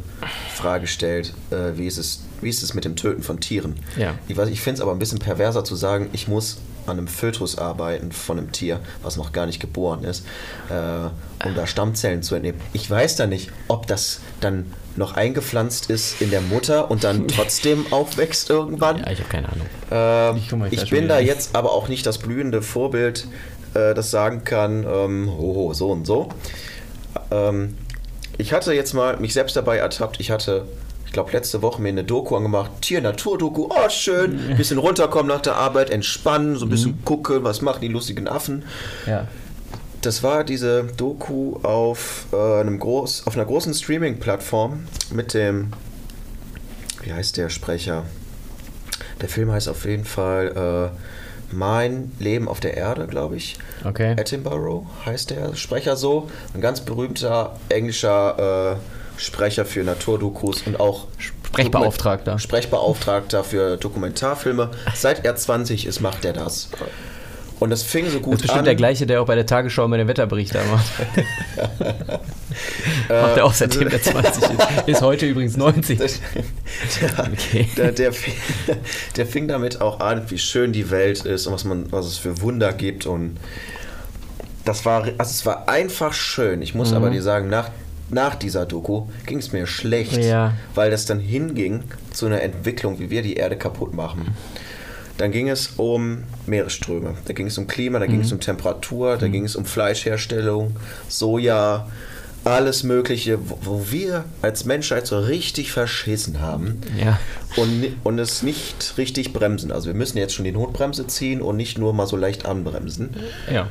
Frage 0.53 0.87
stellt, 0.87 1.33
äh, 1.51 1.77
wie, 1.77 1.87
ist 1.87 1.97
es, 1.97 2.23
wie 2.41 2.49
ist 2.49 2.63
es 2.63 2.73
mit 2.73 2.83
dem 2.83 2.95
Töten 2.95 3.23
von 3.23 3.39
Tieren? 3.39 3.75
Ja. 3.97 4.15
Ich, 4.27 4.37
ich 4.37 4.61
finde 4.61 4.75
es 4.75 4.81
aber 4.81 4.91
ein 4.91 4.99
bisschen 4.99 5.19
perverser 5.19 5.63
zu 5.63 5.75
sagen, 5.75 6.09
ich 6.11 6.27
muss 6.27 6.57
an 6.87 6.97
einem 6.97 7.07
Fötus 7.07 7.57
arbeiten 7.57 8.11
von 8.11 8.37
einem 8.37 8.51
Tier, 8.51 8.79
was 9.03 9.17
noch 9.17 9.31
gar 9.31 9.45
nicht 9.45 9.59
geboren 9.59 10.03
ist, 10.03 10.25
äh, 10.69 11.09
um 11.45 11.55
da 11.55 11.67
Stammzellen 11.67 12.23
zu 12.23 12.35
entnehmen. 12.35 12.59
Ich 12.73 12.89
weiß 12.89 13.15
da 13.15 13.27
nicht, 13.27 13.51
ob 13.67 13.87
das 13.87 14.21
dann 14.39 14.71
noch 14.95 15.15
eingepflanzt 15.15 15.89
ist 15.89 16.21
in 16.21 16.31
der 16.31 16.41
Mutter 16.41 16.89
und 16.89 17.03
dann 17.03 17.27
trotzdem 17.35 17.85
aufwächst 17.91 18.49
irgendwann. 18.49 18.99
Ja, 18.99 19.11
ich 19.11 19.19
habe 19.19 19.29
keine 19.29 19.49
Ahnung. 19.49 19.67
Ähm, 19.91 20.67
ich, 20.71 20.83
ich 20.83 20.89
bin 20.89 21.07
da 21.07 21.19
jetzt 21.19 21.55
aber 21.55 21.71
auch 21.71 21.87
nicht 21.87 22.05
das 22.05 22.17
blühende 22.17 22.61
Vorbild, 22.61 23.27
äh, 23.73 23.93
das 23.93 24.11
sagen 24.11 24.43
kann, 24.43 24.85
ähm, 24.87 25.29
oh, 25.29 25.73
so 25.73 25.91
und 25.91 26.05
so. 26.05 26.29
Ähm, 27.31 27.77
ich 28.37 28.53
hatte 28.53 28.73
jetzt 28.73 28.93
mal 28.93 29.17
mich 29.17 29.33
selbst 29.33 29.55
dabei 29.55 29.77
ertappt, 29.77 30.19
ich 30.19 30.31
hatte 30.31 30.65
ich 31.07 31.13
glaube, 31.13 31.31
letzte 31.31 31.61
Woche 31.61 31.81
mir 31.81 31.87
eine 31.87 32.03
Doku 32.03 32.35
angemacht. 32.35 32.69
Tier-Natur-Doku, 32.81 33.69
oh 33.69 33.89
schön. 33.89 34.37
Ein 34.49 34.57
bisschen 34.57 34.77
runterkommen 34.77 35.27
nach 35.27 35.39
der 35.39 35.55
Arbeit, 35.55 35.89
entspannen, 35.89 36.57
so 36.57 36.65
ein 36.65 36.69
bisschen 36.69 36.91
mhm. 36.91 37.05
gucken, 37.05 37.43
was 37.45 37.61
machen 37.61 37.79
die 37.79 37.87
lustigen 37.87 38.27
Affen. 38.27 38.65
Ja. 39.05 39.25
Das 40.01 40.23
war 40.23 40.43
diese 40.43 40.83
Doku 40.83 41.57
auf, 41.63 42.27
äh, 42.31 42.61
einem 42.61 42.79
groß, 42.79 43.25
auf 43.25 43.35
einer 43.35 43.45
großen 43.45 43.73
Streaming-Plattform 43.73 44.87
mit 45.11 45.33
dem, 45.33 45.73
wie 47.01 47.13
heißt 47.13 47.37
der 47.37 47.49
Sprecher? 47.49 48.03
Der 49.21 49.29
Film 49.29 49.51
heißt 49.51 49.67
auf 49.69 49.85
jeden 49.85 50.05
Fall 50.05 50.91
äh, 50.93 51.55
Mein 51.55 52.11
Leben 52.19 52.47
auf 52.47 52.59
der 52.59 52.75
Erde, 52.77 53.07
glaube 53.07 53.37
ich. 53.37 53.57
Okay. 53.83 54.15
Attenborough 54.19 54.85
heißt 55.05 55.31
der 55.31 55.55
Sprecher 55.55 55.95
so. 55.95 56.29
Ein 56.53 56.61
ganz 56.61 56.81
berühmter 56.81 57.55
englischer 57.69 58.75
äh, 58.75 59.19
Sprecher 59.19 59.65
für 59.65 59.83
Naturdokus 59.83 60.61
und 60.67 60.79
auch 60.79 61.07
Sprechbeauftragter. 61.17 62.37
Sprechbeauftragter 62.37 63.43
für 63.43 63.77
Dokumentarfilme. 63.77 64.71
Seit 64.93 65.25
er 65.25 65.35
20 65.35 65.87
ist, 65.87 66.01
macht 66.01 66.25
er 66.25 66.33
das. 66.33 66.69
Und 67.59 67.71
das 67.71 67.81
fing 67.83 68.07
so 68.09 68.19
gut 68.19 68.25
an. 68.25 68.31
Das 68.31 68.33
ist 68.35 68.41
bestimmt 68.43 68.59
an. 68.59 68.65
der 68.65 68.75
gleiche, 68.75 69.05
der 69.07 69.21
auch 69.21 69.25
bei 69.25 69.35
der 69.35 69.45
Tagesschau 69.47 69.85
immer 69.85 69.97
den 69.97 70.07
Wetterbericht 70.07 70.53
da 70.53 70.63
macht. 70.65 70.85
macht 73.09 73.37
er 73.37 73.45
auch 73.45 73.53
seitdem 73.53 73.87
er 73.87 74.01
20 74.01 74.43
ist. 74.43 74.51
Ist 74.87 75.01
heute 75.01 75.25
übrigens 75.25 75.57
90. 75.57 75.97
Das, 75.99 76.19
der, 77.01 77.27
Okay. 77.31 77.67
der, 77.77 77.91
der, 77.91 78.13
fing, 78.13 78.33
der 79.15 79.25
fing 79.25 79.47
damit 79.47 79.81
auch 79.81 79.99
an, 79.99 80.29
wie 80.29 80.37
schön 80.37 80.71
die 80.73 80.89
Welt 80.91 81.25
ist 81.25 81.47
und 81.47 81.53
was, 81.53 81.63
man, 81.63 81.91
was 81.91 82.05
es 82.05 82.17
für 82.17 82.41
Wunder 82.41 82.73
gibt. 82.73 83.05
Und 83.05 83.37
das 84.65 84.85
war, 84.85 85.03
also 85.17 85.31
es 85.31 85.45
war 85.45 85.67
einfach 85.69 86.13
schön. 86.13 86.61
Ich 86.61 86.75
muss 86.75 86.91
Mhm. 86.91 86.97
aber 86.97 87.09
dir 87.09 87.21
sagen, 87.23 87.49
nach, 87.49 87.69
nach 88.09 88.35
dieser 88.35 88.65
Doku 88.65 89.07
ging 89.25 89.39
es 89.39 89.51
mir 89.51 89.67
schlecht, 89.67 90.17
Ja. 90.23 90.53
weil 90.75 90.91
das 90.91 91.05
dann 91.05 91.19
hinging 91.19 91.83
zu 92.13 92.25
einer 92.27 92.41
Entwicklung, 92.41 92.99
wie 92.99 93.09
wir 93.09 93.21
die 93.21 93.35
Erde 93.35 93.57
kaputt 93.57 93.93
machen. 93.93 94.35
Dann 95.17 95.31
ging 95.31 95.49
es 95.49 95.73
um 95.77 96.23
Meeresströme, 96.45 97.15
da 97.25 97.33
ging 97.33 97.47
es 97.47 97.57
um 97.57 97.65
Klima, 97.67 97.97
da 97.99 98.05
ging 98.05 98.17
Mhm. 98.17 98.21
es 98.21 98.31
um 98.31 98.39
Temperatur, 98.39 99.17
da 99.17 99.27
ging 99.27 99.45
es 99.45 99.55
um 99.55 99.65
Fleischherstellung, 99.65 100.75
Soja, 101.07 101.87
alles 102.43 102.83
Mögliche, 102.83 103.39
wo, 103.49 103.57
wo 103.61 103.85
wir 103.91 104.23
als 104.41 104.63
Menschheit 104.65 105.05
so 105.07 105.19
richtig 105.19 105.71
verschissen 105.71 106.39
haben 106.39 106.79
Ja. 107.03 107.19
und, 107.57 107.95
und 108.03 108.19
es 108.19 108.43
nicht 108.43 108.93
richtig 108.97 109.33
bremsen. 109.33 109.71
Also 109.71 109.87
wir 109.87 109.95
müssen 109.95 110.17
jetzt 110.17 110.33
schon 110.33 110.45
die 110.45 110.51
Notbremse 110.51 111.07
ziehen 111.07 111.41
und 111.41 111.57
nicht 111.57 111.77
nur 111.77 111.93
mal 111.93 112.05
so 112.07 112.15
leicht 112.15 112.45
anbremsen. 112.45 113.09
Ja. 113.51 113.67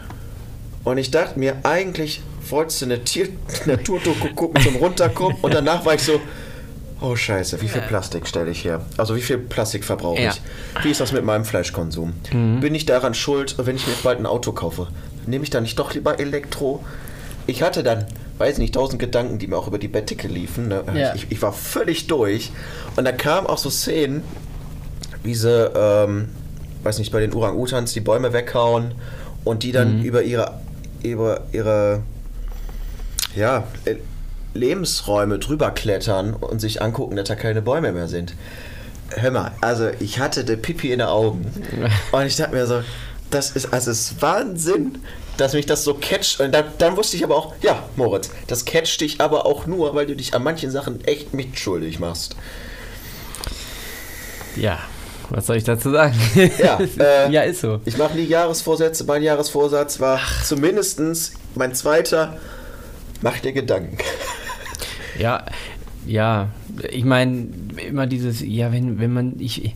Und 0.84 0.98
ich 0.98 1.10
dachte 1.10 1.38
mir, 1.38 1.56
eigentlich 1.62 2.20
wolltest 2.50 2.82
du 2.82 2.86
eine 2.86 3.02
Tier 3.02 3.28
Naturdoku 3.66 4.28
gucken 4.34 4.60
zum 4.62 4.76
Runterkommen 4.76 5.38
und 5.42 5.54
danach 5.54 5.84
war 5.86 5.94
ich 5.94 6.02
so, 6.02 6.20
oh 7.10 7.16
scheiße, 7.16 7.60
wie 7.62 7.68
viel 7.68 7.82
Plastik 7.82 8.26
stelle 8.26 8.50
ich 8.50 8.64
her? 8.64 8.80
Also 8.96 9.14
wie 9.16 9.20
viel 9.22 9.38
Plastik 9.38 9.84
verbrauche 9.84 10.20
Ja. 10.20 10.30
ich? 10.30 10.40
Wie 10.84 10.90
ist 10.90 11.00
das 11.00 11.12
mit 11.12 11.24
meinem 11.24 11.44
Fleischkonsum? 11.44 12.12
Bin 12.60 12.74
ich 12.74 12.86
daran 12.86 13.14
schuld, 13.14 13.54
wenn 13.58 13.76
ich 13.76 13.86
mir 13.86 13.94
bald 14.02 14.18
ein 14.18 14.26
Auto 14.26 14.52
kaufe? 14.52 14.88
Nehme 15.26 15.44
ich 15.44 15.50
dann 15.50 15.62
nicht 15.62 15.78
doch 15.78 15.94
lieber 15.94 16.18
Elektro? 16.18 16.84
Ich 17.46 17.62
hatte 17.62 17.82
dann, 17.82 18.06
weiß 18.38 18.58
nicht, 18.58 18.74
tausend 18.74 18.98
Gedanken, 19.00 19.38
die 19.38 19.46
mir 19.46 19.56
auch 19.56 19.68
über 19.68 19.78
die 19.78 19.88
Bettdecke 19.88 20.26
liefen. 20.28 20.68
Ne? 20.68 20.82
Ja. 20.94 21.14
Ich, 21.14 21.26
ich 21.30 21.40
war 21.42 21.52
völlig 21.52 22.06
durch. 22.08 22.50
Und 22.96 23.04
da 23.04 23.12
kamen 23.12 23.46
auch 23.46 23.58
so 23.58 23.70
Szenen, 23.70 24.22
wie 25.22 25.34
sie, 25.34 25.70
ähm, 25.74 26.28
weiß 26.82 26.98
nicht, 26.98 27.12
bei 27.12 27.20
den 27.20 27.32
Orang-Utans 27.32 27.92
die 27.92 28.00
Bäume 28.00 28.32
weghauen 28.32 28.92
und 29.44 29.62
die 29.62 29.72
dann 29.72 30.02
über 30.02 30.22
ihre, 30.22 30.60
über 31.02 31.42
ihre, 31.52 32.02
ja, 33.36 33.64
äh, 33.84 33.96
Lebensräume 34.56 35.38
drüber 35.38 35.70
klettern 35.70 36.34
und 36.34 36.60
sich 36.60 36.82
angucken, 36.82 37.16
dass 37.16 37.28
da 37.28 37.34
keine 37.34 37.62
Bäume 37.62 37.92
mehr 37.92 38.08
sind. 38.08 38.34
Hör 39.10 39.30
mal, 39.30 39.52
also 39.60 39.88
ich 40.00 40.18
hatte 40.18 40.44
die 40.44 40.56
Pipi 40.56 40.92
in 40.92 40.98
den 40.98 41.08
Augen 41.08 41.46
und 42.12 42.26
ich 42.26 42.36
dachte 42.36 42.54
mir 42.54 42.66
so, 42.66 42.82
das 43.30 43.50
ist, 43.50 43.72
also 43.72 43.90
es 43.90 44.12
ist 44.12 44.22
Wahnsinn, 44.22 44.98
dass 45.36 45.52
mich 45.52 45.66
das 45.66 45.84
so 45.84 45.94
catcht. 45.94 46.40
Und 46.40 46.52
dann, 46.52 46.64
dann 46.78 46.96
wusste 46.96 47.16
ich 47.16 47.24
aber 47.24 47.36
auch, 47.36 47.54
ja, 47.62 47.82
Moritz, 47.96 48.30
das 48.46 48.64
catcht 48.64 49.00
dich 49.00 49.20
aber 49.20 49.46
auch 49.46 49.66
nur, 49.66 49.94
weil 49.94 50.06
du 50.06 50.16
dich 50.16 50.34
an 50.34 50.42
manchen 50.42 50.70
Sachen 50.70 51.04
echt 51.04 51.34
mitschuldig 51.34 51.98
machst. 51.98 52.36
Ja. 54.56 54.78
Was 55.30 55.46
soll 55.46 55.56
ich 55.56 55.64
dazu 55.64 55.90
sagen? 55.90 56.14
Ja, 56.58 56.78
äh, 56.98 57.32
ja, 57.32 57.42
ist 57.42 57.60
so. 57.60 57.80
Ich 57.84 57.98
mache 57.98 58.14
nie 58.14 58.24
Jahresvorsätze. 58.24 59.04
Mein 59.04 59.24
Jahresvorsatz 59.24 59.98
war 59.98 60.20
zumindestens 60.44 61.32
mein 61.56 61.74
zweiter, 61.74 62.36
mach 63.22 63.38
dir 63.40 63.52
Gedanken. 63.52 63.98
Ja, 65.18 65.44
ja. 66.06 66.48
Ich 66.90 67.04
meine, 67.04 67.46
immer 67.88 68.06
dieses, 68.06 68.40
ja, 68.40 68.72
wenn, 68.72 68.98
wenn 69.00 69.12
man, 69.12 69.34
ich, 69.38 69.74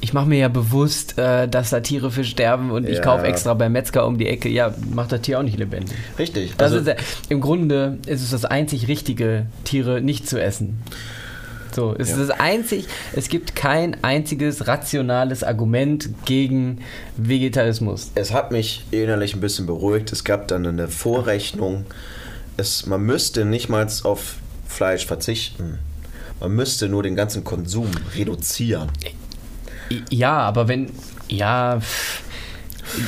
ich 0.00 0.12
mache 0.12 0.26
mir 0.28 0.38
ja 0.38 0.48
bewusst, 0.48 1.16
äh, 1.18 1.48
dass 1.48 1.70
da 1.70 1.80
Tiere 1.80 2.10
für 2.10 2.24
sterben 2.24 2.70
und 2.70 2.86
ich 2.88 2.96
Ja. 2.98 3.02
kaufe 3.02 3.24
extra 3.24 3.54
beim 3.54 3.72
Metzger 3.72 4.06
um 4.06 4.18
die 4.18 4.26
Ecke. 4.28 4.48
Ja, 4.50 4.74
macht 4.92 5.12
das 5.12 5.22
Tier 5.22 5.38
auch 5.38 5.42
nicht 5.42 5.58
lebendig. 5.58 5.96
Richtig. 6.18 6.52
Also, 6.58 6.78
ist, 6.78 6.94
Im 7.30 7.40
Grunde 7.40 7.98
ist 8.06 8.22
es 8.22 8.30
das 8.30 8.44
einzig 8.44 8.88
Richtige, 8.88 9.46
Tiere 9.64 10.00
nicht 10.02 10.28
zu 10.28 10.40
essen. 10.42 10.78
So, 11.74 11.92
es 11.98 12.10
Ja. 12.10 12.18
ist 12.20 12.28
das 12.28 12.38
einzig, 12.38 12.86
es 13.16 13.28
gibt 13.28 13.56
kein 13.56 13.96
einziges 14.04 14.68
rationales 14.68 15.42
Argument 15.42 16.08
gegen 16.24 16.78
Vegetarismus. 17.16 18.12
es 18.14 18.32
hat 18.32 18.52
mich 18.52 18.84
innerlich 18.92 19.34
ein 19.34 19.40
bisschen 19.40 19.66
beruhigt. 19.66 20.12
Es 20.12 20.22
gab 20.22 20.46
dann 20.48 20.66
eine 20.66 20.86
Vorrechnung. 20.88 21.84
Es, 22.56 22.86
man 22.86 23.02
müsste 23.02 23.44
nicht 23.44 23.68
mal 23.68 23.86
auf 24.04 24.36
Fleisch 24.68 25.06
verzichten. 25.06 25.78
Man 26.40 26.52
müsste 26.52 26.88
nur 26.88 27.02
den 27.02 27.16
ganzen 27.16 27.44
Konsum 27.44 27.90
reduzieren. 28.16 28.90
Ja, 30.10 30.38
aber 30.38 30.68
wenn, 30.68 30.90
ja, 31.28 31.80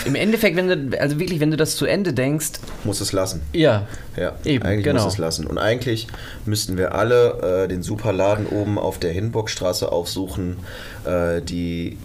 im 0.04 0.14
Endeffekt, 0.14 0.56
wenn 0.56 0.90
du, 0.90 1.00
also 1.00 1.18
wirklich, 1.18 1.40
wenn 1.40 1.50
du 1.50 1.56
das 1.56 1.76
zu 1.76 1.86
Ende 1.86 2.12
denkst, 2.12 2.52
Muss 2.84 3.00
es 3.00 3.12
lassen. 3.12 3.42
ja, 3.52 3.86
Ja, 4.16 4.32
Eben, 4.44 4.64
eigentlich 4.64 4.84
genau. 4.84 5.04
muss 5.04 5.14
es 5.14 5.18
lassen. 5.18 5.46
Und 5.46 5.58
eigentlich 5.58 6.06
müssten 6.44 6.76
wir 6.76 6.94
alle 6.94 7.64
äh, 7.64 7.68
den 7.68 7.82
Superladen 7.82 8.46
oben 8.46 8.78
auf 8.78 8.98
der 8.98 9.12
Hinburgstraße 9.12 9.90
aufsuchen, 9.90 10.56
äh, 11.04 11.40
die 11.42 11.98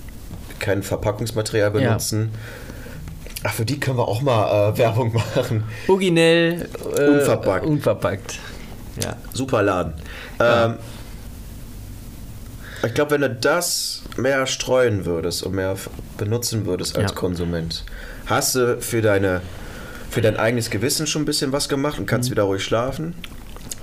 kein 0.60 0.84
Verpackungsmaterial 0.84 1.72
Ja. 1.82 2.30
Ach, 3.44 3.54
für 3.54 3.66
die 3.66 3.80
können 3.80 3.98
wir 3.98 4.08
auch 4.08 4.22
mal 4.22 4.72
äh, 4.72 4.78
Werbung 4.78 5.14
machen. 5.36 5.64
originell, 5.88 6.70
äh, 6.98 7.08
Unverpackt. 7.08 7.66
unverpackt. 7.66 8.40
Ja. 9.04 9.16
Superladen. 9.34 9.94
Ja. 10.40 10.66
Ähm, 10.66 10.76
ich 12.86 12.94
glaube, 12.94 13.12
wenn 13.12 13.22
du 13.22 13.30
das 13.30 14.02
mehr 14.18 14.46
streuen 14.48 15.06
würdest 15.06 15.44
und 15.44 15.54
mehr 15.56 15.76
benutzen 16.18 16.66
würdest 16.66 16.98
als 16.98 17.12
Ja. 17.12 17.16
Konsument, 17.18 17.84
hast 18.26 18.56
du 18.56 18.82
für 18.82 19.02
deine 19.02 19.42
für 20.10 20.22
dein 20.22 20.36
eigenes 20.36 20.70
Gewissen 20.70 21.08
schon 21.08 21.22
ein 21.22 21.26
bisschen 21.26 21.54
was 21.54 21.70
gemacht 21.70 21.98
und 21.98 22.04
Mhm. 22.04 22.08
kannst 22.08 22.32
wieder 22.32 22.44
ruhig 22.44 22.64
schlafen. 22.64 23.14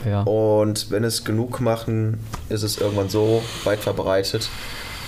ja. 0.05 0.21
Und 0.23 0.91
wenn 0.91 1.03
es 1.03 1.25
genug 1.25 1.61
machen, 1.61 2.19
ist 2.51 2.63
es 2.63 2.77
irgendwann 2.77 3.09
so 3.09 3.43
weit 3.65 3.79
verbreitet, 3.81 4.51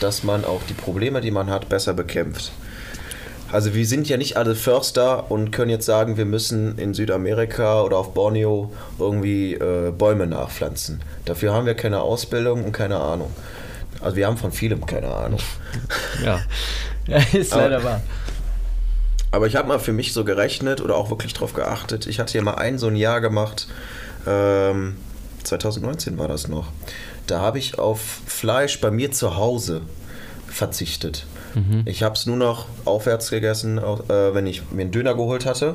dass 0.00 0.24
man 0.24 0.46
auch 0.46 0.62
die 0.68 0.72
Probleme, 0.72 1.20
die 1.20 1.30
man 1.30 1.50
hat, 1.50 1.68
besser 1.68 1.92
bekämpft. 1.92 2.52
Also 3.52 3.74
wir 3.74 3.84
sind 3.86 4.08
ja 4.08 4.16
nicht 4.16 4.36
alle 4.36 4.54
Förster 4.54 5.30
und 5.30 5.50
können 5.50 5.70
jetzt 5.70 5.86
sagen, 5.86 6.16
wir 6.16 6.24
müssen 6.24 6.78
in 6.78 6.94
Südamerika 6.94 7.82
oder 7.82 7.96
auf 7.98 8.14
Borneo 8.14 8.72
irgendwie 8.98 9.54
äh, 9.54 9.90
Bäume 9.90 10.26
nachpflanzen. 10.26 11.02
Dafür 11.24 11.52
haben 11.52 11.66
wir 11.66 11.74
keine 11.74 12.00
Ausbildung 12.00 12.64
und 12.64 12.72
keine 12.72 12.98
Ahnung. 12.98 13.30
Also 14.00 14.16
wir 14.16 14.26
haben 14.26 14.36
von 14.36 14.52
vielem 14.52 14.86
keine 14.86 15.08
Ahnung. 15.12 15.40
ja. 16.24 16.40
ja. 17.06 17.18
Ist 17.32 17.52
Aber- 17.52 17.62
leider 17.62 17.84
wahr. 17.84 18.00
Aber 19.32 19.46
ich 19.46 19.54
habe 19.54 19.68
mal 19.68 19.78
für 19.78 19.92
mich 19.92 20.12
so 20.12 20.24
gerechnet 20.24 20.80
oder 20.80 20.96
auch 20.96 21.10
wirklich 21.10 21.32
drauf 21.34 21.52
geachtet. 21.52 22.06
Ich 22.08 22.18
hatte 22.18 22.36
ja 22.36 22.42
mal 22.42 22.54
ein 22.56 22.78
so 22.78 22.88
ein 22.88 22.96
Jahr 22.96 23.20
gemacht, 23.20 23.68
ähm, 24.26 24.96
2019 25.44 26.18
war 26.18 26.26
das 26.26 26.48
noch. 26.48 26.66
Da 27.28 27.40
habe 27.40 27.58
ich 27.58 27.78
auf 27.78 28.00
Fleisch 28.26 28.80
bei 28.80 28.90
mir 28.90 29.12
zu 29.12 29.36
Hause 29.36 29.82
verzichtet. 30.50 31.24
Ich 31.84 32.04
habe 32.04 32.14
es 32.14 32.26
nur 32.26 32.36
noch 32.36 32.66
aufwärts 32.84 33.30
gegessen, 33.30 33.80
auch, 33.80 34.08
äh, 34.08 34.34
wenn 34.34 34.46
ich 34.46 34.70
mir 34.70 34.82
einen 34.82 34.92
Döner 34.92 35.14
geholt 35.14 35.46
hatte. 35.46 35.74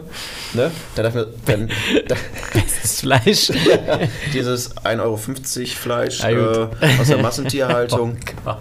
Ne? 0.53 0.71
Da 0.95 1.03
dachte 1.03 1.27
ich 1.45 1.47
mir, 1.47 1.57
dann, 1.57 1.69
da, 2.07 2.15
Fleisch. 2.83 3.51
dieses 4.33 4.75
1,50 4.77 5.01
Euro 5.01 5.17
Fleisch 5.17 6.23
äh, 6.23 6.99
aus 7.01 7.07
der 7.07 7.17
Massentierhaltung. 7.17 8.17
Oh. 8.45 8.53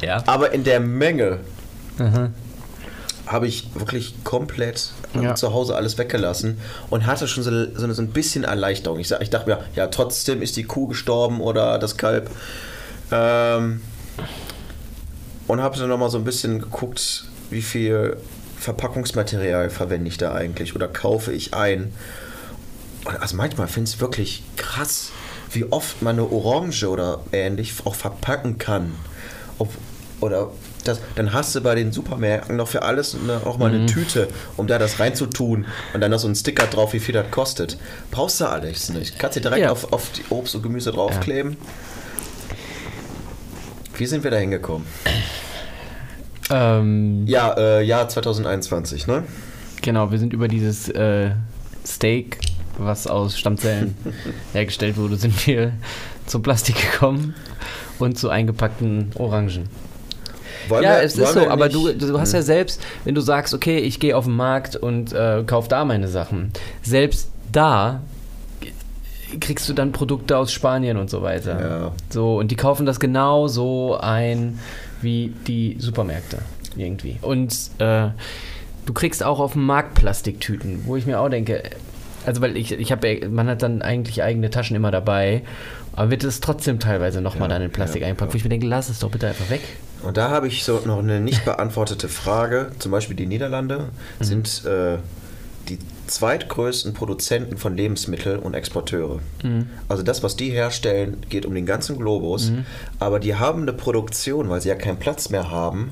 Ja. 0.00 0.22
Aber 0.26 0.52
in 0.52 0.64
der 0.64 0.80
Menge 0.80 1.38
Aha. 1.98 2.30
habe 3.26 3.46
ich 3.46 3.68
wirklich 3.74 4.14
komplett 4.24 4.90
Ja. 5.20 5.34
zu 5.36 5.52
Hause 5.52 5.76
alles 5.76 5.98
weggelassen 5.98 6.58
und 6.90 7.06
hatte 7.06 7.28
schon 7.28 7.42
so, 7.44 7.50
so, 7.74 7.92
so 7.92 8.02
ein 8.02 8.08
bisschen 8.08 8.42
Erleichterung. 8.44 8.98
Ich, 8.98 9.12
ich 9.12 9.30
dachte 9.30 9.48
mir, 9.50 9.58
ja, 9.76 9.86
trotzdem 9.86 10.42
ist 10.42 10.56
die 10.56 10.64
Kuh 10.64 10.88
gestorben 10.88 11.40
oder 11.40 11.78
das 11.78 11.96
Kalb. 11.96 12.28
Ähm, 13.12 13.82
und 15.46 15.60
habe 15.60 15.78
dann 15.78 15.88
nochmal 15.88 16.10
so 16.10 16.18
ein 16.18 16.24
bisschen 16.24 16.58
geguckt, 16.60 17.24
wie 17.50 17.62
viel 17.62 18.16
Verpackungsmaterial 18.58 19.70
verwende 19.70 20.08
ich 20.08 20.16
da 20.18 20.34
eigentlich 20.34 20.74
oder 20.74 20.88
kaufe 20.88 21.32
ich 21.32 21.54
ein. 21.54 21.92
Und 23.04 23.20
also 23.20 23.36
manchmal 23.36 23.68
finde 23.68 23.88
ich 23.88 23.96
es 23.96 24.00
wirklich 24.00 24.42
krass, 24.56 25.10
wie 25.52 25.64
oft 25.70 26.02
man 26.02 26.18
eine 26.18 26.30
Orange 26.30 26.84
oder 26.88 27.20
ähnlich 27.32 27.74
auch 27.84 27.94
verpacken 27.94 28.58
kann. 28.58 28.94
Ob, 29.58 29.68
oder 30.20 30.50
das, 30.84 31.00
dann 31.14 31.32
hast 31.32 31.54
du 31.54 31.60
bei 31.60 31.74
den 31.74 31.92
Supermärkten 31.92 32.56
noch 32.56 32.68
für 32.68 32.82
alles 32.82 33.14
eine, 33.14 33.46
auch 33.46 33.58
mal 33.58 33.72
eine 33.72 33.86
Tüte, 33.86 34.28
um 34.56 34.66
da 34.66 34.78
das 34.78 34.98
reinzutun 35.00 35.66
und 35.92 36.00
dann 36.00 36.10
noch 36.10 36.18
so 36.18 36.28
ein 36.28 36.34
Sticker 36.34 36.66
drauf, 36.66 36.92
wie 36.92 37.00
viel 37.00 37.14
das 37.14 37.30
kostet. 37.30 37.78
Brauchst 38.10 38.40
du 38.40 38.46
alles 38.46 38.88
nicht. 38.90 39.18
Kannst 39.18 39.36
du 39.36 39.40
direkt 39.40 39.62
Ja. 39.62 39.70
auf, 39.72 39.92
auf 39.92 40.10
die 40.12 40.24
Obst 40.30 40.54
und 40.54 40.62
Gemüse 40.62 40.90
draufkleben. 40.92 41.56
Wie 43.96 44.06
sind 44.06 44.24
wir 44.24 44.30
da 44.30 44.36
hingekommen? 44.38 44.86
Ähm, 46.50 47.24
Ja, 47.26 47.54
äh, 47.56 47.82
Jahr 47.82 48.08
2021, 48.08 49.06
ne? 49.06 49.22
genau, 49.82 50.10
wir 50.10 50.18
sind 50.18 50.32
über 50.32 50.48
dieses 50.48 50.88
äh, 50.88 51.30
Steak, 51.86 52.38
was 52.78 53.06
aus 53.06 53.38
Stammzellen 53.38 53.94
hergestellt 54.52 54.96
wurde, 54.96 55.16
sind 55.16 55.46
wir 55.46 55.72
zum 56.26 56.42
Plastik 56.42 56.76
gekommen 56.92 57.34
und 57.98 58.18
zu 58.18 58.28
eingepackten 58.30 59.10
Orangen. 59.16 59.68
Wollen 60.68 60.82
ja, 60.82 60.92
wir- 60.96 61.02
es 61.02 61.16
ist 61.18 61.32
so, 61.34 61.48
aber 61.48 61.68
du, 61.68 61.92
du 61.92 62.18
hast 62.18 62.32
ja 62.32 62.38
Hm. 62.40 62.44
selbst, 62.46 62.80
wenn 63.04 63.14
du 63.14 63.20
sagst, 63.20 63.52
okay, 63.54 63.78
ich 63.78 64.00
gehe 64.00 64.16
auf 64.16 64.24
den 64.24 64.34
Markt 64.36 64.76
und 64.76 65.12
äh, 65.12 65.44
kauf 65.46 65.68
da 65.68 65.84
meine 65.84 66.08
Sachen, 66.08 66.52
selbst 66.82 67.28
da 67.52 68.00
kriegst 69.40 69.68
du 69.68 69.72
dann 69.72 69.92
Produkte 69.92 70.36
aus 70.36 70.52
Spanien 70.52 70.96
und 70.96 71.10
so 71.10 71.22
weiter. 71.22 71.60
Ja. 71.60 71.92
So, 72.10 72.38
und 72.38 72.50
die 72.50 72.56
kaufen 72.56 72.86
das 72.86 73.00
genau 73.00 73.48
so 73.48 73.98
ein 74.00 74.58
wie 75.02 75.32
die 75.46 75.76
Supermärkte 75.78 76.38
irgendwie. 76.76 77.18
Und 77.22 77.52
äh, 77.78 78.08
du 78.86 78.92
kriegst 78.92 79.22
auch 79.22 79.38
auf 79.40 79.52
dem 79.52 79.64
Markt 79.66 79.94
Plastiktüten, 79.94 80.82
wo 80.86 80.96
ich 80.96 81.06
mir 81.06 81.20
auch 81.20 81.28
denke, 81.28 81.62
also 82.26 82.40
weil 82.40 82.56
ich, 82.56 82.72
ich 82.72 82.90
habe, 82.90 83.28
man 83.28 83.48
hat 83.48 83.62
dann 83.62 83.82
eigentlich 83.82 84.22
eigene 84.22 84.50
Taschen 84.50 84.76
immer 84.76 84.90
dabei, 84.90 85.42
aber 85.92 86.10
wird 86.10 86.24
es 86.24 86.40
trotzdem 86.40 86.80
teilweise 86.80 87.20
nochmal 87.20 87.48
Ja, 87.50 87.56
dann 87.56 87.62
in 87.62 87.70
Plastik 87.70 88.00
ja, 88.02 88.08
eingepackt, 88.08 88.32
wo 88.32 88.36
ich 88.36 88.44
mir 88.44 88.50
denke, 88.50 88.66
lass 88.66 88.88
es 88.88 88.98
doch 88.98 89.10
bitte 89.10 89.28
einfach 89.28 89.50
weg. 89.50 89.60
Und 90.02 90.16
da 90.16 90.30
habe 90.30 90.48
ich 90.48 90.64
so 90.64 90.80
noch 90.84 90.98
eine 90.98 91.20
nicht 91.20 91.44
beantwortete 91.44 92.08
Frage. 92.08 92.70
Zum 92.78 92.90
Beispiel 92.92 93.16
die 93.16 93.26
Niederlande 93.26 93.90
Mhm. 94.18 94.24
sind 94.24 94.64
äh, 94.66 94.98
die 95.68 95.78
zweitgrößten 96.06 96.94
Produzenten 96.94 97.56
von 97.56 97.76
Lebensmitteln 97.76 98.40
und 98.40 98.54
Exporteure. 98.54 99.20
Mhm. 99.42 99.68
Also 99.88 100.02
das, 100.02 100.22
was 100.22 100.36
die 100.36 100.50
herstellen, 100.50 101.18
geht 101.28 101.46
um 101.46 101.54
den 101.54 101.66
ganzen 101.66 101.96
Globus. 101.98 102.52
Aber 102.98 103.20
die 103.20 103.34
haben 103.34 103.62
eine 103.62 103.72
Produktion, 103.72 104.48
weil 104.50 104.60
sie 104.60 104.68
ja 104.68 104.74
keinen 104.74 104.98
Platz 104.98 105.30
mehr 105.30 105.50
haben, 105.50 105.90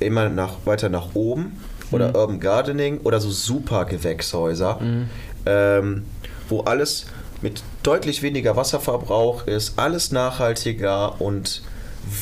immer 0.00 0.28
nach, 0.28 0.54
weiter 0.64 0.88
nach 0.88 1.14
oben 1.14 1.58
oder 1.92 2.08
Mhm. 2.08 2.14
Urban 2.16 2.40
Gardening 2.40 3.00
oder 3.04 3.20
so 3.20 3.30
super 3.30 3.84
Gewächshäuser, 3.84 4.80
ähm, 5.46 6.04
wo 6.48 6.60
alles 6.62 7.06
mit 7.42 7.62
deutlich 7.82 8.22
weniger 8.22 8.56
Wasserverbrauch 8.56 9.46
ist, 9.46 9.78
alles 9.78 10.10
nachhaltiger 10.12 11.20
und 11.20 11.62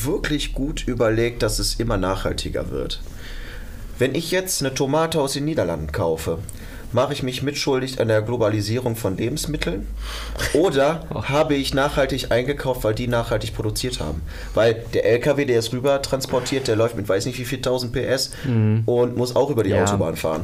wirklich 0.03 0.53
gut 0.53 0.87
überlegt, 0.87 1.43
dass 1.43 1.59
es 1.59 1.75
immer 1.75 1.97
nachhaltiger 1.97 2.69
wird. 2.71 3.01
Wenn 3.99 4.15
ich 4.15 4.31
jetzt 4.31 4.61
eine 4.61 4.73
Tomate 4.73 5.21
aus 5.21 5.33
den 5.33 5.45
Niederlanden 5.45 5.91
kaufe, 5.91 6.39
mache 6.93 7.13
ich 7.13 7.23
mich 7.23 7.43
mitschuldig 7.43 7.99
an 7.99 8.07
der 8.07 8.21
Globalisierung 8.21 8.95
von 8.95 9.17
Lebensmitteln? 9.17 9.87
Oder 10.53 11.05
habe 11.29 11.55
ich 11.55 11.73
nachhaltig 11.73 12.31
eingekauft, 12.31 12.83
weil 12.83 12.93
die 12.95 13.07
nachhaltig 13.07 13.53
produziert 13.55 13.99
haben? 13.99 14.21
Weil 14.53 14.83
der 14.93 15.05
LKW, 15.05 15.45
der 15.45 15.59
es 15.59 15.71
rüber 15.73 16.01
transportiert, 16.01 16.67
der 16.67 16.75
läuft 16.75 16.95
mit 16.95 17.07
weiß 17.09 17.25
nicht 17.25 17.39
wie 17.39 17.45
viel 17.45 17.57
1000 17.59 17.91
PS 17.93 18.31
und 18.85 19.17
muss 19.17 19.35
auch 19.35 19.49
über 19.49 19.63
die 19.63 19.71
Ja. 19.71 19.83
Autobahn 19.83 20.15
fahren. 20.15 20.41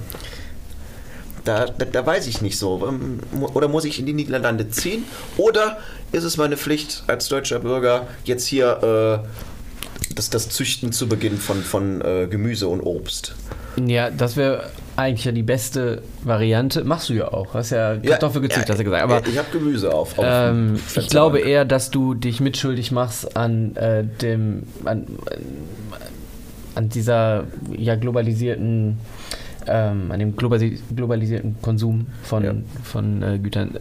Da, 1.45 1.66
da, 1.66 1.86
da 1.86 2.06
weiß 2.06 2.28
ich 2.28 2.41
nicht 2.41 2.58
so. 2.60 2.86
Ähm, 2.88 3.20
Oder 3.54 3.68
muss 3.70 3.86
ich 3.86 3.97
in 4.00 4.06
die 4.06 4.14
Niederlande 4.14 4.70
ziehen? 4.70 5.06
Oder 5.38 5.78
ist 6.12 6.24
es 6.24 6.38
meine 6.38 6.58
Pflicht 6.58 7.04
als 7.08 7.28
deutscher 7.30 7.60
Bürger, 7.60 8.08
jetzt 8.26 8.45
hier 8.45 9.24
äh, 9.24 10.14
das, 10.16 10.30
das 10.30 10.50
Züchten 10.50 10.91
zu 10.91 11.08
beginnen 11.08 11.38
von, 11.38 11.64
von 11.64 12.02
äh, 12.02 12.28
Gemüse 12.30 12.68
und 12.68 12.82
Obst? 12.82 13.36
Ja, 13.84 14.10
das 14.10 14.36
wäre 14.36 14.70
eigentlich 15.00 15.26
ja 15.26 15.32
die 15.32 15.43
beste 15.43 16.02
Variante. 16.24 16.84
Machst 16.84 17.10
du 17.10 17.14
ja 17.14 17.32
auch. 17.32 17.54
Hast 17.54 17.72
ja 17.72 17.93
Ja, 17.93 18.00
Kartoffel 18.12 18.41
gezüchtet, 18.41 18.68
ja, 18.70 18.74
hast 18.74 18.80
du 18.80 18.84
gesagt. 18.84 19.04
Aber 19.04 19.26
ich 19.28 19.38
habe 19.38 19.47
Gemüse 19.52 19.93
auf. 19.93 20.18
auf 20.20 20.26
ähm, 20.28 20.80
ich 20.95 21.08
glaube 21.10 21.39
eher, 21.39 21.66
dass 21.66 21.89
du 21.89 22.14
dich 22.14 22.41
mitschuldig 22.41 22.91
machst 22.91 23.36
an 23.38 23.76
äh, 23.76 24.04
dem 24.04 24.64
an, 24.86 25.06
an 26.76 26.89
dieser 26.89 27.45
ja 27.78 27.95
globalisierten 27.95 28.97
ähm, 29.68 30.12
an 30.12 30.20
dem 30.20 30.36
globalisi 30.36 30.80
globalisierten 30.95 31.56
Konsum 31.62 32.08
von, 32.24 32.43
Ja. 32.43 32.54
von 32.84 33.22
äh, 33.24 33.39
Gütern. 33.39 33.78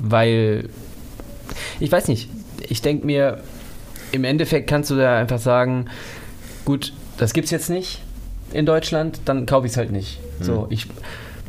Weil 0.00 0.68
ich 1.80 1.90
weiß 1.92 2.08
nicht, 2.08 2.28
ich 2.68 2.82
denke 2.82 3.06
mir, 3.06 3.38
im 4.10 4.24
Endeffekt 4.24 4.68
kannst 4.68 4.90
du 4.90 4.96
da 4.96 5.16
einfach 5.18 5.38
sagen, 5.38 5.86
gut, 6.64 6.92
das 7.18 7.32
gibt's 7.32 7.50
jetzt 7.50 7.70
nicht 7.70 8.00
in 8.52 8.66
Deutschland, 8.66 9.20
dann 9.24 9.46
kaufe 9.46 9.66
ich 9.66 9.72
es 9.72 9.76
halt 9.78 9.92
nicht. 9.92 10.18
So, 10.44 10.66
ich, 10.70 10.86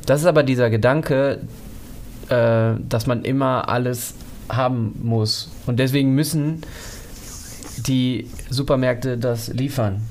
das 0.05 0.21
ist 0.21 0.27
aber 0.27 0.43
dieser 0.43 0.69
Gedanke, 0.69 1.39
äh, 2.29 2.73
dass 2.87 3.07
man 3.07 3.23
immer 3.23 3.69
alles 3.69 4.15
haben 4.49 4.99
muss. 5.01 5.51
Und 5.65 5.79
deswegen 5.79 6.13
müssen 6.13 6.61
die 7.77 8.29
Supermärkte 8.49 9.17
das 9.17 9.47
liefern. 9.49 10.01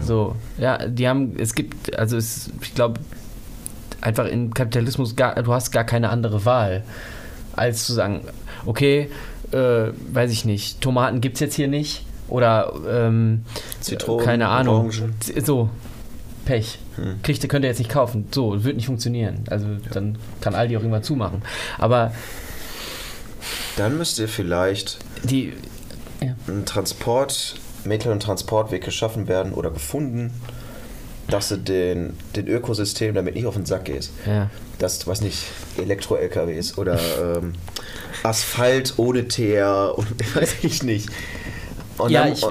So, 0.00 0.36
ja, 0.58 0.86
die 0.86 1.08
haben, 1.08 1.34
es 1.38 1.54
gibt, 1.54 1.98
also 1.98 2.16
es, 2.16 2.50
ich 2.60 2.74
glaube, 2.74 3.00
einfach 4.00 4.26
im 4.26 4.52
Kapitalismus, 4.54 5.16
gar, 5.16 5.42
du 5.42 5.52
hast 5.52 5.72
gar 5.72 5.84
keine 5.84 6.10
andere 6.10 6.44
Wahl, 6.44 6.84
als 7.54 7.86
zu 7.86 7.94
sagen, 7.94 8.20
okay, 8.66 9.10
äh, 9.52 9.88
weiß 10.12 10.30
ich 10.30 10.44
nicht, 10.44 10.80
Tomaten 10.80 11.20
gibt 11.20 11.36
es 11.36 11.40
jetzt 11.40 11.54
hier 11.54 11.68
nicht 11.68 12.04
oder 12.28 12.74
ähm, 12.88 13.44
Zitronen, 13.80 14.24
keine 14.24 14.48
Ahnung. 14.48 14.86
Orangen. 14.86 15.14
So, 15.44 15.70
Pech. 16.48 16.78
Hm. 16.96 17.20
Kriegt, 17.22 17.42
ihr- 17.42 17.48
könnt 17.48 17.64
ihr 17.64 17.68
jetzt 17.68 17.78
nicht 17.78 17.90
kaufen. 17.90 18.26
So, 18.32 18.64
wird 18.64 18.76
nicht 18.76 18.86
funktionieren. 18.86 19.44
Also 19.50 19.66
dann 19.92 20.16
kann 20.40 20.54
Aldi 20.54 20.76
auch 20.76 20.80
irgendwann 20.80 21.02
zumachen. 21.02 21.42
Aber 21.78 22.12
Dann 23.76 23.98
müsst 23.98 24.18
ihr 24.18 24.28
vielleicht 24.28 24.98
die. 25.22 25.52
Ja. 26.20 26.34
ein 26.48 26.64
Transport, 26.66 27.54
Mittel- 27.84 28.10
und 28.10 28.20
Transportweg 28.22 28.82
geschaffen 28.84 29.28
werden 29.28 29.52
oder 29.52 29.70
gefunden, 29.70 30.32
dass 31.28 31.48
du 31.50 31.56
den, 31.58 32.14
den 32.34 32.48
Ökosystem 32.48 33.14
damit 33.14 33.36
nicht 33.36 33.46
auf 33.46 33.54
den 33.54 33.66
Sack 33.66 33.84
gehst. 33.84 34.10
ja. 34.26 34.50
dass, 34.80 35.06
weiß 35.06 35.20
nicht, 35.22 35.44
Elektro-LKWs 35.76 36.78
oder 36.78 36.98
ähm, 37.36 37.52
Asphalt 38.22 38.94
ohne 38.96 39.26
Teer 39.28 39.92
und 39.96 40.08
weiß 40.34 40.56
ich 40.62 40.82
nicht. 40.82 41.08
Und, 41.98 42.10
Ja, 42.10 42.24
dann, 42.24 42.32
ich- 42.32 42.44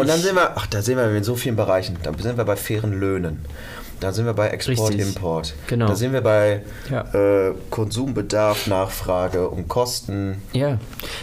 und, 0.00 0.08
dann 0.08 0.20
sind 0.20 0.34
wir, 0.36 0.56
ach, 0.56 0.66
da 0.66 0.82
sind 0.82 0.96
wir 0.96 1.10
in 1.14 1.24
so 1.24 1.34
vielen 1.36 1.56
Bereichen. 1.56 1.96
Da 2.02 2.12
sind 2.18 2.36
wir 2.36 2.44
bei 2.44 2.56
fairen 2.56 2.92
Löhnen. 2.98 3.44
Da 4.00 4.12
sind 4.12 4.26
wir 4.26 4.32
bei 4.34 4.48
Export, 4.50 4.90
Richtig. 4.90 5.08
Import. 5.08 5.54
Genau. 5.66 5.88
Da 5.88 5.96
sind 5.96 6.12
wir 6.12 6.20
bei 6.20 6.62
Ja. 6.90 7.02
äh, 7.48 7.52
Konsumbedarf, 7.70 8.66
Nachfrage 8.68 9.48
und 9.48 9.66
Kosten. 9.68 10.40
Ja, 10.52 10.78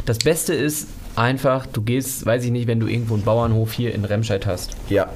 das 0.05 0.17
Beste 0.17 0.53
ist 0.53 0.88
einfach, 1.15 1.65
du 1.67 1.82
gehst, 1.82 2.26
weiß 2.26 2.43
ich 2.43 2.51
nicht, 2.51 2.67
wenn 2.67 2.82
du 2.82 2.88
irgendwo 2.88 3.13
einen 3.13 3.23
Bauernhof 3.23 3.71
hier 3.71 3.93
in 3.95 4.03
Remscheid 4.03 4.45
hast 4.45 4.71
Ja, 4.89 5.07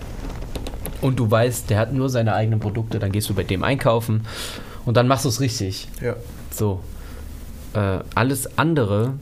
und 1.02 1.20
du 1.20 1.30
weißt, 1.30 1.70
der 1.70 1.80
hat 1.80 1.92
nur 1.94 2.08
seine 2.10 2.34
eigenen 2.34 2.62
Produkte, 2.62 3.00
dann 3.00 3.12
gehst 3.12 3.30
du 3.30 3.34
bei 3.34 3.44
dem 3.44 3.64
einkaufen 3.64 4.26
und 4.86 4.96
dann 4.96 5.08
machst 5.10 5.26
du 5.26 5.30
es 5.30 5.42
richtig. 5.42 5.90
ja. 6.02 6.16
So. 6.52 6.80
Äh, 7.74 8.00
alles 8.16 8.58
andere, 8.58 9.14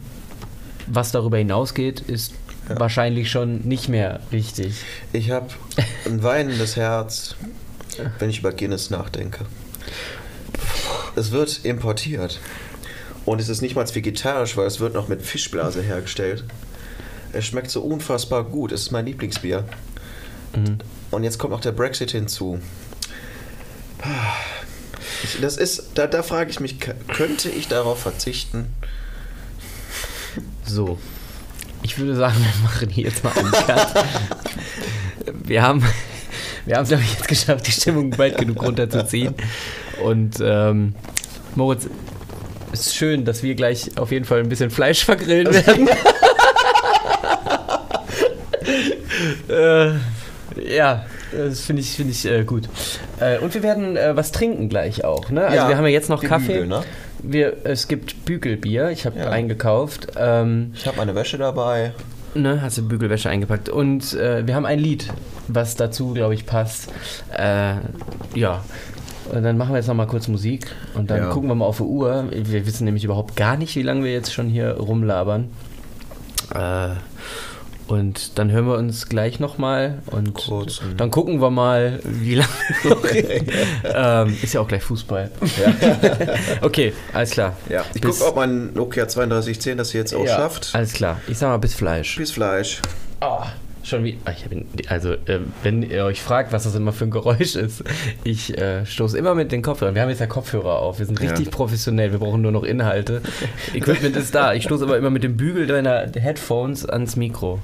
was 0.86 1.12
darüber 1.12 1.38
hinausgeht, 1.38 2.00
ist 2.02 2.34
Ja. 2.70 2.80
wahrscheinlich 2.80 3.32
schon 3.32 3.62
nicht 3.62 3.90
mehr 3.90 4.20
richtig. 4.32 4.76
Ich 5.14 5.32
habe 5.32 5.48
ein 6.06 6.24
weinendes 6.24 6.76
Herz, 6.76 7.36
wenn 8.20 8.30
ich 8.30 8.40
über 8.40 8.52
Guinness 8.52 8.90
nachdenke. 8.90 9.46
Es 11.16 11.32
wird 11.32 11.64
importiert. 11.64 12.40
Und 13.26 13.42
es 13.42 13.50
ist 13.50 13.62
nicht 13.62 13.76
mal 13.76 13.86
vegetarisch, 13.94 14.56
weil 14.56 14.68
es 14.68 14.80
wird 14.80 14.94
noch 14.94 15.08
mit 15.08 15.22
Fischblase 15.22 15.82
hergestellt. 15.82 16.46
Es 17.34 17.46
schmeckt 17.46 17.70
so 17.70 17.82
unfassbar 17.82 18.44
gut. 18.44 18.72
Es 18.72 18.84
ist 18.84 18.92
mein 18.92 19.06
Lieblingsbier. 19.06 19.66
Mhm. 20.56 20.78
Und 21.12 21.24
jetzt 21.24 21.38
kommt 21.38 21.52
noch 21.52 21.60
der 21.60 21.74
Brexit 21.74 22.12
hinzu. 22.12 22.60
Das 25.42 25.58
ist, 25.58 25.92
da, 25.96 26.08
da 26.08 26.24
frage 26.24 26.52
ich 26.52 26.60
mich, 26.60 26.78
könnte 26.80 27.50
ich 27.50 27.68
darauf 27.68 28.00
verzichten? 28.00 28.68
So. 30.66 31.00
Ich 31.88 31.98
würde 31.98 32.16
sagen, 32.16 32.36
wir 32.38 32.64
machen 32.64 32.90
hier 32.90 33.06
jetzt 33.06 33.24
mal 33.24 33.32
einen 33.32 33.50
Cut. 33.50 33.94
wir 35.46 35.62
haben, 35.62 35.82
wir 36.66 36.76
haben 36.76 36.84
es, 36.84 36.90
glaube 36.90 37.04
ich, 37.04 37.14
jetzt 37.14 37.30
geschafft, 37.30 37.66
die 37.66 37.72
Stimmung 37.72 38.10
bald 38.10 38.38
genug 38.38 38.62
runterzuziehen. 38.62 39.34
Und 40.04 40.36
ähm, 40.42 40.96
Moritz, 41.56 41.88
es 42.74 42.88
ist 42.88 42.96
schön, 42.98 43.24
dass 43.24 43.42
wir 43.42 43.56
gleich 43.56 43.98
auf 43.98 44.12
jeden 44.12 44.26
Fall 44.26 44.40
ein 44.42 44.50
bisschen 44.50 44.70
Fleisch 44.70 45.06
vergrillen 45.06 45.54
werden. 45.54 45.88
äh, 49.50 49.92
ja, 50.70 51.06
das 51.32 51.62
finde 51.62 51.82
ich, 51.84 51.92
find 51.92 52.12
ich 52.12 52.26
äh, 52.26 52.44
gut. 52.44 52.68
Äh, 53.22 53.38
und 53.40 53.54
wir 53.54 53.64
werden 53.64 53.96
äh, 53.96 54.14
was 54.14 54.34
trinken 54.34 54.68
gleich 54.68 55.06
auch. 55.06 55.30
Ne? 55.30 55.46
Also 55.46 55.56
Ja, 55.56 55.70
wir 55.70 55.78
haben 55.78 55.86
ja 55.86 55.92
jetzt 55.92 56.10
noch 56.10 56.22
Kaffee. 56.22 56.66
ne? 56.66 56.84
Wir, 57.24 57.58
es 57.66 57.88
gibt 57.88 58.26
Bügelbier. 58.26 58.90
Ich 58.92 59.06
habe 59.06 59.18
Ja. 59.20 59.30
eingekauft. 59.30 60.08
Ähm, 60.18 60.72
Ich 60.76 60.86
habe 60.88 60.98
meine 60.98 61.16
Wäsche 61.16 61.38
dabei. 61.38 61.92
Ne, 62.36 62.62
hast 62.62 62.78
du 62.78 62.88
Bügelwäsche 62.88 63.30
eingepackt. 63.30 63.70
Und 63.70 64.14
äh, 64.14 64.46
wir 64.46 64.54
haben 64.56 64.66
ein 64.66 64.80
Lied, 64.80 65.08
was 65.48 65.76
dazu, 65.76 66.14
glaube 66.14 66.34
ich, 66.36 66.46
passt. 66.46 66.90
Äh, 67.36 67.76
ja. 68.36 68.64
Und 69.34 69.44
dann 69.44 69.58
machen 69.58 69.72
wir 69.74 69.78
jetzt 69.78 69.88
noch 69.88 69.96
mal 69.96 70.06
kurz 70.08 70.28
Musik 70.28 70.68
und 70.94 71.10
dann 71.10 71.18
Ja. 71.18 71.30
gucken 71.32 71.50
wir 71.50 71.56
mal 71.56 71.66
auf 71.66 71.78
die 71.78 71.84
Uhr. 71.84 72.26
Wir 72.32 72.66
wissen 72.66 72.86
nämlich 72.86 73.04
überhaupt 73.04 73.36
gar 73.36 73.58
nicht, 73.58 73.76
wie 73.76 73.82
lange 73.82 74.04
wir 74.04 74.12
jetzt 74.14 74.32
schon 74.34 74.48
hier 74.48 74.72
rumlabern. 74.78 75.50
Äh, 76.54 76.90
und 77.88 78.38
dann 78.38 78.52
hören 78.52 78.66
wir 78.68 78.78
uns 78.78 79.08
gleich 79.10 79.40
noch 79.40 79.58
mal 79.58 80.00
und 80.08 80.34
Kurz, 80.34 80.82
mhm. 80.82 80.98
dann 80.98 81.12
gucken 81.12 81.42
wir 81.42 81.50
mal, 81.50 82.00
wie 82.04 82.36
lange 82.36 82.50
ähm, 83.84 84.38
Ist 84.42 84.54
ja 84.54 84.62
auch 84.62 84.68
gleich 84.68 84.84
Fußball. 84.84 85.32
okay, 86.62 86.94
alles 87.14 87.32
klar. 87.32 87.56
Ja. 87.70 87.86
Ich 87.94 88.02
gucke, 88.02 88.26
ob 88.26 88.36
mein 88.36 88.74
Nokia 88.74 89.06
3210 89.06 89.78
das 89.78 89.94
jetzt 89.94 90.14
auch 90.14 90.26
Ja, 90.26 90.36
schafft. 90.36 90.70
Alles 90.74 90.94
klar. 90.94 91.22
Ich 91.28 91.38
sag 91.38 91.50
mal 91.50 91.58
bis 91.58 91.74
Fleisch. 91.74 92.18
Bis 92.18 92.32
Fleisch. 92.32 92.82
Oh, 93.22 93.44
Schon 93.88 94.04
wie. 94.04 94.18
ihn, 94.52 94.66
also, 94.90 95.14
äh, 95.14 95.40
wenn 95.64 95.82
ihr 95.82 96.04
euch 96.04 96.22
fragt, 96.22 96.52
was 96.52 96.66
das 96.66 96.76
immer 96.76 96.92
für 96.92 97.06
ein 97.06 97.12
Geräusch 97.12 97.56
ist, 97.56 97.84
ich 98.26 98.58
äh, 98.58 98.86
stoße 98.86 99.18
immer 99.18 99.34
mit 99.34 99.54
den 99.54 99.62
Kopfhörern. 99.62 99.96
Wir 99.96 100.02
haben 100.02 100.10
jetzt 100.10 100.20
ja 100.20 100.28
Kopfhörer 100.28 100.80
auf. 100.80 101.00
Wir 101.00 101.06
sind 101.06 101.22
Ja. 101.22 101.30
richtig 101.30 101.52
professionell. 101.52 102.12
Wir 102.12 102.20
brauchen 102.20 102.42
nur 102.42 102.52
noch 102.52 102.64
Inhalte. 102.64 103.22
Equipment 103.74 104.16
ist 104.18 104.36
da. 104.36 104.54
Ich 104.54 104.64
stoße 104.64 104.84
aber 104.84 104.98
immer 104.98 105.10
mit 105.10 105.24
dem 105.24 105.38
Bügel 105.38 105.68
deiner 105.68 106.06
Headphones 106.14 106.86
ans 106.86 107.16
Mikro. 107.16 107.60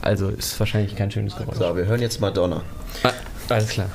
Also 0.00 0.28
ist 0.30 0.58
wahrscheinlich 0.58 0.96
kein 0.96 1.10
schönes 1.10 1.36
Geräusch. 1.36 1.56
So, 1.58 1.76
wir 1.76 1.84
hören 1.84 2.00
jetzt 2.00 2.20
Madonna. 2.22 2.62
Ah, 3.02 3.10
alles 3.50 3.68
klar. 3.68 3.90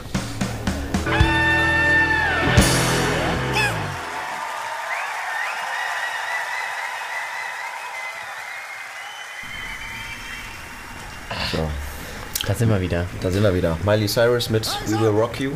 Sind 12.62 12.70
wir 12.70 12.82
wieder. 12.82 13.08
da 13.22 13.32
sind 13.32 13.42
wir 13.42 13.56
wieder. 13.56 13.76
Miley 13.84 14.08
Cyrus 14.08 14.52
mit 14.52 14.68
We 14.86 15.00
Will 15.00 15.08
Rock 15.10 15.40
You. 15.40 15.52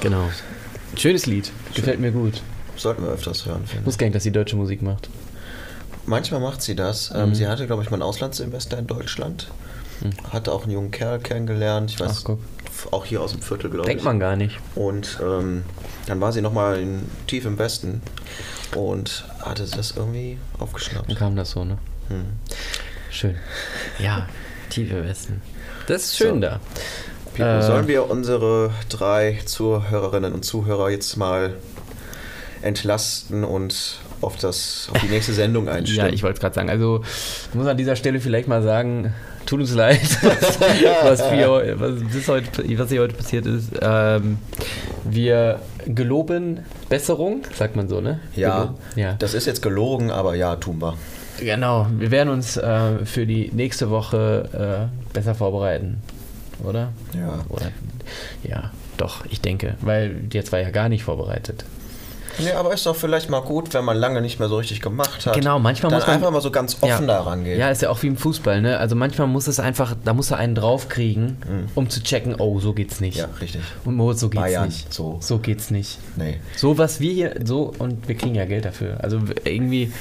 Genau. 0.00 0.30
Schönes 0.96 1.26
Lied. 1.26 1.50
Gefällt 1.74 1.98
mir 1.98 2.12
gut. 2.12 2.40
Sollten 2.76 3.02
wir 3.02 3.10
öfters 3.10 3.46
hören, 3.46 3.64
Ich 3.64 3.84
wusste 3.84 3.98
gar 4.00 4.06
nicht, 4.06 4.14
dass 4.14 4.22
sie 4.22 4.30
deutsche 4.30 4.54
Musik 4.56 4.80
macht. 4.80 5.10
Manchmal 6.06 6.40
macht 6.40 6.62
sie 6.62 6.76
das. 6.76 7.10
Mhm. 7.10 7.16
Ähm, 7.16 7.34
sie 7.34 7.48
hatte, 7.48 7.66
glaube 7.66 7.82
ich, 7.82 7.90
mal 7.90 7.98
ein 7.98 8.02
Auslandssemester 8.02 8.78
in 8.78 8.86
Deutschland. 8.86 9.48
Hatte 10.32 10.52
auch 10.52 10.62
einen 10.62 10.72
jungen 10.72 10.90
Kerl 10.92 11.18
kennengelernt. 11.18 11.90
Ich 11.90 11.98
weiß, 12.00 12.26
Mhm. 12.28 12.38
Ach, 12.86 12.92
auch 12.92 13.04
hier 13.04 13.20
aus 13.20 13.32
dem 13.32 13.42
Viertel, 13.42 13.70
glaube 13.70 13.82
ich. 13.82 13.86
Denkt 13.88 14.04
man 14.04 14.20
gar 14.20 14.36
nicht. 14.36 14.56
Und 14.76 15.18
ähm, 15.20 15.64
dann 16.06 16.20
war 16.20 16.32
sie 16.32 16.40
nochmal 16.42 16.78
tief 17.26 17.44
im 17.44 17.58
Westen 17.58 18.00
und 18.76 19.24
hatte 19.40 19.66
das 19.66 19.90
irgendwie 19.96 20.38
aufgeschnappt. 20.60 21.10
Dann 21.10 21.16
kam 21.18 21.34
das 21.36 21.50
so, 21.50 21.64
ne? 21.64 21.76
Hm. 22.08 22.24
Schön. 23.10 23.34
Ja, 23.98 24.26
tiefe 24.70 25.04
Westen. 25.04 25.42
Das 25.86 26.04
ist 26.04 26.16
schön 26.16 26.36
So. 26.36 26.40
da. 26.40 26.60
Äh, 27.38 27.62
sollen 27.62 27.88
wir 27.88 28.10
unsere 28.10 28.70
drei 28.88 29.38
Zuhörerinnen 29.44 30.32
und 30.32 30.44
Zuhörer 30.44 30.90
jetzt 30.90 31.16
mal 31.16 31.54
entlasten 32.62 33.44
und 33.44 33.98
auf, 34.20 34.36
das, 34.36 34.90
auf 34.92 35.00
die 35.00 35.06
nächste 35.08 35.32
Sendung 35.32 35.66
Ja, 35.66 35.72
einstimmen? 35.72 36.12
ich 36.12 36.22
wollte 36.22 36.34
es 36.34 36.40
gerade 36.40 36.54
sagen. 36.54 36.68
Also, 36.70 37.02
ich 37.48 37.54
muss 37.54 37.66
an 37.66 37.76
dieser 37.76 37.96
Stelle 37.96 38.20
vielleicht 38.20 38.48
mal 38.48 38.62
sagen, 38.62 39.14
tut 39.46 39.60
uns 39.60 39.74
leid, 39.74 40.00
was, 40.22 40.60
was, 41.20 41.32
wir, 41.32 41.80
was, 41.80 41.94
bis 42.12 42.28
heute, 42.28 42.78
was 42.78 42.90
hier 42.90 43.00
heute 43.00 43.14
passiert 43.14 43.46
ist. 43.46 43.70
Ähm, 43.80 44.38
wir 45.04 45.60
geloben 45.86 46.60
Besserung, 46.90 47.42
sagt 47.56 47.76
man 47.76 47.88
so, 47.88 48.00
ne? 48.02 48.20
ja, 48.36 48.58
Geloben- 48.64 48.74
ja. 48.96 49.14
das 49.18 49.32
ist 49.32 49.46
jetzt 49.46 49.62
gelogen, 49.62 50.10
aber 50.10 50.34
ja, 50.34 50.56
tun 50.56 50.80
wir. 50.82 50.94
Genau, 51.40 51.86
wir 51.90 52.10
werden 52.10 52.28
uns 52.28 52.56
äh, 52.56 53.04
für 53.04 53.26
die 53.26 53.50
nächste 53.52 53.90
Woche 53.90 54.88
äh, 54.88 55.12
besser 55.14 55.34
vorbereiten, 55.34 56.02
oder? 56.62 56.92
Ja. 57.14 57.44
Oder 57.48 57.72
ja, 58.42 58.70
doch, 58.96 59.24
ich 59.26 59.40
denke, 59.40 59.74
weil 59.80 60.24
jetzt 60.32 60.52
war 60.52 60.60
ja 60.60 60.70
gar 60.70 60.88
nicht 60.88 61.04
vorbereitet. 61.04 61.64
Nee, 62.38 62.52
aber 62.52 62.72
ist 62.72 62.86
doch 62.86 62.96
vielleicht 62.96 63.28
mal 63.28 63.40
gut, 63.40 63.74
wenn 63.74 63.84
man 63.84 63.96
lange 63.96 64.20
nicht 64.22 64.38
mehr 64.38 64.48
so 64.48 64.56
richtig 64.58 64.80
gemacht 64.80 65.26
hat. 65.26 65.34
Genau, 65.34 65.58
manchmal 65.58 65.92
muss 65.92 66.06
man- 66.06 66.16
einfach 66.16 66.30
mal 66.30 66.40
so 66.40 66.50
ganz 66.50 66.76
offen 66.80 67.06
da 67.06 67.20
rangehen. 67.22 67.58
Ja, 67.58 67.70
ist 67.70 67.82
ja 67.82 67.90
auch 67.90 68.02
wie 68.02 68.06
im 68.06 68.16
Fußball, 68.16 68.62
ne? 68.62 68.78
Also 68.78 68.96
manchmal 68.96 69.26
muss 69.26 69.46
es 69.46 69.60
einfach, 69.60 69.94
da 70.04 70.14
muss 70.14 70.30
er 70.30 70.38
einen 70.38 70.54
draufkriegen, 70.54 71.68
um 71.74 71.90
zu 71.90 72.02
checken, 72.02 72.34
oh, 72.38 72.60
so 72.60 72.72
geht's 72.72 73.00
nicht. 73.00 73.18
Ja, 73.18 73.28
richtig. 73.40 73.62
Und 73.84 73.96
Moritz, 73.96 74.20
so 74.20 74.28
geht's 74.28 74.42
Bayern, 74.42 74.66
nicht. 74.66 74.92
so. 74.92 75.18
so 75.20 75.38
geht's 75.38 75.70
nicht. 75.70 75.98
Nee. 76.16 76.40
So 76.56 76.78
was 76.78 77.00
wir 77.00 77.12
hier, 77.12 77.34
so, 77.44 77.72
und 77.78 78.08
wir 78.08 78.14
kriegen 78.16 78.34
ja 78.34 78.44
Geld 78.44 78.64
dafür. 78.64 78.98
Also 79.02 79.20
irgendwie 79.44 79.92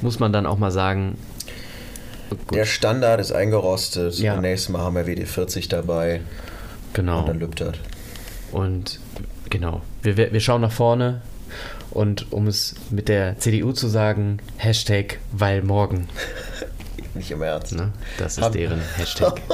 muss 0.00 0.18
man 0.18 0.32
dann 0.32 0.46
auch 0.46 0.58
mal 0.58 0.70
sagen, 0.70 1.16
Der 2.52 2.64
Standard 2.64 3.20
ist 3.20 3.32
eingerostet. 3.32 4.18
Ja. 4.18 4.34
Und 4.34 4.40
nächstes 4.42 4.70
Mal 4.70 4.80
haben 4.80 4.96
wir 4.96 5.04
WD40 5.06 5.68
dabei. 5.68 6.20
genau. 6.92 7.20
Und 7.20 7.28
dann 7.28 7.38
lübt 7.38 7.60
das. 7.60 7.74
Und 8.50 8.98
genau, 9.50 9.82
wir 10.02 10.16
wir 10.16 10.40
schauen 10.40 10.60
nach 10.62 10.72
vorne 10.72 11.20
und 11.94 12.32
um 12.32 12.46
es 12.46 12.74
mit 12.90 13.08
der 13.08 13.38
CDU 13.38 13.72
zu 13.72 13.88
sagen, 13.88 14.38
Hashtag 14.56 15.18
weil 15.32 15.62
morgen. 15.62 16.08
Nicht 17.14 17.30
im 17.30 17.42
Ernst. 17.42 17.74
Ne? 17.74 17.92
Das 18.18 18.38
ist 18.38 18.44
Hab- 18.44 18.52
deren 18.52 18.80
Hashtag. 18.96 19.40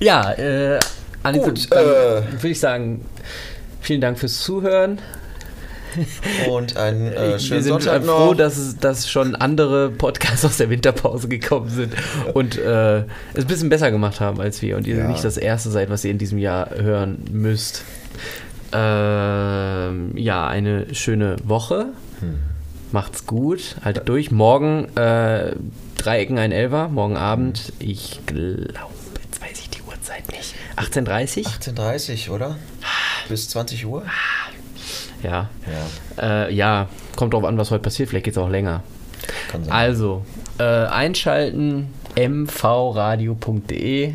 ja, 0.00 0.32
äh, 0.32 0.78
Anni, 1.22 1.38
Gut, 1.38 1.70
dann 1.70 1.84
äh. 1.84 2.32
würde 2.32 2.48
ich 2.48 2.60
sagen, 2.60 3.04
vielen 3.80 4.00
Dank 4.00 4.18
fürs 4.18 4.42
Zuhören. 4.42 5.00
Und 6.50 6.76
einen 6.76 7.10
äh, 7.12 7.14
wir 7.32 7.38
schönen 7.38 7.62
sind 7.62 7.72
Sonntag 7.72 8.02
äh, 8.02 8.06
froh, 8.06 8.26
noch. 8.30 8.34
dass, 8.36 8.58
es, 8.58 8.76
dass 8.76 9.10
schon 9.10 9.34
andere 9.34 9.90
Podcasts 9.90 10.44
aus 10.44 10.58
der 10.58 10.68
Winterpause 10.68 11.26
gekommen 11.28 11.70
sind 11.70 11.94
und 12.34 12.58
äh, 12.58 12.98
es 12.98 13.04
ein 13.36 13.46
bisschen 13.46 13.70
besser 13.70 13.90
gemacht 13.90 14.20
haben 14.20 14.38
als 14.40 14.60
wir 14.60 14.76
und 14.76 14.86
ihr 14.86 14.96
Ja. 14.98 15.08
nicht 15.08 15.24
das 15.24 15.38
erste 15.38 15.70
seid, 15.70 15.88
was 15.88 16.04
ihr 16.04 16.10
in 16.10 16.18
diesem 16.18 16.38
Jahr 16.38 16.68
hören 16.74 17.24
müsst. 17.30 17.82
Ähm, 18.72 20.16
ja, 20.16 20.46
eine 20.46 20.94
schöne 20.94 21.36
Woche. 21.44 21.86
Hm. 22.20 22.38
Macht's 22.92 23.26
gut, 23.26 23.76
haltet 23.84 24.08
durch. 24.08 24.30
Morgen 24.30 24.86
äh, 24.96 25.52
Dreiecken 25.98 26.38
ein 26.38 26.52
Elfer, 26.52 26.88
morgen 26.88 27.16
Abend. 27.16 27.72
Ich 27.78 28.20
glaube, 28.26 28.68
jetzt 29.24 29.42
weiß 29.42 29.58
ich 29.60 29.70
die 29.70 29.82
Uhrzeit 29.82 30.28
nicht. 30.30 30.54
18.30 30.76 31.46
18.30 31.74 32.30
oder? 32.30 32.56
Bis 33.28 33.48
20 33.48 33.86
Uhr? 33.86 34.04
Ja. 35.22 35.48
Ja, 35.66 36.46
Äh, 36.46 36.54
ja, 36.54 36.88
kommt 37.16 37.34
drauf 37.34 37.44
an, 37.44 37.58
was 37.58 37.70
heute 37.70 37.82
passiert. 37.82 38.08
Vielleicht 38.10 38.26
geht's 38.26 38.38
auch 38.38 38.48
länger. 38.50 38.82
kann 39.50 39.64
sein. 39.64 39.72
Also, 39.72 40.24
äh, 40.58 40.62
einschalten 40.64 41.88
mvradio.de 42.16 44.06
Und 44.08 44.14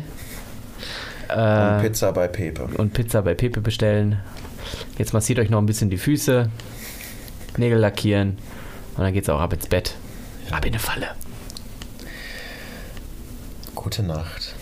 äh, 1.28 1.80
Pizza 1.82 2.12
bei 2.12 2.28
Pepe. 2.28 2.68
und 2.78 2.94
Pizza 2.94 3.20
bei 3.22 3.34
Pepe 3.34 3.60
bestellen. 3.60 4.20
Jetzt 4.98 5.12
massiert 5.12 5.38
euch 5.38 5.50
noch 5.50 5.58
ein 5.58 5.66
bisschen 5.66 5.90
die 5.90 5.96
Füße, 5.98 6.48
Nägel 7.56 7.78
lackieren 7.78 8.38
und 8.96 9.04
dann 9.04 9.12
geht's 9.12 9.28
auch 9.28 9.40
ab 9.40 9.52
ins 9.52 9.66
Bett. 9.66 9.94
Ab 10.50 10.64
in 10.64 10.72
eine 10.72 10.78
Falle. 10.78 11.08
Gute 13.74 14.02
Nacht. 14.02 14.54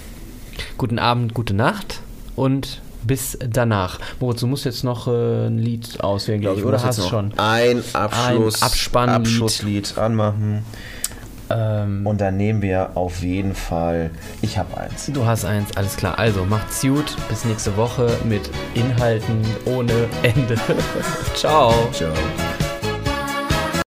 Guten 0.79 0.99
Abend, 0.99 1.35
gute 1.35 1.55
Nacht 1.55 2.01
und 2.37 2.81
bis 3.03 3.39
danach. 3.41 3.99
Moritz, 4.21 4.41
du 4.41 4.47
musst 4.47 4.65
jetzt 4.65 4.85
noch 4.85 5.07
äh, 5.09 5.47
ein 5.47 5.59
Lied 5.59 6.01
auswählen, 6.03 6.41
glaube 6.41 6.61
ich, 6.61 6.67
oder 6.67 6.83
hast 6.83 6.99
du 6.99 7.03
schon? 7.03 7.33
Ein 7.39 7.83
Abschluss, 7.93 8.63
Ein 8.63 8.67
Abspannlied. 8.67 9.17
Abschlusslied 9.17 9.99
anmachen. 9.99 10.65
Ähm, 11.51 12.07
Und 12.07 12.21
dann 12.21 12.37
nehmen 12.37 12.63
wir 12.63 12.91
auf 12.97 13.21
jeden 13.23 13.55
Fall 13.55 14.11
Ich 14.43 14.57
hab 14.59 14.77
eins. 14.79 15.07
du 15.13 15.27
hast 15.27 15.45
eins, 15.45 15.77
alles 15.77 15.97
klar. 15.97 16.19
Also 16.19 16.45
macht's 16.45 16.81
gut, 16.81 17.17
bis 17.29 17.45
nächste 17.45 17.77
Woche 17.77 18.09
mit 18.25 18.51
Inhalten 18.75 19.43
ohne 19.67 19.93
Ende. 20.23 20.55
Ciao. 21.35 21.73
Ciao. 21.93 22.13